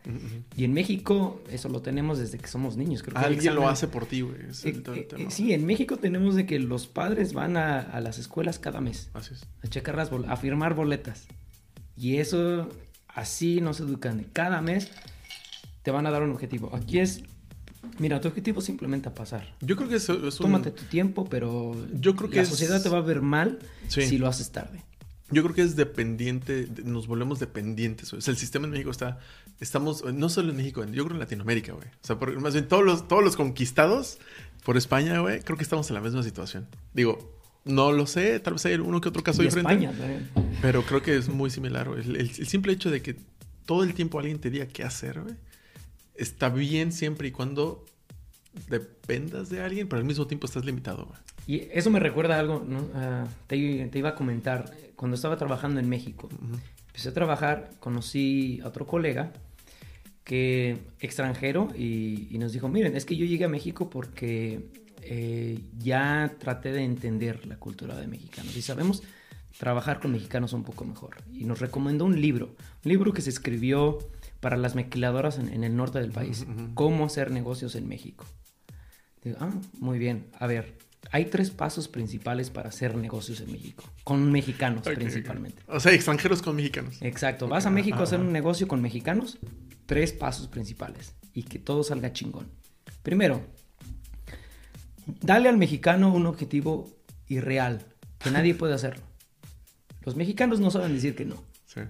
[0.56, 3.02] Y en México eso lo tenemos desde que somos niños.
[3.02, 4.36] Creo que Alguien lo hace por ti, güey.
[4.64, 4.82] Eh,
[5.16, 9.10] eh, sí, en México tenemos de que los padres van a, las escuelas cada mes.
[9.14, 9.46] Así es.
[9.62, 11.26] A checar las a firmar boletas.
[11.96, 12.68] Y eso,
[13.08, 14.26] así nos educan.
[14.32, 14.90] Cada mes
[15.82, 16.74] te van a dar un objetivo.
[16.74, 17.22] Aquí es
[17.98, 19.54] Mira, tu objetivo es simplemente a pasar.
[19.60, 20.46] Yo creo que eso es un...
[20.46, 23.58] Tómate tu tiempo, pero yo creo que la sociedad te va a ver mal
[23.88, 24.82] si lo haces tarde.
[25.30, 28.12] Yo creo que es dependiente, nos volvemos dependientes.
[28.12, 29.18] O sea, el sistema en México está,
[29.60, 31.88] estamos, no solo en México, yo creo en Latinoamérica, güey.
[31.88, 34.18] O sea, más bien todos los, todos los conquistados
[34.64, 36.68] por España, güey, creo que estamos en la misma situación.
[36.94, 39.72] Digo, no lo sé, tal vez hay uno que otro caso y diferente.
[39.72, 40.30] España, también.
[40.62, 42.02] Pero creo que es muy similar, güey.
[42.02, 43.16] El, el, simple hecho de que
[43.64, 45.34] todo el tiempo alguien te diga qué hacer, güey,
[46.14, 47.84] está bien siempre y cuando
[48.68, 51.12] dependas de alguien, pero al mismo tiempo estás limitado.
[51.47, 52.88] Y eso me recuerda algo, ¿no?
[52.94, 56.28] Ah, te, iba a comentar, cuando estaba trabajando en México,
[56.88, 59.32] empecé a trabajar, conocí a otro colega
[60.24, 64.68] que extranjero y, nos dijo, miren, es que yo llegué a México porque
[65.03, 69.05] eh, ya traté de entender la cultura de mexicanos y sabemos
[69.57, 71.16] trabajar con mexicanos un poco mejor.
[71.32, 73.99] Y nos recomendó un libro, un libro que se escribió
[74.40, 76.74] para las maquiladoras en, en el norte del país, Ujú, ujú.
[76.74, 78.26] cómo hacer negocios en México.
[79.22, 80.74] Digo, ah, muy bien, a ver,
[81.11, 85.62] hay tres pasos principales para hacer negocios en México, con mexicanos principalmente.
[85.66, 86.96] O sea, extranjeros con mexicanos.
[87.00, 89.38] Exacto, vas a México a hacer un negocio con mexicanos,
[89.86, 92.48] tres pasos principales y que todo salga chingón.
[93.02, 93.42] Primero,
[95.20, 96.88] dale al mexicano un objetivo
[97.28, 97.84] irreal,
[98.18, 99.04] que nadie puede hacerlo.
[100.02, 101.42] Los mexicanos no saben decir que no.
[101.66, 101.80] Sí.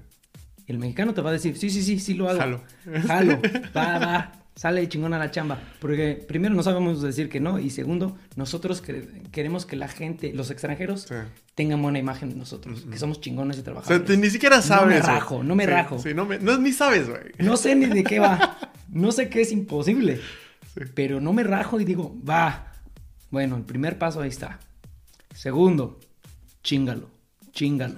[0.67, 2.41] El mexicano te va a decir, sí, sí, sí, sí lo hago.
[2.41, 2.64] Jalo.
[3.07, 3.41] Jalo,
[3.77, 5.61] va, va, sale chingón a la chamba.
[5.79, 8.83] Porque primero no sabemos decir que no y segundo, nosotros
[9.31, 11.15] queremos que la gente, los extranjeros, Sí.
[11.55, 14.07] tengan buena imagen de nosotros, que somos chingones y O sea, trabajadores.
[14.07, 14.89] te- ni siquiera sabes.
[15.01, 15.99] No me rajo, no me Sí, rajo.
[16.01, 17.21] Sí, no, me, no ni sabes, güey.
[17.39, 18.59] No sé ni de qué va.
[18.89, 20.21] No sé qué es imposible.
[20.95, 22.73] Pero no me rajo y digo, va.
[23.31, 24.59] Bueno, el primer paso ahí está.
[25.35, 25.99] Segundo,
[26.63, 27.11] chingalo.
[27.53, 27.95] Chingalo.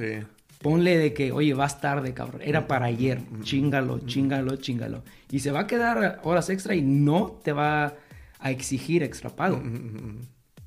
[0.60, 2.42] Ponle de que, oye, vas tarde, cabrón.
[2.44, 3.20] Era para ayer.
[3.42, 5.04] Chingalo, chingalo, chingalo.
[5.30, 7.94] Y se va a quedar horas extra y no te va
[8.40, 9.62] a exigir extra pago.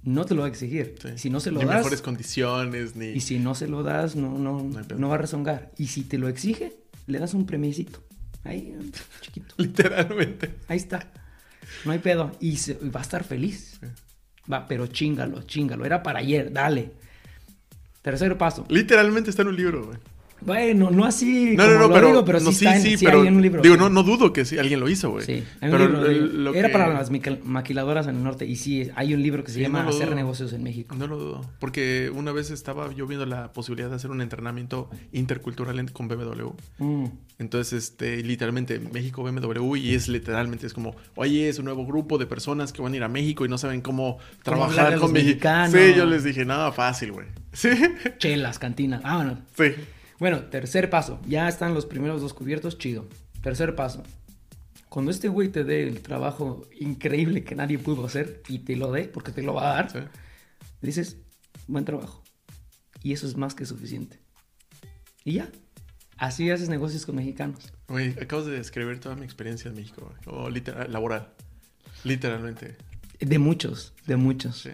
[0.03, 0.95] No te lo va a exigir.
[1.01, 1.09] Sí.
[1.17, 1.75] Si no se lo ni das.
[1.77, 3.07] mejores condiciones, ni.
[3.07, 4.63] Y si no se lo das, no, no,
[4.97, 5.71] No va a rezongar.
[5.77, 6.73] Y si te lo exige,
[7.07, 8.01] le das un premiecito.
[8.43, 8.75] Ahí,
[9.21, 9.53] chiquito.
[9.57, 10.55] Literalmente.
[10.67, 11.11] Ahí está.
[11.85, 12.31] No hay pedo.
[12.39, 13.77] Y, se- y va a estar feliz.
[13.79, 13.87] Sí.
[14.51, 15.85] Va, pero chingalo, chingalo.
[15.85, 16.93] Era para ayer, dale.
[18.01, 18.65] Tercer paso.
[18.69, 19.91] Literalmente está en un libro.
[20.41, 22.81] Bueno, no así No, como no, no, lo pero, digo, pero no, sí, está en,
[22.81, 23.61] sí, sí pero hay en un libro.
[23.61, 25.25] digo, no, no dudo que sí, alguien lo hizo, güey.
[25.25, 27.09] Sí, hay un pero libro, el- lo Era que- para las
[27.43, 28.45] maquiladoras en el norte.
[28.45, 30.95] Y sí, hay un libro que se Sí, llama Hacer negocios en México.
[30.95, 34.89] No lo dudo, porque una vez estaba yo viendo la posibilidad de hacer un entrenamiento
[35.11, 36.49] intercultural con BMW.
[36.79, 37.05] Mm.
[37.39, 42.17] Entonces, este, literalmente, México BMW y es literalmente, es como, oye, es un nuevo grupo
[42.17, 45.71] de personas que van a ir a México y no saben cómo trabajar con mexicanos.
[45.71, 47.27] Sí, yo les dije, nada, fácil, güey.
[47.53, 47.69] Sí,
[48.17, 49.01] Chelas, cantina.
[49.03, 49.39] Vámonos.
[49.57, 49.65] sí.
[50.21, 51.19] Bueno, tercer paso.
[51.27, 53.07] Ya están los primeros dos cubiertos, chido.
[53.41, 54.03] Tercer paso.
[54.87, 58.91] Cuando este güey te dé el trabajo increíble que nadie pudo hacer y te lo
[58.91, 59.97] dé, porque te lo va a dar, sí.
[60.79, 61.17] dices,
[61.65, 62.21] buen trabajo.
[63.01, 64.19] Y eso es más que suficiente.
[65.25, 65.49] Y ya.
[66.17, 67.73] Así haces negocios con mexicanos.
[67.87, 70.13] Güey, acabas de describir toda mi experiencia en México.
[70.27, 71.33] O literal, laboral.
[72.03, 72.77] Literalmente.
[73.19, 74.59] De muchos, de muchos.
[74.59, 74.69] Sí.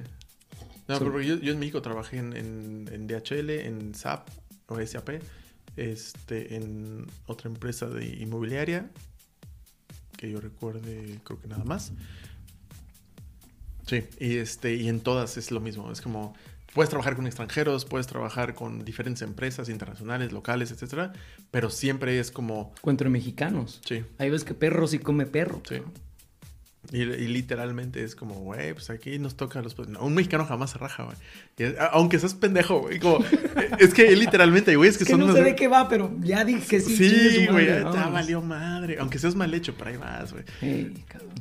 [0.90, 4.28] No, So- pero yo, yo en México trabajé en, en, en DHL, en SAP
[4.68, 5.22] o SAP,
[5.76, 8.90] este, en otra empresa de inmobiliaria,
[10.18, 11.92] que yo recuerde, creo que nada más.
[13.86, 15.92] Sí, y, este, y en todas es lo mismo.
[15.92, 16.36] Es como,
[16.74, 21.14] puedes trabajar con extranjeros, puedes trabajar con diferentes empresas internacionales, locales, etcétera,
[21.52, 23.82] pero siempre es como, Encuentro mexicanos.
[23.86, 25.62] sí, Ahí ves que perro sí come perro.
[25.68, 25.78] Sí.
[26.92, 29.78] Y, y literalmente es como, güey, pues aquí nos toca a los...
[29.90, 31.74] no, un mexicano jamás se raja, güey.
[31.92, 33.00] Aunque seas pendejo, güey.
[33.00, 33.20] Como,
[33.80, 35.90] es que literalmente, güey, es que, Es que son no unos- sé de qué va,
[35.90, 36.96] pero ya dije que sí.
[36.96, 38.98] Sí, güey, ya, valió madre.
[39.00, 40.46] Aunque seas mal hecho, pero ahí vas, güey.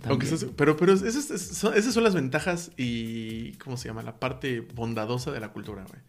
[0.05, 4.03] Aunque seas- pero, pero esas, esas son, las ventajas y, ¿cómo se llama?
[4.03, 6.01] La parte bondadosa de la cultura, güey.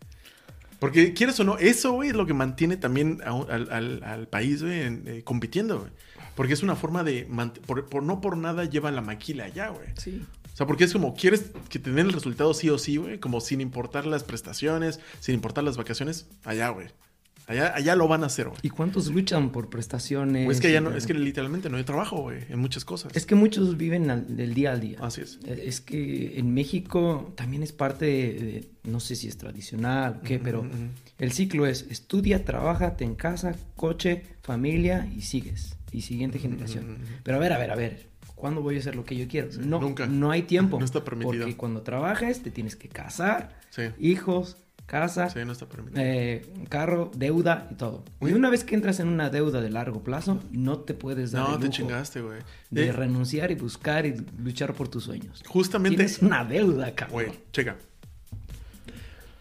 [0.80, 4.28] Porque, quieres o no, eso, güey, es lo que mantiene también a al, al- al
[4.28, 5.92] país, güey, eh, compitiendo, güey.
[6.38, 7.28] Porque es una forma de...
[7.66, 9.88] Por, por- no por nada llevan la maquila allá, güey.
[9.98, 10.24] Sí.
[10.54, 13.20] O sea, porque es como, quieres que te den el resultado sí o sí, güey.
[13.20, 16.28] Como sin importar las prestaciones, sin importar las vacaciones.
[16.46, 16.88] Allá, güey.
[17.48, 18.60] Allá, allá lo van a hacer, güey.
[18.62, 20.44] ¿Y cuántos luchan por prestaciones?
[20.46, 23.16] Güey, Es que allá no, es que literalmente no hay trabajo, güey, en muchas cosas.
[23.16, 24.98] Es que muchos viven al- del día al día.
[25.02, 25.40] Así es.
[25.46, 30.18] Eh, Es que en México también es parte de, de- no sé si es tradicional
[30.20, 30.68] o qué, pero
[31.20, 35.77] el ciclo es estudia, trabaja, ten casa, coche, familia y sigues.
[35.92, 36.98] Y siguiente generación.
[37.24, 38.08] Pero a ver, a ver, a ver.
[38.36, 39.50] ¿Cuándo voy a hacer lo que yo quiero?
[39.62, 40.06] no, nunca.
[40.06, 40.78] no hay tiempo.
[40.78, 41.44] No está permitido.
[41.46, 46.02] Porque cuando trabajes te tienes que casar, Sí, hijos, casa, sí, no está permitido.
[46.04, 48.06] eh, carro, deuda y todo.
[48.20, 48.32] Uy.
[48.32, 51.44] Y una vez que entras en una deuda de largo plazo, no te puedes dar
[51.48, 52.40] no, el te lujo chingaste, güey.
[52.70, 55.42] de Eh, renunciar y buscar y luchar por tus sueños.
[55.48, 57.14] justamente, Tienes una deuda, cabrón.
[57.14, 57.78] güey, checa.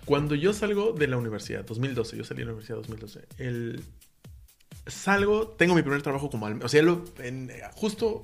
[0.06, 3.82] Cuando yo salgo de la universidad, 2012, yo salí de la universidad 2012, el...
[4.86, 6.46] salgo, tengo mi primer trabajo como...
[6.48, 6.82] alm- O sea,
[7.72, 8.22] justo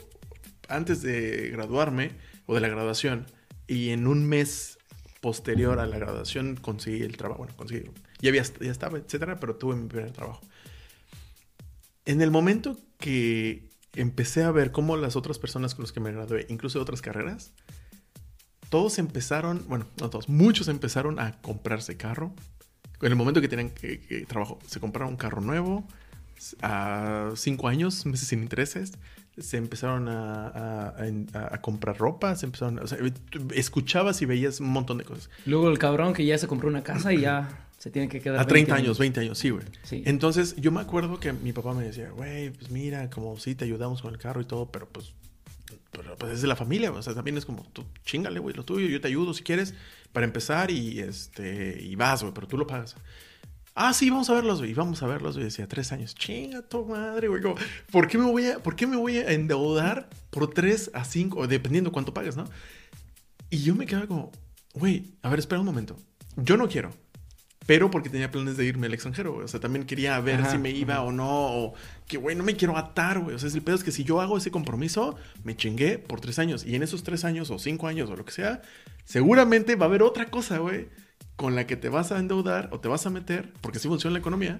[0.68, 2.12] antes de graduarme
[2.47, 3.26] o de la graduación
[3.66, 4.78] y en un mes
[5.20, 7.90] posterior a la graduación conseguí el trabajo, bueno, conseguí,
[8.20, 10.40] ya, había, ya estaba, etcétera, pero tuve mi primer trabajo.
[12.05, 16.10] En el momento que empecé a ver cómo las otras personas con las que me
[16.12, 17.52] gradué, incluso de otras carreras,
[18.70, 22.34] todos empezaron, bueno, no todos, muchos empezaron a comprarse carro.
[23.01, 25.86] En el momento que tenían que, que trabajo, se compraron un carro nuevo
[26.62, 28.93] a cinco años, meses sin intereses.
[29.39, 32.98] Se empezaron a, a- a- a comprar ropa, se empezaron, o sea,
[33.55, 35.31] escuchabas y veías un montón de cosas.
[35.47, 38.39] Luego el cabrón que ya se compró una casa y ya Se tiene que quedar.
[38.39, 39.64] A 30 años, 20 años, sí, güey.
[39.82, 40.02] Sí.
[40.06, 43.64] Entonces, yo me acuerdo que mi papá me decía, güey, pues mira, como sí te
[43.64, 45.12] ayudamos con el carro y todo, pero pues,
[45.90, 48.64] pero, pues es de la familia, o sea, también es como, tú chingale, güey, lo
[48.64, 49.74] tuyo, yo te ayudo si quieres
[50.12, 52.94] para empezar y este, y vas, güey, pero tú lo pagas.
[53.74, 54.74] Ah, sí, vamos a verlos, güey.
[54.74, 55.44] Vamos a verlos, güey.
[55.44, 56.15] Decía, tres años.
[56.15, 57.40] Chinga tu madre, güey.
[57.40, 57.55] Como,
[57.90, 61.47] ¿por, qué me voy a, ¿Por qué me voy a endeudar por tres a cinco,
[61.47, 62.44] dependiendo cuánto pagues, no?
[63.49, 64.31] Y yo me quedaba como,
[64.74, 65.97] güey, a ver, espera un momento.
[66.36, 66.90] Yo no quiero.
[67.66, 69.44] Pero porque tenía planes de irme al extranjero, güey.
[69.44, 71.05] O sea, también quería ver Ajá, si me iba ajá.
[71.05, 71.28] o no.
[71.28, 71.74] O
[72.07, 73.36] que, güey, no me quiero atar, güey.
[73.36, 76.39] O sea, el pedo es que si yo hago ese compromiso, me chingué por tres
[76.39, 76.66] años.
[76.66, 78.62] Y en esos tres años o cinco años o lo que sea,
[79.05, 80.89] seguramente va a haber otra cosa, güey,
[81.36, 84.12] con la que te vas a endeudar o te vas a meter, porque así funciona
[84.14, 84.59] la economía.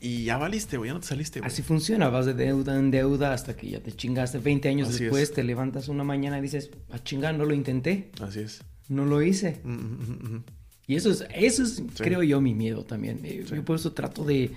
[0.00, 1.50] Y ya valiste, güey, ya no te saliste, güey.
[1.50, 5.04] Así funciona, vas de deuda en deuda hasta que ya te chingaste 20 años Así
[5.04, 5.32] después, es.
[5.32, 8.62] te levantas una mañana y dices, a chingar, no lo intenté, Así es.
[8.88, 9.60] no lo hice.
[9.64, 10.44] Mm, mm, mm, mm.
[10.88, 13.20] Y eso es, eso es creo yo, mi miedo también.
[13.24, 13.54] Eh, Sí.
[13.54, 14.50] Yo por eso trato de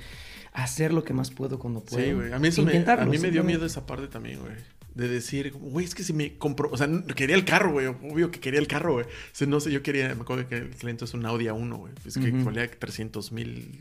[0.51, 2.03] hacer lo que más puedo cuando puedo.
[2.03, 2.33] Sí, güey.
[2.33, 4.51] A mí, eso me, a mí me dio miedo esa parte también, güey.
[4.97, 6.69] De decir, güey, es que si me compro...
[6.71, 7.85] O sea, quería el carro, güey.
[7.85, 9.05] Obvio que quería el carro, güey.
[9.05, 10.13] O sea, no sé, yo quería...
[10.15, 11.93] Me acuerdo que el cliente es un Audi A1, güey.
[12.03, 13.79] Es que valía 300 mil,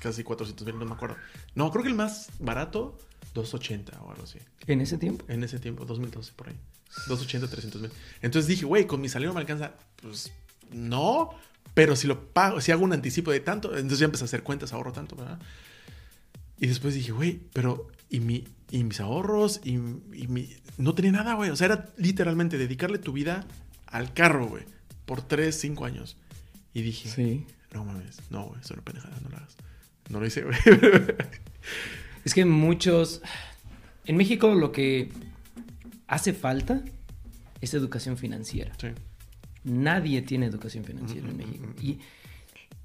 [0.00, 1.16] casi 400 mil, no me acuerdo.
[1.54, 2.98] No, creo que el más barato,
[3.32, 4.38] 280 o algo así.
[4.66, 5.24] En ese tiempo.
[5.28, 6.56] En ese tiempo, 2012, por ahí.
[7.08, 7.90] 280, 300 mil.
[8.20, 9.74] Entonces dije, güey, con mi salario me alcanza.
[10.02, 10.30] Pues
[10.72, 11.30] no,
[11.74, 14.42] pero si lo pago, si hago un anticipo de tanto, entonces ya empecé a hacer
[14.42, 15.38] cuentas, ahorro tanto, ¿verdad?
[16.58, 19.60] Y después dije, güey, pero ¿y, mi, y mis ahorros?
[19.64, 20.48] Y, y mi...
[20.78, 21.50] No tenía nada, güey.
[21.50, 23.44] O sea, era literalmente dedicarle tu vida
[23.86, 24.64] al carro, güey.
[25.06, 26.16] Por 3, 5 años.
[26.72, 27.46] Y dije, Sí.
[27.74, 29.56] no mames, no, güey, eso es una pendejada, no lo hagas.
[30.08, 30.56] No lo hice, güey.
[32.24, 33.22] Es que muchos...
[34.04, 35.10] En México lo que
[36.06, 36.82] hace falta
[37.60, 38.72] es educación financiera.
[38.80, 38.88] sí.
[39.62, 41.66] Nadie tiene educación financiera en México.
[41.66, 41.84] mm.
[41.84, 41.98] Y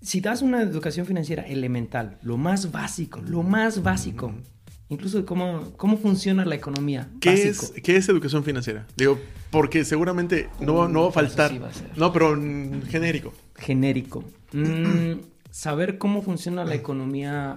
[0.02, 4.42] si das una educación financiera elemental, lo más básico, lo más básico, Mm.
[4.90, 7.74] Incluso de cómo, cómo funciona la economía, ¿Qué básico.
[7.76, 8.86] es, ¿Qué es educación financiera?
[8.98, 9.20] Digo,
[9.52, 11.46] porque seguramente no, va- no va a faltar.
[11.48, 11.98] eso sí va a ser.
[11.98, 13.34] No, pero mm, genérico.
[13.56, 14.24] genérico.
[14.54, 17.54] Mm, saber cómo funciona la economía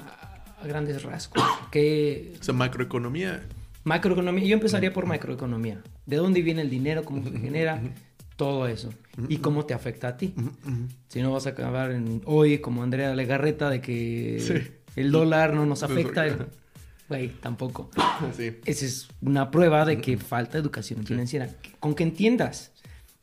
[0.60, 1.42] a grandes rasgos.
[1.70, 3.42] Que O sea, macroeconomía.
[3.84, 5.82] macroeconomía, yo empezaría por macroeconomía.
[6.06, 7.04] ¿De dónde viene el dinero?
[7.04, 7.80] ¿Cómo se genera?
[8.36, 8.90] Todo eso.
[9.28, 10.32] ¿Y cómo te afecta a ti?
[11.08, 14.54] Si no vas a acabar en, hoy como Andrea Legarreta de que Sí.
[14.94, 16.26] el dólar no nos afecta.
[17.08, 17.90] Güey, tampoco.
[18.36, 18.56] Sí.
[18.64, 21.48] Esa es una prueba de que falta educación financiera.
[21.80, 22.72] Con que entiendas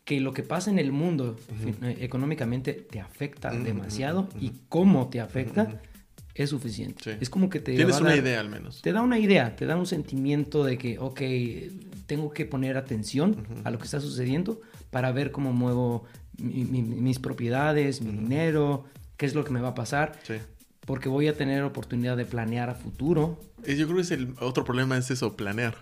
[0.05, 4.37] que lo que pasa en el mundo fin- eh, económicamente te afecta Ujú, demasiado ujú,
[4.39, 5.81] y cómo te afecta
[6.33, 7.01] es suficiente.
[7.03, 7.11] Sí.
[7.19, 8.81] Es como que te Tienes una dar- idea al menos.
[8.81, 11.21] Te da una idea, te da un sentimiento de que, ok,
[12.07, 16.03] tengo que poner atención a lo que está sucediendo para ver cómo muevo
[16.37, 18.85] mi- mi- mis propiedades, mi dinero,
[19.17, 20.35] qué es lo que me va a pasar, Sí.
[20.85, 23.39] Porque voy a tener oportunidad de planear a futuro.
[23.65, 25.75] Y yo creo que es el otro problema es eso, planear.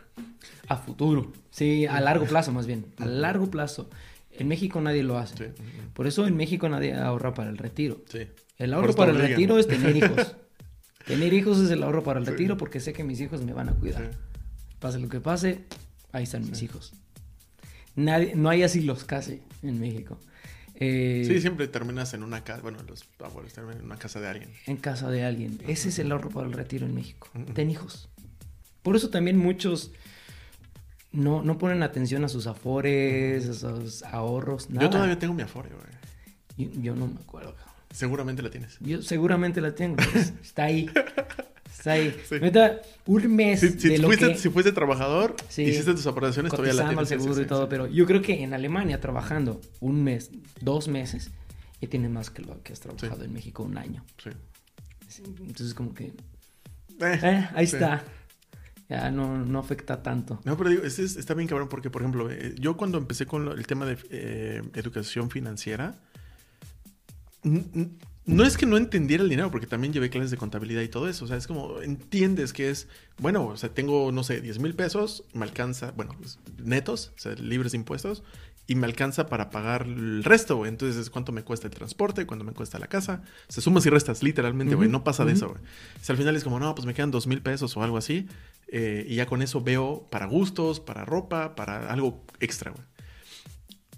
[0.68, 1.32] A futuro.
[1.52, 2.86] Sí, a largo plazo más bien.
[2.98, 3.90] A largo plazo.
[4.32, 5.38] En México nadie lo hace.
[5.38, 5.64] Sí.
[5.94, 8.02] Por eso en México nadie ahorra para el retiro.
[8.10, 8.28] Sí.
[8.58, 10.36] El ahorro para el retiro es tener hijos.
[11.06, 12.32] tener hijos es el ahorro para el Sí.
[12.32, 14.12] retiro porque sé que mis hijos me van a cuidar.
[14.80, 15.66] Pase lo que pase,
[16.12, 16.94] ahí están mis hijos.
[17.96, 20.18] Nadie, no hay asilos casi en México.
[20.76, 22.62] Eh, Sí, siempre terminas en una casa.
[22.62, 24.50] Bueno, los abuelos terminan en una casa de alguien.
[24.66, 25.60] en casa de alguien.
[25.68, 27.30] Ese es el ahorro para el retiro en México.
[27.54, 28.10] Ten hijos.
[28.82, 29.92] Por eso también muchos
[31.12, 34.82] no, no ponen atención a sus afores, a sus ahorros, nada.
[34.88, 36.72] Yo todavía tengo mi Afore, güey.
[36.74, 37.56] Yo, yo no me acuerdo.
[37.92, 38.78] Seguramente la tienes.
[38.80, 39.98] Yo seguramente la tengo.
[39.98, 40.90] pues, está ahí.
[41.78, 42.16] Está ahí.
[42.30, 42.36] Sí.
[42.40, 44.38] Neta, un mes Si, si de lo fuiste, que...
[44.38, 45.64] si fuiste trabajador, Sí.
[45.64, 47.24] hiciste tus aportaciones, todavía la cotizando tienes.
[47.24, 50.32] seguro y todo, pero yo creo que en Alemania trabajando un mes,
[50.62, 51.32] dos meses,
[51.82, 54.04] ya tienes más que lo que has trabajado en México un año.
[54.24, 54.30] Sí.
[55.26, 56.06] Entonces como que,
[57.02, 58.04] Eh, eh, ahí está.
[58.90, 60.40] Ya no, no afecta tanto.
[60.46, 63.26] No, pero digo, este es- está bien cabrón porque, por ejemplo, eh, yo cuando empecé
[63.26, 65.96] con lo- el tema de eh, educación financiera,
[68.26, 71.10] no es que no entendiera el dinero, porque también llevé clases de contabilidad y todo
[71.10, 71.26] eso.
[71.26, 72.88] O sea, es como, entiendes que es,
[73.18, 77.20] bueno, o sea, tengo, no sé, 10 mil pesos, me alcanza, bueno, pues, netos, o
[77.20, 78.24] sea, libres de impuestos,
[78.66, 80.70] y me alcanza para pagar el resto, güey.
[80.70, 83.22] Entonces, es cuánto me cuesta el transporte, cuánto me cuesta la casa.
[83.50, 84.88] Se sumas y restas, literalmente, güey.
[84.88, 85.62] No pasa de eso, güey.
[85.62, 87.98] O sea, al final es como, no, pues me quedan dos mil pesos o algo
[87.98, 88.28] así.
[88.70, 92.84] eh, y ya con eso veo para gustos, para ropa, para algo extra, güey.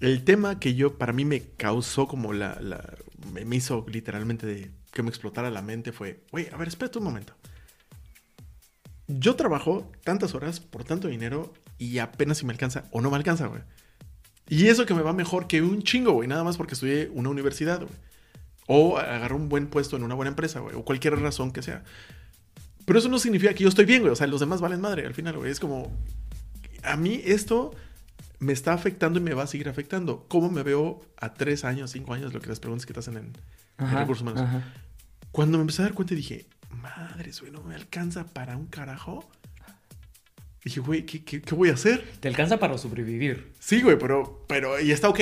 [0.01, 2.95] El tema que yo, para mí me causó como la, la-
[3.31, 7.33] me, hizo literalmente que me explotara la mente fue, güey, a ver, espérate un momento.
[9.07, 13.17] Yo trabajo tantas horas por tanto dinero y apenas si me alcanza o no me
[13.17, 13.61] alcanza, güey.
[14.47, 17.29] Y eso que me va mejor que un chingo, güey, nada más porque estudié una
[17.29, 17.93] universidad, güey.
[18.67, 20.75] O agarrar un buen puesto en una buena empresa, güey.
[20.75, 21.83] O cualquier razón que sea.
[22.85, 24.11] Pero eso no significa que yo estoy bien, güey.
[24.11, 25.51] O sea, los demás valen madre al final, güey.
[25.51, 25.91] Es como.
[26.83, 27.75] A mí esto
[28.39, 30.25] me está afectando y me va a seguir afectando.
[30.27, 33.17] ¿Cómo me veo a tres años, cinco años, lo que las preguntas que te hacen
[33.17, 33.33] en,
[33.77, 34.41] recursos humanos?
[34.41, 34.63] ajá.
[35.31, 39.29] Cuando me empecé a dar cuenta dije, madre, güey, no me alcanza para un carajo.
[40.63, 42.09] Dije, güey, ¿qué, qué, qué voy a hacer?
[42.21, 43.51] Te alcanza para sobrevivir.
[43.59, 45.19] Sí, güey, pero, pero, y está ok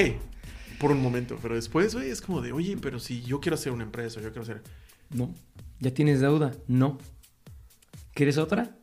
[0.79, 1.39] por un momento.
[1.41, 4.29] Pero después, güey, es como de, oye, pero si yo quiero hacer una empresa, yo
[4.29, 4.61] quiero hacer.
[5.09, 5.33] No.
[5.79, 6.51] ¿Ya tienes deuda?
[6.67, 6.99] No.
[8.13, 8.75] ¿Quieres otra?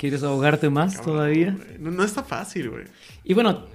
[0.00, 1.58] ¿Quieres ahogarte más Cabrón, todavía?
[1.78, 2.84] No, no está fácil, güey.
[3.22, 3.66] Y bueno,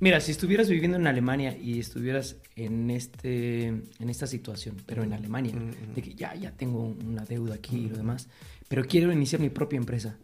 [0.00, 5.12] mira, si estuvieras viviendo en Alemania y estuvieras en este en esta situación, pero en
[5.12, 5.94] Alemania, Mm, mm.
[5.94, 8.28] de que ya ya tengo una deuda aquí y lo demás,
[8.68, 10.16] pero quiero iniciar mi propia empresa.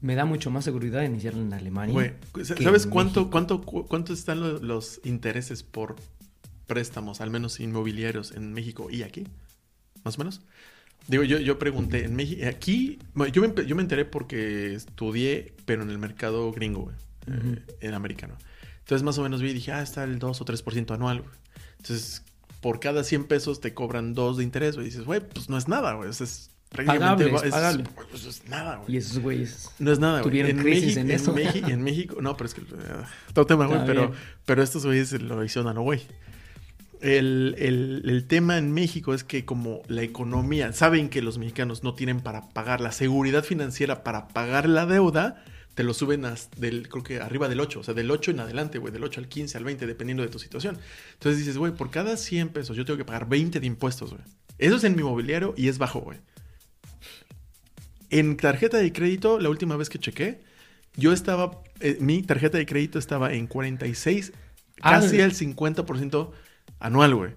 [0.00, 1.92] Me da mucho más seguridad iniciarla en Alemania.
[2.32, 5.96] Güey, ¿sabes cuánto, cuánto, cu- cuánto están lo- los intereses por
[6.66, 9.24] préstamos, al menos inmobiliarios, en México y aquí?
[10.04, 10.40] Más o menos.
[11.08, 12.98] Digo, yo, yo pregunté, en México, aquí,
[13.32, 17.94] yo me, yo me enteré porque estudié, pero en el mercado gringo, güey, eh, en
[17.94, 18.36] americano.
[18.80, 21.32] Entonces, más o menos vi y dije, ah, está el 2 o 3% anual, güey.
[21.78, 22.22] Entonces,
[22.60, 24.86] por cada 100 pesos te cobran 2 de interés, güey.
[24.86, 26.10] Y dices, güey, pues no es nada, güey.
[26.10, 27.24] Es prácticamente...
[27.24, 27.84] Pagable, es es- pagable.
[27.94, 28.94] güey, pues es nada, güey.
[28.94, 29.70] Y esos güeyes.
[29.78, 30.30] No es nada, güey.
[30.30, 31.32] Tuvieron En, crisis México- en eso.
[31.32, 32.60] México, en México, no, pero es que.
[32.60, 32.64] eh,
[33.32, 33.80] todo tema, güey.
[33.86, 34.20] Pero, bien.
[34.44, 36.02] pero estos güeyes lo hicieron a no, güey.
[37.00, 41.82] El, el- el tema en México es que, como la economía, saben que los mexicanos
[41.84, 45.44] no tienen para pagar la seguridad financiera para pagar la deuda,
[45.74, 46.26] te lo suben
[46.56, 49.20] del, creo que arriba del 8, o sea, del 8 en adelante, güey, del 8
[49.20, 50.76] al 15, al 20, dependiendo de tu situación.
[51.14, 54.22] Entonces dices, güey, por cada 100 pesos yo tengo que pagar 20 de impuestos, güey.
[54.58, 56.18] Eso es en mi mobiliario y es bajo, güey.
[58.10, 60.40] En tarjeta de crédito, la última vez que chequé,
[60.96, 64.32] yo estaba, eh, mi tarjeta de crédito estaba en 46,
[64.80, 66.30] Ah, casi al 50%
[66.80, 67.32] anual, güey.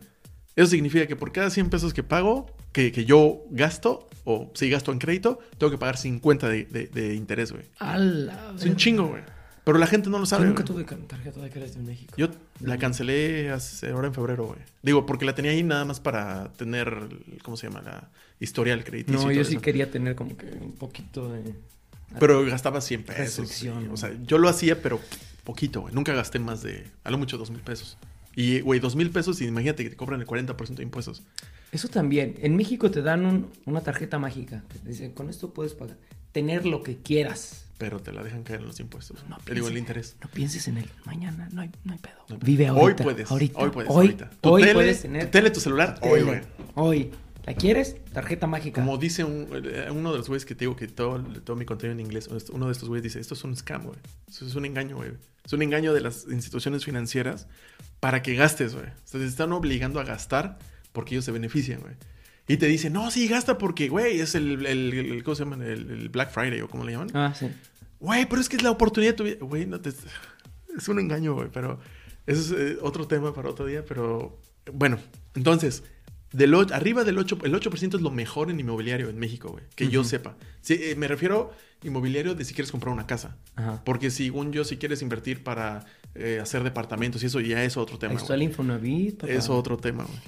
[0.56, 4.70] Eso significa que por cada 100 pesos que pago, que, que yo gasto, o si
[4.70, 7.64] gasto en crédito, tengo que pagar 50 de, de- de interés, güey.
[8.58, 9.24] Es un chingo, güey.
[9.64, 10.46] Pero la gente no lo Yo sabe.
[10.48, 10.86] nunca güey.
[10.86, 12.14] tuve tarjeta de crédito en México.
[12.18, 12.30] Yo
[12.62, 14.60] la cancelé hace, ahora en febrero, güey.
[14.82, 17.08] Digo, porque la tenía ahí nada más para tener,
[17.44, 17.82] ¿cómo se llama?
[17.84, 18.10] La
[18.40, 19.22] historial crediticio.
[19.22, 19.62] no, yo sí eso.
[19.62, 21.54] quería tener como que un poquito de...
[22.20, 23.64] Pero gastaba 100 pesos.
[23.92, 25.00] O sea, yo lo hacía, pero
[25.44, 25.94] poquito, güey.
[25.94, 27.98] Nunca gasté más de, a lo mucho, dos mil pesos.
[28.36, 31.24] Y, güey, dos mil pesos y imagínate que te cobran el 40% de impuestos.
[31.72, 32.36] Eso también.
[32.42, 34.64] En México te dan un- una tarjeta mágica.
[34.72, 35.98] Que te dice, con esto puedes pagar.
[36.32, 37.66] Tener lo que quieras.
[37.78, 39.24] Pero te la dejan caer en los impuestos.
[39.28, 40.16] No te digo, el interés.
[40.22, 41.50] No pienses en el mañana.
[41.52, 42.14] No hay, no hay pedo.
[42.30, 42.46] No hay pedo.
[42.46, 43.04] Vive Hoy ahorita.
[43.04, 43.32] puedes.
[43.32, 43.60] Ahorita.
[43.60, 43.90] Hoy puedes.
[43.92, 44.30] Hoy, ahorita.
[44.40, 45.26] Tu hoy tele, puedes tener.
[45.26, 46.00] Tu tele, tu celular.
[46.02, 46.42] Hoy, güey.
[46.76, 47.12] Hoy.
[47.46, 47.96] ¿La quieres?
[48.14, 48.82] Tarjeta mágica.
[48.82, 51.66] Como dice un- eh, uno de los güeyes que te digo que todo, todo mi
[51.66, 53.98] contenido en inglés, uno de estos güeyes dice, esto es un scam, güey.
[54.30, 55.12] Eso es un engaño, güey.
[55.44, 57.48] Es un engaño de las instituciones financieras
[58.00, 58.86] para que gastes, güey.
[58.86, 60.60] O sea, te están obligando a gastar
[60.92, 61.94] porque ellos se benefician, güey.
[62.48, 65.64] Y te dicen, no, sí, gasta porque, güey, es el, el, el- ¿cómo se llama?
[65.66, 67.10] El, el Black Friday o cómo le llaman.
[67.16, 67.48] Ah, sí.
[68.00, 69.38] Güey, pero es que es la oportunidad de tu vida.
[69.42, 69.90] Güey, no te...
[70.78, 71.80] Es un engaño, güey, pero
[72.28, 74.40] eso es eh, otro tema para otro día, pero
[74.74, 74.98] bueno,
[75.36, 75.84] entonces,
[76.32, 79.64] del o- arriba del 8, el 8% es lo mejor en inmobiliario en México, güey,
[79.76, 80.36] que yo sepa.
[80.62, 81.52] Sí, eh, me refiero
[81.84, 83.82] inmobiliario de si quieres comprar una casa, Ajá.
[83.84, 85.86] porque según yo, si quieres invertir para
[86.16, 88.14] eh, hacer departamentos y eso ya es otro tema.
[88.16, 88.44] Está el.
[88.44, 89.22] Infonavit.
[89.22, 89.34] papá.
[89.34, 90.20] Es otro tema, güey.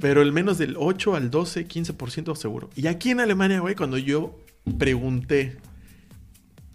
[0.00, 2.70] Pero el menos del 8 al 12, 15% seguro.
[2.76, 4.38] Y aquí en Alemania, güey, cuando yo
[4.78, 5.56] pregunté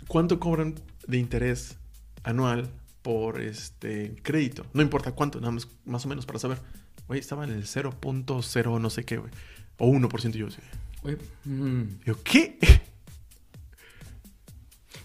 [0.07, 0.76] cuánto cobran
[1.07, 1.78] de interés
[2.24, 2.70] anual
[3.02, 6.57] por este crédito, no importa cuánto, nada más, más o menos para saber.
[7.07, 9.32] Güey, estaba en el 0.0 no sé qué, güey.
[9.77, 10.57] O 1% yo sí.
[11.03, 11.99] Güey, mm.
[12.06, 12.57] Yo, ¿qué?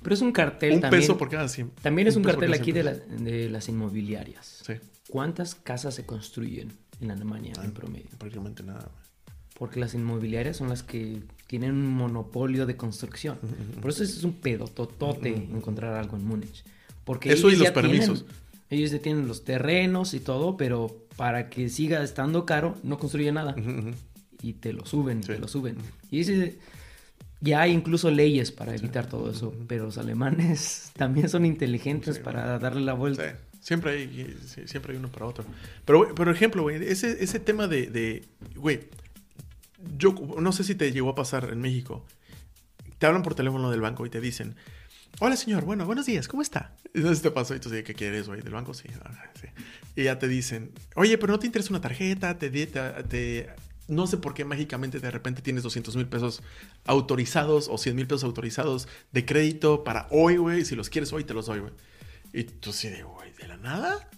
[0.02, 1.02] Pero es un cartel un también.
[1.02, 1.70] peso por cada 100.
[1.82, 3.02] También es un, cartel aquí 100 de, pesos.
[3.10, 4.62] la- de las inmobiliarias.
[4.66, 4.74] Sí,
[5.10, 7.64] ¿Cuántas casas se construyen en Alemania Ah.
[7.64, 8.08] en promedio?
[8.18, 9.00] prácticamente nada, güey.
[9.58, 13.38] Porque las inmobiliarias son las que tienen un monopolio de construcción.
[13.82, 16.64] Por eso es un pedototote encontrar algo en Múnich.
[17.04, 18.24] Porque Eso y los ya tienen- permisos.
[18.70, 23.34] ellos ya tienen los terrenos y todo, pero para que siga estando caro, no construyen
[23.34, 23.54] nada.
[24.40, 25.32] Y te lo suben, Sí.
[25.34, 25.76] te lo suben.
[26.10, 26.58] Y ese-
[27.42, 32.22] ya hay incluso leyes para evitar todo eso, pero los alemanes también son inteligentes Sí,
[32.22, 33.36] para darle la vuelta.
[33.60, 35.44] Siempre hay, siempre hay uno para otro.
[35.84, 38.24] Pero, por ejemplo, güey, ese, ese tema de, de,
[38.56, 38.80] güey,
[39.98, 42.02] yo no sé si te llegó a pasar en México.
[42.98, 44.54] Te hablan por teléfono del banco y te dicen,
[45.18, 46.74] hola señor, bueno, buenos días, ¿cómo está?
[46.94, 48.40] Entonces te pasó y tú dices, ¿qué quieres, güey?
[48.42, 48.74] ¿Del banco?
[48.74, 49.48] Sí, ah, sí.
[49.96, 53.50] Y ya te dicen, oye, pero no te interesa una tarjeta, te, te, te-
[53.88, 56.42] no sé por qué mágicamente de repente tienes 200 mil pesos
[56.86, 60.64] autorizados o 100 mil pesos autorizados de crédito para hoy, güey.
[60.64, 61.72] Si los quieres hoy, te los doy, güey.
[62.32, 64.08] Y tú sí de, güey, ¿de la nada?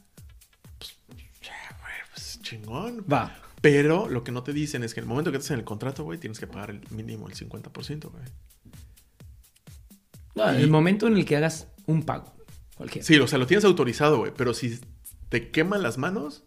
[0.79, 0.95] Pues,
[1.43, 3.05] ya, güey, pues chingón.
[3.11, 3.35] Va.
[3.63, 5.65] Pero lo que no te dicen es que en el momento que estás en el
[5.65, 8.25] contrato, güey, tienes que pagar el mínimo el 50%, güey.
[10.35, 12.33] No, en el momento en el que hagas un pago.
[13.01, 14.33] Sí, o sea, lo tienes autorizado, güey.
[14.37, 14.81] Pero si
[15.29, 16.43] te queman las manos,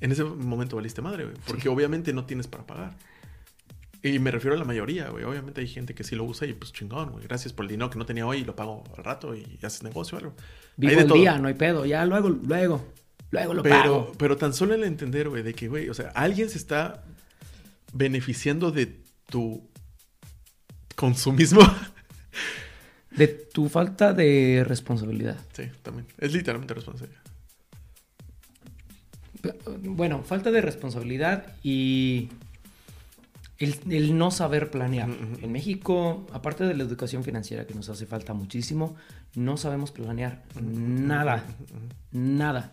[0.00, 1.36] en ese momento valiste madre, güey.
[1.46, 1.68] Porque Sí.
[1.68, 2.96] obviamente no tienes para pagar.
[4.02, 5.24] Y me refiero a la mayoría, güey.
[5.24, 7.24] Obviamente hay gente que sí lo usa y pues chingón, güey.
[7.26, 9.82] Gracias por el dinero que no tenía hoy y lo pago al rato y haces
[9.82, 10.34] negocio o algo.
[10.78, 11.18] Vivo Hay de el todo.
[11.18, 11.84] día, no hay pedo.
[11.84, 12.82] Ya luego, luego,
[13.30, 14.12] luego lo Pero, pago.
[14.16, 17.04] pero tan solo el entender, güey, de que, güey, o sea, alguien se está
[17.92, 19.68] beneficiando de tu
[20.96, 21.60] consumismo.
[23.20, 25.36] De tu falta de responsabilidad.
[25.52, 26.06] sí, también.
[26.16, 27.20] Es literalmente responsabilidad.
[29.82, 32.30] Bueno, falta de responsabilidad y
[33.58, 35.10] el, el no saber planear.
[35.42, 38.96] En México, aparte de la educación financiera que nos hace falta muchísimo,
[39.34, 41.44] no sabemos planear nada,
[42.12, 42.72] nada.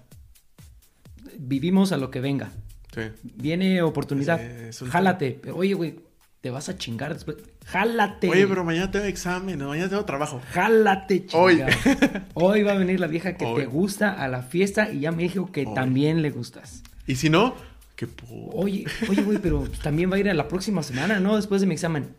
[1.39, 2.51] Vivimos a lo que venga.
[2.95, 3.01] Sí.
[3.35, 5.41] Viene oportunidad, es jálate.
[5.53, 6.06] Oye, güey,
[6.41, 7.37] te vas a chingar después.
[7.65, 8.29] Jálate.
[8.29, 10.41] Oye, pero mañana tengo examen, mañana tengo trabajo.
[10.51, 11.55] Jálate, Hoy.
[11.57, 12.27] chingada.
[12.35, 13.61] Hoy va a venir la vieja que Hoy.
[13.61, 15.73] te gusta a la fiesta y ya me dijo que Hoy.
[15.73, 16.83] también le gustas.
[17.07, 17.55] Y si no,
[17.95, 21.35] qué pu- Oye, oye, güey, pero también va a ir a la próxima semana, ¿no?
[21.35, 22.09] Después de mi examen.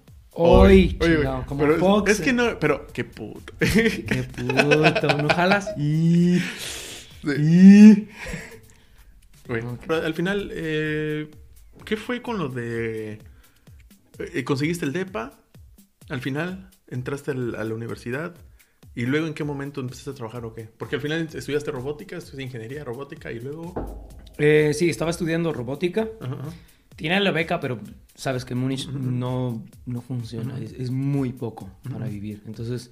[0.40, 2.10] Hoy, Oye, chingado, güey, como pero Fox.
[2.12, 3.52] Es que no, pero qué puto.
[3.58, 5.70] Qué puto, ¿no jalas?
[5.78, 6.36] y...
[7.24, 8.08] Y...
[9.48, 11.30] Güey, pero al final, eh,
[11.84, 13.18] ¿qué fue con lo de...
[14.18, 15.38] eh, ¿Conseguiste el DEPA?
[16.08, 18.34] Al final, entraste a la universidad.
[18.94, 20.64] ¿Y luego en qué momento empezaste a trabajar o qué?
[20.64, 24.08] Porque al final estudiaste robótica, estudiaste ingeniería robótica y luego...
[24.38, 26.08] Eh, sí, estaba estudiando robótica.
[26.20, 26.50] Ajá, ajá.
[26.96, 27.78] Tiene la beca, pero
[28.16, 30.58] sabes que Múnich no, no funciona.
[30.58, 32.42] Es, es muy poco para vivir.
[32.44, 32.90] Entonces,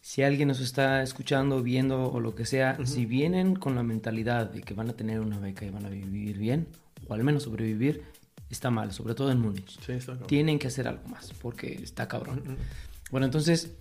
[0.00, 4.50] si alguien nos está escuchando, viendo o lo que sea, si vienen con la mentalidad
[4.50, 6.68] de que van a tener una beca y van a vivir bien,
[7.08, 8.02] o al menos sobrevivir,
[8.54, 9.78] está mal, sobre todo en Múnich.
[9.84, 10.26] Sí, está cabrón.
[10.28, 12.38] Tienen que hacer algo más, porque está cabrón.
[12.40, 12.60] Ujú, ujú.
[13.10, 13.72] Bueno, entonces,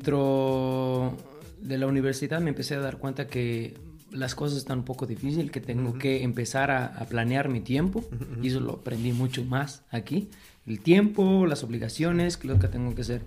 [0.00, 1.16] dentro
[1.60, 3.74] de la universidad me empecé a dar cuenta que
[4.10, 8.04] las cosas están un poco difíciles, que tengo que empezar a, a planear mi tiempo,
[8.42, 10.28] y eso lo aprendí mucho más aquí.
[10.66, 13.22] El tiempo, las obligaciones, lo que tengo que hacer.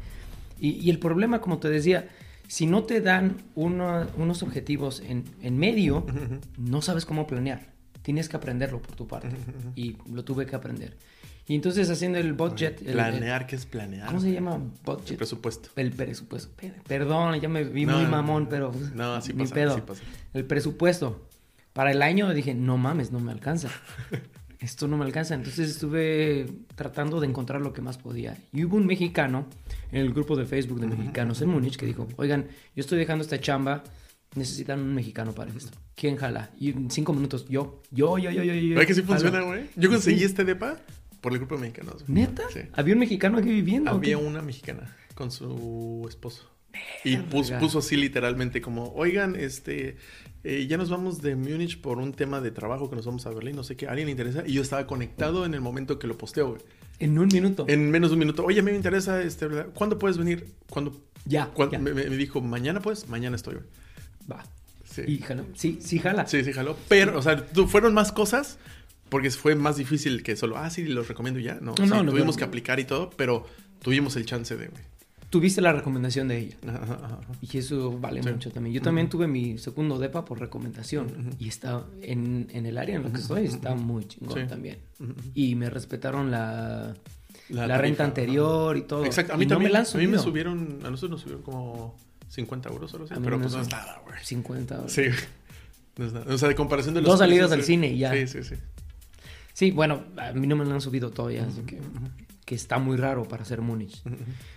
[0.60, 2.10] Y, y el problema, como te decía,
[2.48, 6.06] si no te dan uno- unos objetivos en, en medio,
[6.58, 7.74] no sabes cómo planear.
[8.10, 9.30] Tienes que aprenderlo por tu parte.
[9.76, 10.98] Y lo tuve que aprender.
[11.46, 12.82] Y entonces haciendo el budget...
[12.82, 14.08] el- el- Planear, ¿qué es planear?
[14.08, 14.56] ¿Cómo se llama?
[14.56, 15.16] El Budget.
[15.18, 15.70] presupuesto.
[15.76, 16.52] El presupuesto.
[16.56, 19.72] Pe- Perdón, ya me vi No, muy mamón, pero No, así ni pasa, pedo.
[19.74, 20.02] así pasa.
[20.34, 21.24] El presupuesto.
[21.74, 23.70] Para el año dije, no mames, no me alcanza.
[24.60, 25.36] Esto no me alcanza.
[25.36, 28.36] Entonces estuve tratando de encontrar lo que más podía.
[28.52, 29.46] Y hubo un mexicano
[29.92, 33.24] en el grupo de Facebook de mexicanos en Múnich que dijo, oigan, yo estoy dejando
[33.24, 33.84] esta chamba,
[34.36, 35.78] necesitan un mexicano para esto.
[35.96, 36.52] ¿Quién jala?
[36.60, 38.70] Y en cinco minutos, yo, yo, yo, yo, yo, yo.
[38.76, 39.14] ¿Verdad que sí jalo".
[39.14, 39.64] funciona, güey?
[39.76, 40.26] Yo conseguí Sí.
[40.26, 40.80] este DEPA
[41.22, 42.06] por el grupo de mexicanos.
[42.08, 42.22] güey.
[42.22, 42.44] ¿Neta?
[42.54, 42.62] Sí.
[42.74, 43.92] ¿Había un mexicano aquí viviendo?
[43.92, 46.50] Había una mexicana con su esposo.
[47.04, 49.98] Y puso así literalmente como, oigan, este,
[50.44, 53.32] eh, ya nos vamos de Múnich por un tema de trabajo que nos vamos a
[53.32, 54.44] Berlín, no sé qué, ¿a alguien le interesa?
[54.46, 56.62] Y yo estaba conectado en el momento que lo posteo, güey.
[57.00, 57.66] En un minuto.
[57.68, 59.68] En menos de un minuto, oye, a mí me interesa, este, ¿verdad?
[59.74, 60.54] ¿cuándo puedes venir?
[60.70, 60.96] Cuando
[61.26, 63.66] Ya, me- me dijo, mañana pues, mañana estoy, güey.
[64.32, 64.44] Va.
[64.90, 65.04] Sí.
[65.08, 65.46] Y jaló.
[65.56, 66.26] Sí, sí jala.
[66.28, 66.76] Sí, sí, jaló.
[66.88, 67.38] Pero, o sea,
[67.68, 68.58] fueron más cosas
[69.10, 71.56] porque fue más difícil que solo, ah, sí, los recomiendo ya.
[71.62, 73.46] No, No, no, no, tuvimos que aplicar y todo, pero
[73.82, 74.70] tuvimos el chance de.
[75.30, 76.58] Tuviste la recomendación de ella.
[76.68, 77.20] Ajá, ajá, ajá.
[77.40, 78.30] Y eso vale Sí.
[78.32, 78.74] mucho también.
[78.74, 81.36] Yo también tuve mi segundo DEPA por recomendación.
[81.38, 84.48] Y está en, en el área en lo que estoy, está muy chingón Sí.
[84.48, 84.80] también.
[85.36, 86.96] Y me respetaron la,
[87.50, 89.06] la, renta anterior y todo.
[89.06, 89.70] Exacto, a mí Y no también.
[89.72, 91.96] me la han a mí me subieron, a nosotros nos subieron como
[92.30, 94.18] 50 euros o algo así, A mí pero pues no es nada, güey.
[94.24, 94.94] 50 dólares.
[94.94, 95.04] Sí,
[95.98, 96.34] no es nada.
[96.34, 97.10] O sea, de comparación de los.
[97.10, 97.74] Dos salidas al sí.
[97.74, 98.12] cine ya.
[98.14, 98.56] Sí, sí, sí.
[99.54, 101.80] Sí, bueno, a mí no me lo han subido todavía, así que,
[102.46, 104.02] que está muy raro para ser Múnich.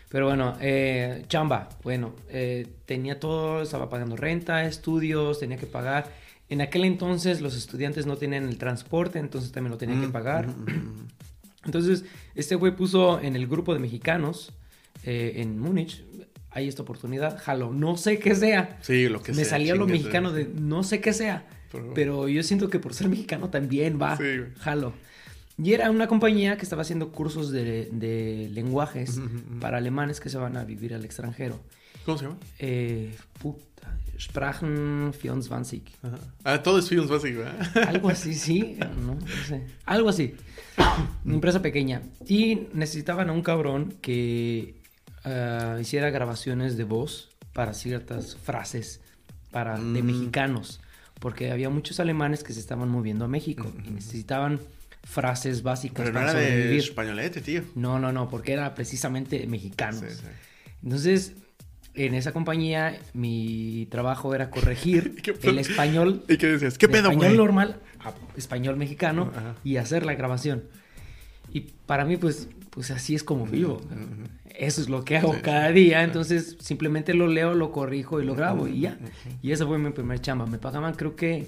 [0.09, 6.12] Pero bueno, eh, chamba, bueno, eh, tenía todo, estaba pagando renta, estudios, tenía que pagar.
[6.49, 10.12] En aquel entonces los estudiantes no tenían el transporte, entonces también lo tenían que Mm,
[10.12, 10.49] pagar.
[11.65, 12.05] Entonces,
[12.35, 14.53] este güey puso en el grupo de mexicanos
[15.05, 16.05] eh, en Múnich,
[16.55, 18.79] hay esta oportunidad, jalo, no sé qué sea.
[18.83, 19.99] Sí, lo que Me sea, salía lo chíngate.
[19.99, 23.99] mexicano de no sé qué sea, Pero- pero yo siento que por ser mexicano también
[24.01, 24.24] va, Sí,
[24.59, 24.93] jalo.
[25.59, 29.61] Y era una compañía que estaba haciendo cursos de, de lenguajes Ujú, ujú, ujú.
[29.61, 31.61] para alemanes que se van a vivir al extranjero.
[32.05, 32.39] ¿Cómo se llama?
[32.59, 35.89] Eh, puta, Sprachen 24.
[36.03, 36.19] Ajá.
[36.45, 37.79] Ah, todo es Films Basic, ¿verdad?
[37.89, 39.62] Algo así, sí, no, no sé.
[39.85, 40.35] Algo así.
[41.24, 42.03] Una empresa pequeña.
[42.27, 44.81] Y necesitaban a un cabrón que
[45.24, 49.01] ah, hiciera grabaciones de voz para ciertas frases
[49.51, 50.07] para, de Mm.
[50.07, 50.81] mexicanos.
[51.20, 53.90] Porque había muchos alemanes que se estaban moviendo a México y Ujú.
[53.93, 54.59] necesitaban
[55.05, 56.78] frases básicas Pero no para era de sobrevivir.
[56.81, 57.62] españolete, tío.
[57.74, 60.01] No, no, no, porque era precisamente mexicanos.
[60.01, 60.27] Sí, sí.
[60.82, 61.32] Entonces,
[61.94, 66.24] en esa compañía, mi trabajo era corregir el español.
[66.28, 66.78] ¿Y qué decías?
[66.78, 67.36] ¿Qué de pedo, Español güey?
[67.36, 69.55] normal a español mexicano Ajá.
[69.62, 70.65] y hacer la grabación.
[71.53, 73.81] Y para mí, pues, pues así es como vivo.
[74.55, 76.03] Eso es lo que hago Sí, cada día.
[76.03, 78.99] Entonces, simplemente lo leo, lo corrijo y lo grabo y ya.
[79.43, 80.47] Y esa fue mi primer chamba.
[80.47, 81.47] Me pagaban, creo que,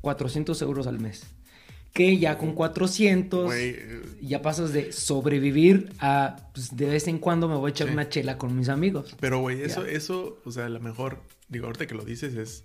[0.00, 1.24] 400 euros al mes.
[1.92, 7.18] Que ya con 400 Güey, eh, ya pasas de sobrevivir a pues, de vez en
[7.18, 7.92] cuando me voy a echar Sí.
[7.94, 9.16] una chela con mis amigos.
[9.18, 9.92] Pero, güey, eso, Ya.
[9.92, 12.64] eso, o sea, a lo mejor, digo, ahorita que lo dices, es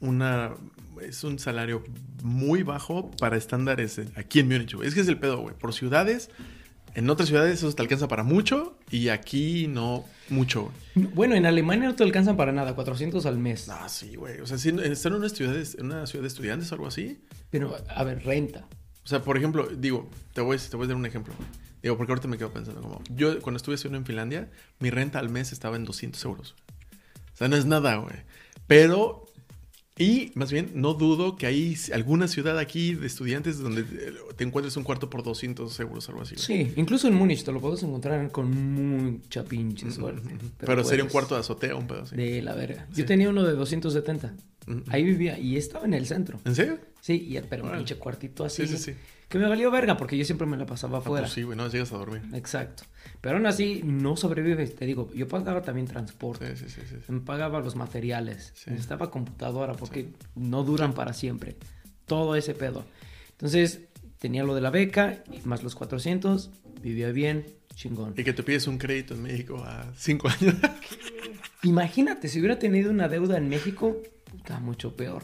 [0.00, 0.54] una,
[1.02, 1.84] es un salario
[2.22, 4.88] muy bajo para estándares aquí en Múnich, güey.
[4.88, 5.54] Es que es el pedo, güey.
[5.54, 6.30] Por ciudades,
[6.94, 10.62] en otras ciudades eso te alcanza para mucho y aquí no mucho,
[10.94, 11.08] güey.
[11.14, 13.68] Bueno, en Alemania no te alcanzan para nada, 400 al mes.
[13.68, 14.40] Ah, sí, güey.
[14.40, 17.20] O sea, si estar en una ciudad, en una ciudad de estudiantes o algo así.
[17.50, 18.66] Pero, a ver, renta.
[19.04, 21.34] O sea, por ejemplo, digo, te voy, te voy a dar un ejemplo.
[21.82, 23.00] Digo, porque ahorita me quedo pensando como...
[23.08, 24.50] Yo cuando estuve estudiando en Finlandia,
[24.80, 26.54] mi renta al mes estaba en 200 euros.
[27.32, 28.16] O sea, no es nada, güey.
[28.66, 29.26] Pero...
[30.00, 33.84] Y más bien, no dudo que hay alguna ciudad aquí de estudiantes donde
[34.34, 36.36] te encuentres un cuarto por 200 euros, algo así.
[36.38, 40.22] Sí, incluso en Múnich te lo puedes encontrar con mucha pinche suerte.
[40.58, 42.16] Pero, sería un pues, cuarto de azotea, un pedo así.
[42.16, 42.86] De la verga.
[42.92, 43.02] Sí.
[43.02, 44.34] Yo tenía uno de 270.
[44.66, 44.82] Ujú.
[44.88, 46.40] Ahí vivía y estaba en el centro.
[46.46, 46.78] ¿En serio?
[47.02, 48.66] Sí, y, pero un pinche cuartito así.
[48.66, 48.94] Sí, sí, sí.
[49.30, 51.22] Que me valió verga porque yo siempre me la pasaba Ah, afuera.
[51.22, 52.20] pues sí, güey, no llegas a dormir.
[52.34, 52.82] Exacto.
[53.22, 54.74] Pero aún así no sobrevives.
[54.74, 56.56] Te digo, yo pagaba también transporte.
[56.56, 57.12] Sí, sí, sí, sí.
[57.12, 58.52] Me pagaba los materiales.
[58.56, 58.70] Sí.
[58.70, 61.56] Necesitaba computadora porque no duran para siempre.
[62.06, 62.84] Todo ese pedo.
[63.30, 63.82] Entonces,
[64.18, 66.50] tenía lo de la beca, más los 400,
[66.82, 67.46] vivía bien,
[67.76, 68.14] chingón.
[68.16, 70.54] Y que te pides un crédito en México a 5 años.
[71.62, 75.22] Imagínate, si hubiera tenido una deuda en México, puta, mucho peor.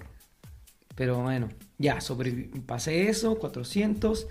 [0.97, 1.49] Pero bueno,
[1.79, 4.27] ya, sobre, pasé eso, 400.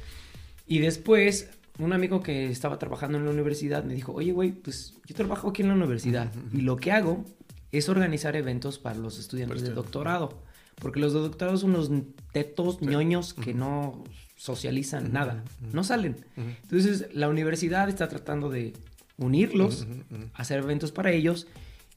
[0.68, 4.96] Y después, un amigo que estaba trabajando en la universidad me dijo, oye, güey, pues
[5.06, 6.32] yo trabajo aquí en la universidad.
[6.52, 7.24] Y lo que hago
[7.72, 9.92] es organizar eventos para los estudiantes de estudiantes.
[9.92, 10.42] doctorado.
[10.76, 11.90] Porque los de doctorado son unos
[12.34, 14.04] tetos ñoños que no
[14.36, 16.18] socializan nada, no salen.
[16.36, 18.74] Entonces, la universidad está tratando de
[19.18, 19.88] unirlos,
[20.34, 21.48] hacer eventos para ellos,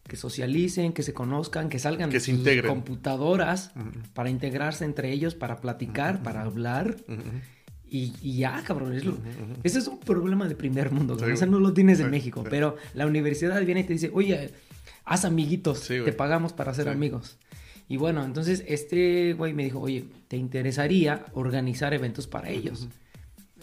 [0.09, 3.91] que socialicen, que se conozcan, que salgan Que de se sus computadoras Ujú.
[4.15, 6.97] para integrarse entre ellos, para platicar, para hablar.
[7.07, 7.23] Ujú.
[7.91, 8.93] Y, y ya, cabrón.
[8.95, 9.17] es lo-
[9.63, 11.17] Ese es un problema de primer mundo.
[11.19, 11.51] Sí, Eso güey.
[11.51, 12.45] no lo tienes en México.
[12.49, 14.51] Pero la universidad viene y te dice, oye,
[15.05, 16.91] haz amiguitos, Sí, te pagamos para ser Sí.
[16.91, 17.39] amigos.
[17.89, 22.89] Y bueno, entonces este güey me dijo, oye, ¿te interesaría organizar eventos para ellos?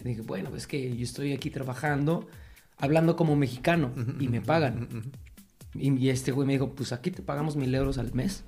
[0.04, 2.28] Le dije, bueno, es que yo estoy aquí trabajando,
[2.78, 4.88] hablando como mexicano y me pagan.
[5.78, 8.44] Y, y este güey me dijo, pues aquí te pagamos mil euros al mes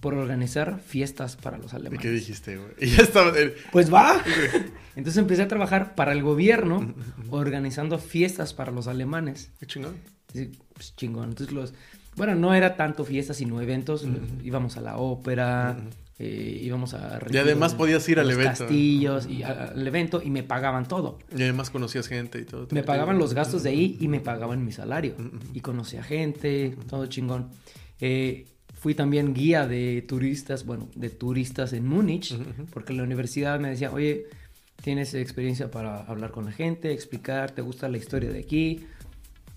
[0.00, 2.00] por organizar fiestas para los ¿Y alemanes.
[2.02, 2.70] qué dijiste, güey?
[2.80, 3.32] Y ya estaba...
[3.70, 4.22] Pues va.
[4.96, 6.94] Entonces empecé a trabajar para el gobierno
[7.30, 9.50] organizando fiestas para los alemanes.
[9.60, 9.96] Qué chingón.
[10.32, 11.30] Sí, pues chingón.
[11.30, 11.74] Entonces los...
[12.16, 14.06] Bueno, no era tanto fiestas, sino eventos.
[14.42, 15.78] Íbamos a la ópera,
[16.18, 17.20] eh, íbamos a...
[17.30, 18.58] Y además podías ir al los evento.
[18.60, 21.18] castillos, y a- al evento y me pagaban todo.
[21.36, 22.68] Y además conocías gente y todo.
[22.70, 25.14] Me pagaban los gastos de ahí y me pagaban mi salario.
[25.52, 27.48] Y conocía gente, todo chingón.
[28.00, 32.36] Eh, fui también guía de turistas, bueno, de turistas en Múnich,
[32.72, 34.26] porque la universidad me decía, oye,
[34.82, 38.84] tienes experiencia para hablar con la gente, explicar, te gusta la historia de aquí.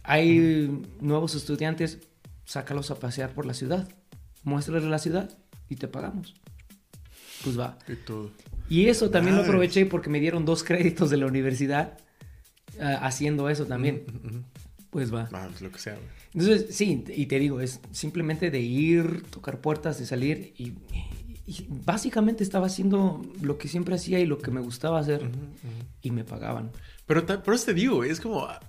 [0.04, 2.00] Hay nuevos estudiantes,
[2.46, 3.90] sácalos a pasear por la ciudad,
[4.44, 5.36] muéstrales la ciudad
[5.68, 6.36] y te pagamos.
[7.46, 7.78] Pues va.
[7.88, 8.32] Y todo.
[8.70, 11.98] Y eso también lo aproveché porque me dieron dos créditos de la universidad
[12.82, 14.04] ah, haciendo eso también.
[14.90, 15.30] Pues va.
[15.32, 16.06] Ah, pues lo que sea, güey.
[16.34, 20.74] Entonces, sí, y te digo, es simplemente de ir, tocar puertas, de salir y,
[21.46, 25.30] y básicamente estaba haciendo lo que siempre hacía y lo que me gustaba hacer
[26.02, 26.72] y me pagaban.
[27.06, 28.42] Pero por eso te digo, es como...
[28.46, 28.60] ah,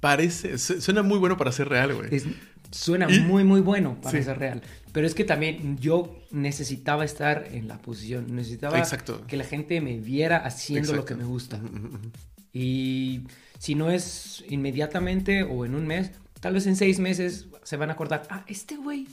[0.00, 0.56] Parece...
[0.58, 2.14] su- Suena muy bueno para ser real, güey.
[2.14, 2.26] Es-
[2.70, 4.24] suena Y- muy, muy bueno para Sí.
[4.24, 4.62] ser real.
[4.92, 9.24] Pero es que también yo necesitaba estar en la posición, necesitaba Exacto.
[9.26, 11.14] que la gente me viera haciendo lo Exacto.
[11.14, 11.60] que me gusta.
[12.52, 13.22] Y
[13.58, 16.10] si no es inmediatamente o en un mes,
[16.40, 19.06] tal vez en seis meses se van a acordar, ah, este güey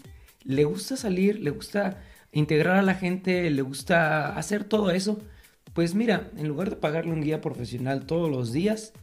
[0.44, 2.02] le gusta salir, le gusta
[2.32, 5.20] integrar a la gente, le gusta hacer todo eso.
[5.74, 8.94] Pues mira, en lugar de pagarle un guía profesional todos los días,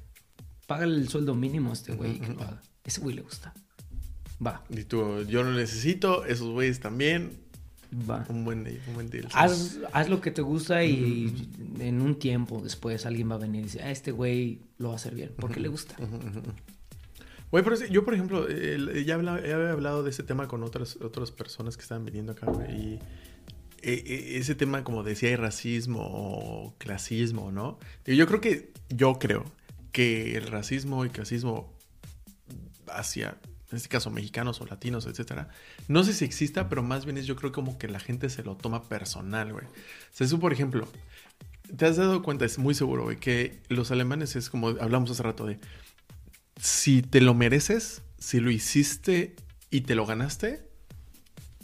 [0.66, 2.62] págale el sueldo mínimo a este güey que lo haga.
[2.85, 3.55] Ese güey le gusta.
[4.45, 7.31] Va, Y tú, yo lo necesito, esos güeyes también.
[8.09, 8.27] va.
[8.29, 9.29] Un buen, un buen deal.
[9.33, 11.49] Haz, haz lo que te gusta y
[11.79, 14.95] en un tiempo después alguien va a venir y dice, ah, este güey lo va
[14.95, 15.97] a hacer bien, porque le gusta.
[17.51, 20.97] Güey, pero yo, por ejemplo, ya habla- ya había hablado de ese tema con otras,
[20.97, 22.71] otras personas que estaban viniendo acá, güey.
[22.75, 22.99] Y
[23.83, 27.79] e, e, ese tema como decía hay racismo o clasismo, ¿no?
[28.07, 29.45] Yo creo que, yo creo
[29.93, 31.73] que el racismo y clasismo
[32.89, 33.37] hacia,
[33.75, 35.49] en este caso, mexicanos o latinos, etcétera,
[35.89, 38.45] no sé si exista, pero más bien es yo creo como que la gente se
[38.45, 39.67] lo toma personal, güey.
[39.67, 39.71] O
[40.13, 40.87] sea, eso, por ejemplo,
[41.77, 45.25] te has dado cuenta, es muy seguro, güey, que los alemanes es como hablamos hace
[45.25, 45.59] rato de,
[46.57, 49.35] si te lo mereces, si lo hiciste
[49.71, 50.69] y te lo ganaste,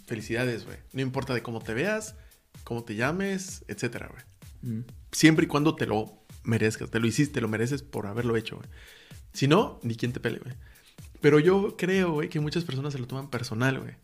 [0.07, 0.79] felicidades, güey.
[0.93, 2.17] No importa de cómo te veas,
[2.65, 4.75] cómo te llames, etcétera, güey.
[4.75, 4.85] Mm.
[5.13, 8.57] Siempre y cuando te lo merezcas, te lo hiciste, te lo mereces por haberlo hecho,
[8.57, 8.69] güey.
[9.33, 10.57] Si no, ni quien te pele, güey.
[11.21, 13.95] Pero yo creo, güey, que muchas personas se lo toman personal, güey.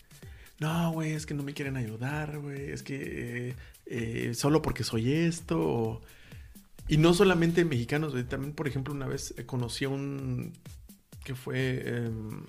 [0.58, 2.70] No, güey, es que no me quieren ayudar, güey.
[2.70, 3.54] Es que
[3.86, 6.00] eh, solo porque soy esto.
[6.88, 8.24] Y no solamente mexicanos, güey.
[8.24, 10.52] También, por ejemplo, una vez conocí a un
[11.24, 12.42] que fue em,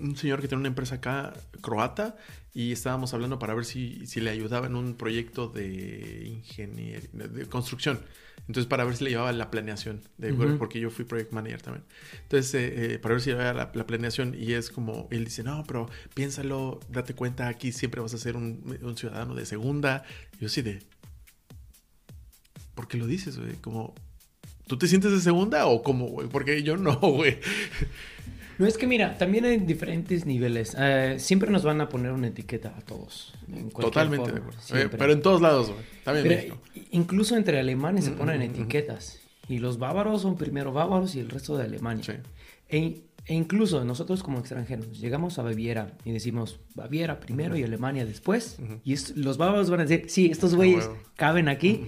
[0.00, 2.16] un señor que tiene una empresa acá, croata,
[2.52, 7.46] y estábamos hablando para ver si, si le ayudaba en un proyecto de ingeniería, de
[7.46, 8.00] construcción.
[8.48, 11.84] Entonces, para ver si le llevaba la planeación, de, porque yo fui project manager también.
[12.22, 15.44] Entonces, eh, eh, para ver si le llevaba la, planeación, y es como, él dice,
[15.44, 20.02] no, pero piénsalo, date cuenta, aquí siempre vas a ser un, un ciudadano de segunda.
[20.40, 20.80] yo sí de,
[22.74, 23.54] ¿por qué lo dices, güey?
[23.56, 23.94] Como,
[24.70, 26.28] ¿Tú te sientes de segunda o cómo, güey?
[26.28, 27.40] Porque yo no, güey.
[28.60, 30.76] No, es que mira, también hay diferentes niveles.
[30.78, 33.32] Eh, siempre nos van a poner una etiqueta a todos.
[33.74, 34.60] Totalmente de acuerdo.
[34.74, 35.80] Eh, pero en todos lados, güey.
[36.04, 36.52] También
[36.90, 39.18] Incluso entre alemanes se ponen etiquetas.
[39.48, 42.04] Y los bávaros son primero bávaros y el resto de Alemania.
[42.04, 42.12] Sí.
[42.68, 48.04] E, e, incluso nosotros como extranjeros llegamos a Baviera y decimos Baviera primero y Alemania
[48.04, 48.58] después.
[48.84, 51.86] Y los bávaros van a decir, sí, estos güeyes caben aquí.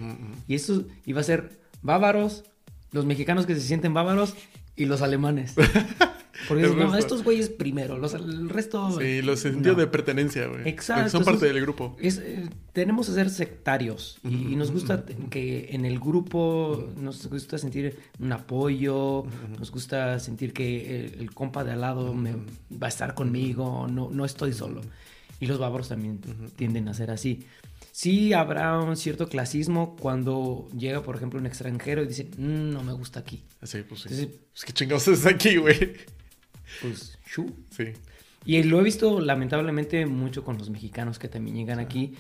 [0.49, 1.51] Y, esto, va a ser
[1.83, 2.45] bávaros,
[2.93, 4.35] los mexicanos que se sienten bávaros
[4.75, 5.55] y los alemanes.
[6.49, 8.99] Porque no, estos güeyes primero, los, el resto...
[8.99, 10.69] Sí, los sentidos de pertenencia, güey.
[10.69, 11.11] Exacto.
[11.11, 11.97] Son parte del grupo.
[12.01, 17.59] Es, eh, tenemos que ser sectarios y, nos gusta que en el grupo nos gusta
[17.59, 19.25] sentir un apoyo,
[19.59, 24.11] nos gusta sentir que el, compa de al lado me, va a estar conmigo, no,
[24.11, 24.81] no estoy solo.
[25.39, 26.21] Y los bávaros también
[26.57, 27.47] tienden a ser así.
[27.91, 32.83] Sí habrá un cierto clasismo cuando llega, por ejemplo, un extranjero y dice, mm, no
[32.83, 33.43] me gusta aquí.
[33.63, 34.31] Sí, pues sí.
[34.55, 35.95] es que chingados es aquí, güey.
[36.81, 37.53] Pues, shu.
[37.71, 37.93] Sí.
[38.45, 42.15] Y lo he visto lamentablemente mucho con los mexicanos que también llegan aquí,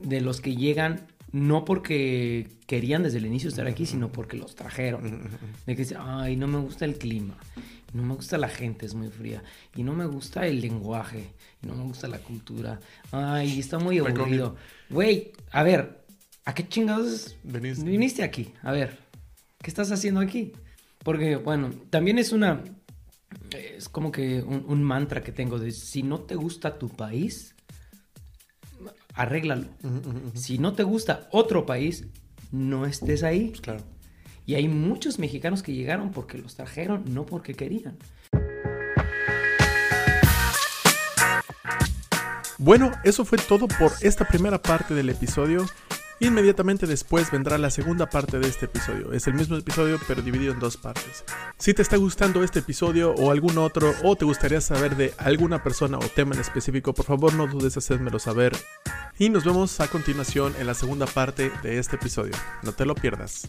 [0.00, 4.54] de los que llegan no porque querían desde el inicio estar aquí, sino porque los
[4.54, 5.28] trajeron.
[5.66, 7.36] De que dicen, ay, no me gusta el clima,
[7.92, 9.42] no me gusta la gente, es muy fría,
[9.76, 11.30] y no me gusta el lenguaje,
[11.62, 12.80] y no me gusta la cultura,
[13.12, 14.56] ay, está muy aburrido.
[14.88, 16.02] Güey, a ver,
[16.44, 18.52] ¿a qué chingados viniste aquí?
[18.62, 18.98] A ver,
[19.62, 20.52] ¿qué estás haciendo aquí?
[21.04, 22.62] Porque, bueno, también es una,
[23.50, 27.54] es como que un, mantra que tengo de si no te gusta tu país,
[29.14, 29.68] arréglalo.
[30.34, 32.06] Si no te gusta otro país,
[32.50, 33.52] no estés ahí.
[33.52, 33.84] Claro.
[34.46, 37.98] Y hay muchos mexicanos que llegaron porque los trajeron, no porque querían.
[42.56, 45.66] Bueno, eso fue todo por esta primera parte del episodio.
[46.20, 49.12] Inmediatamente después vendrá la segunda parte de este episodio.
[49.12, 51.24] Es el mismo episodio pero dividido en dos partes.
[51.58, 55.62] Si te está gustando este episodio o algún otro o te gustaría saber de alguna
[55.62, 58.56] persona o tema en específico, por favor no dudes hacérmelo saber.
[59.18, 62.34] Y nos vemos a continuación en la segunda parte de este episodio.
[62.62, 63.48] No te lo pierdas.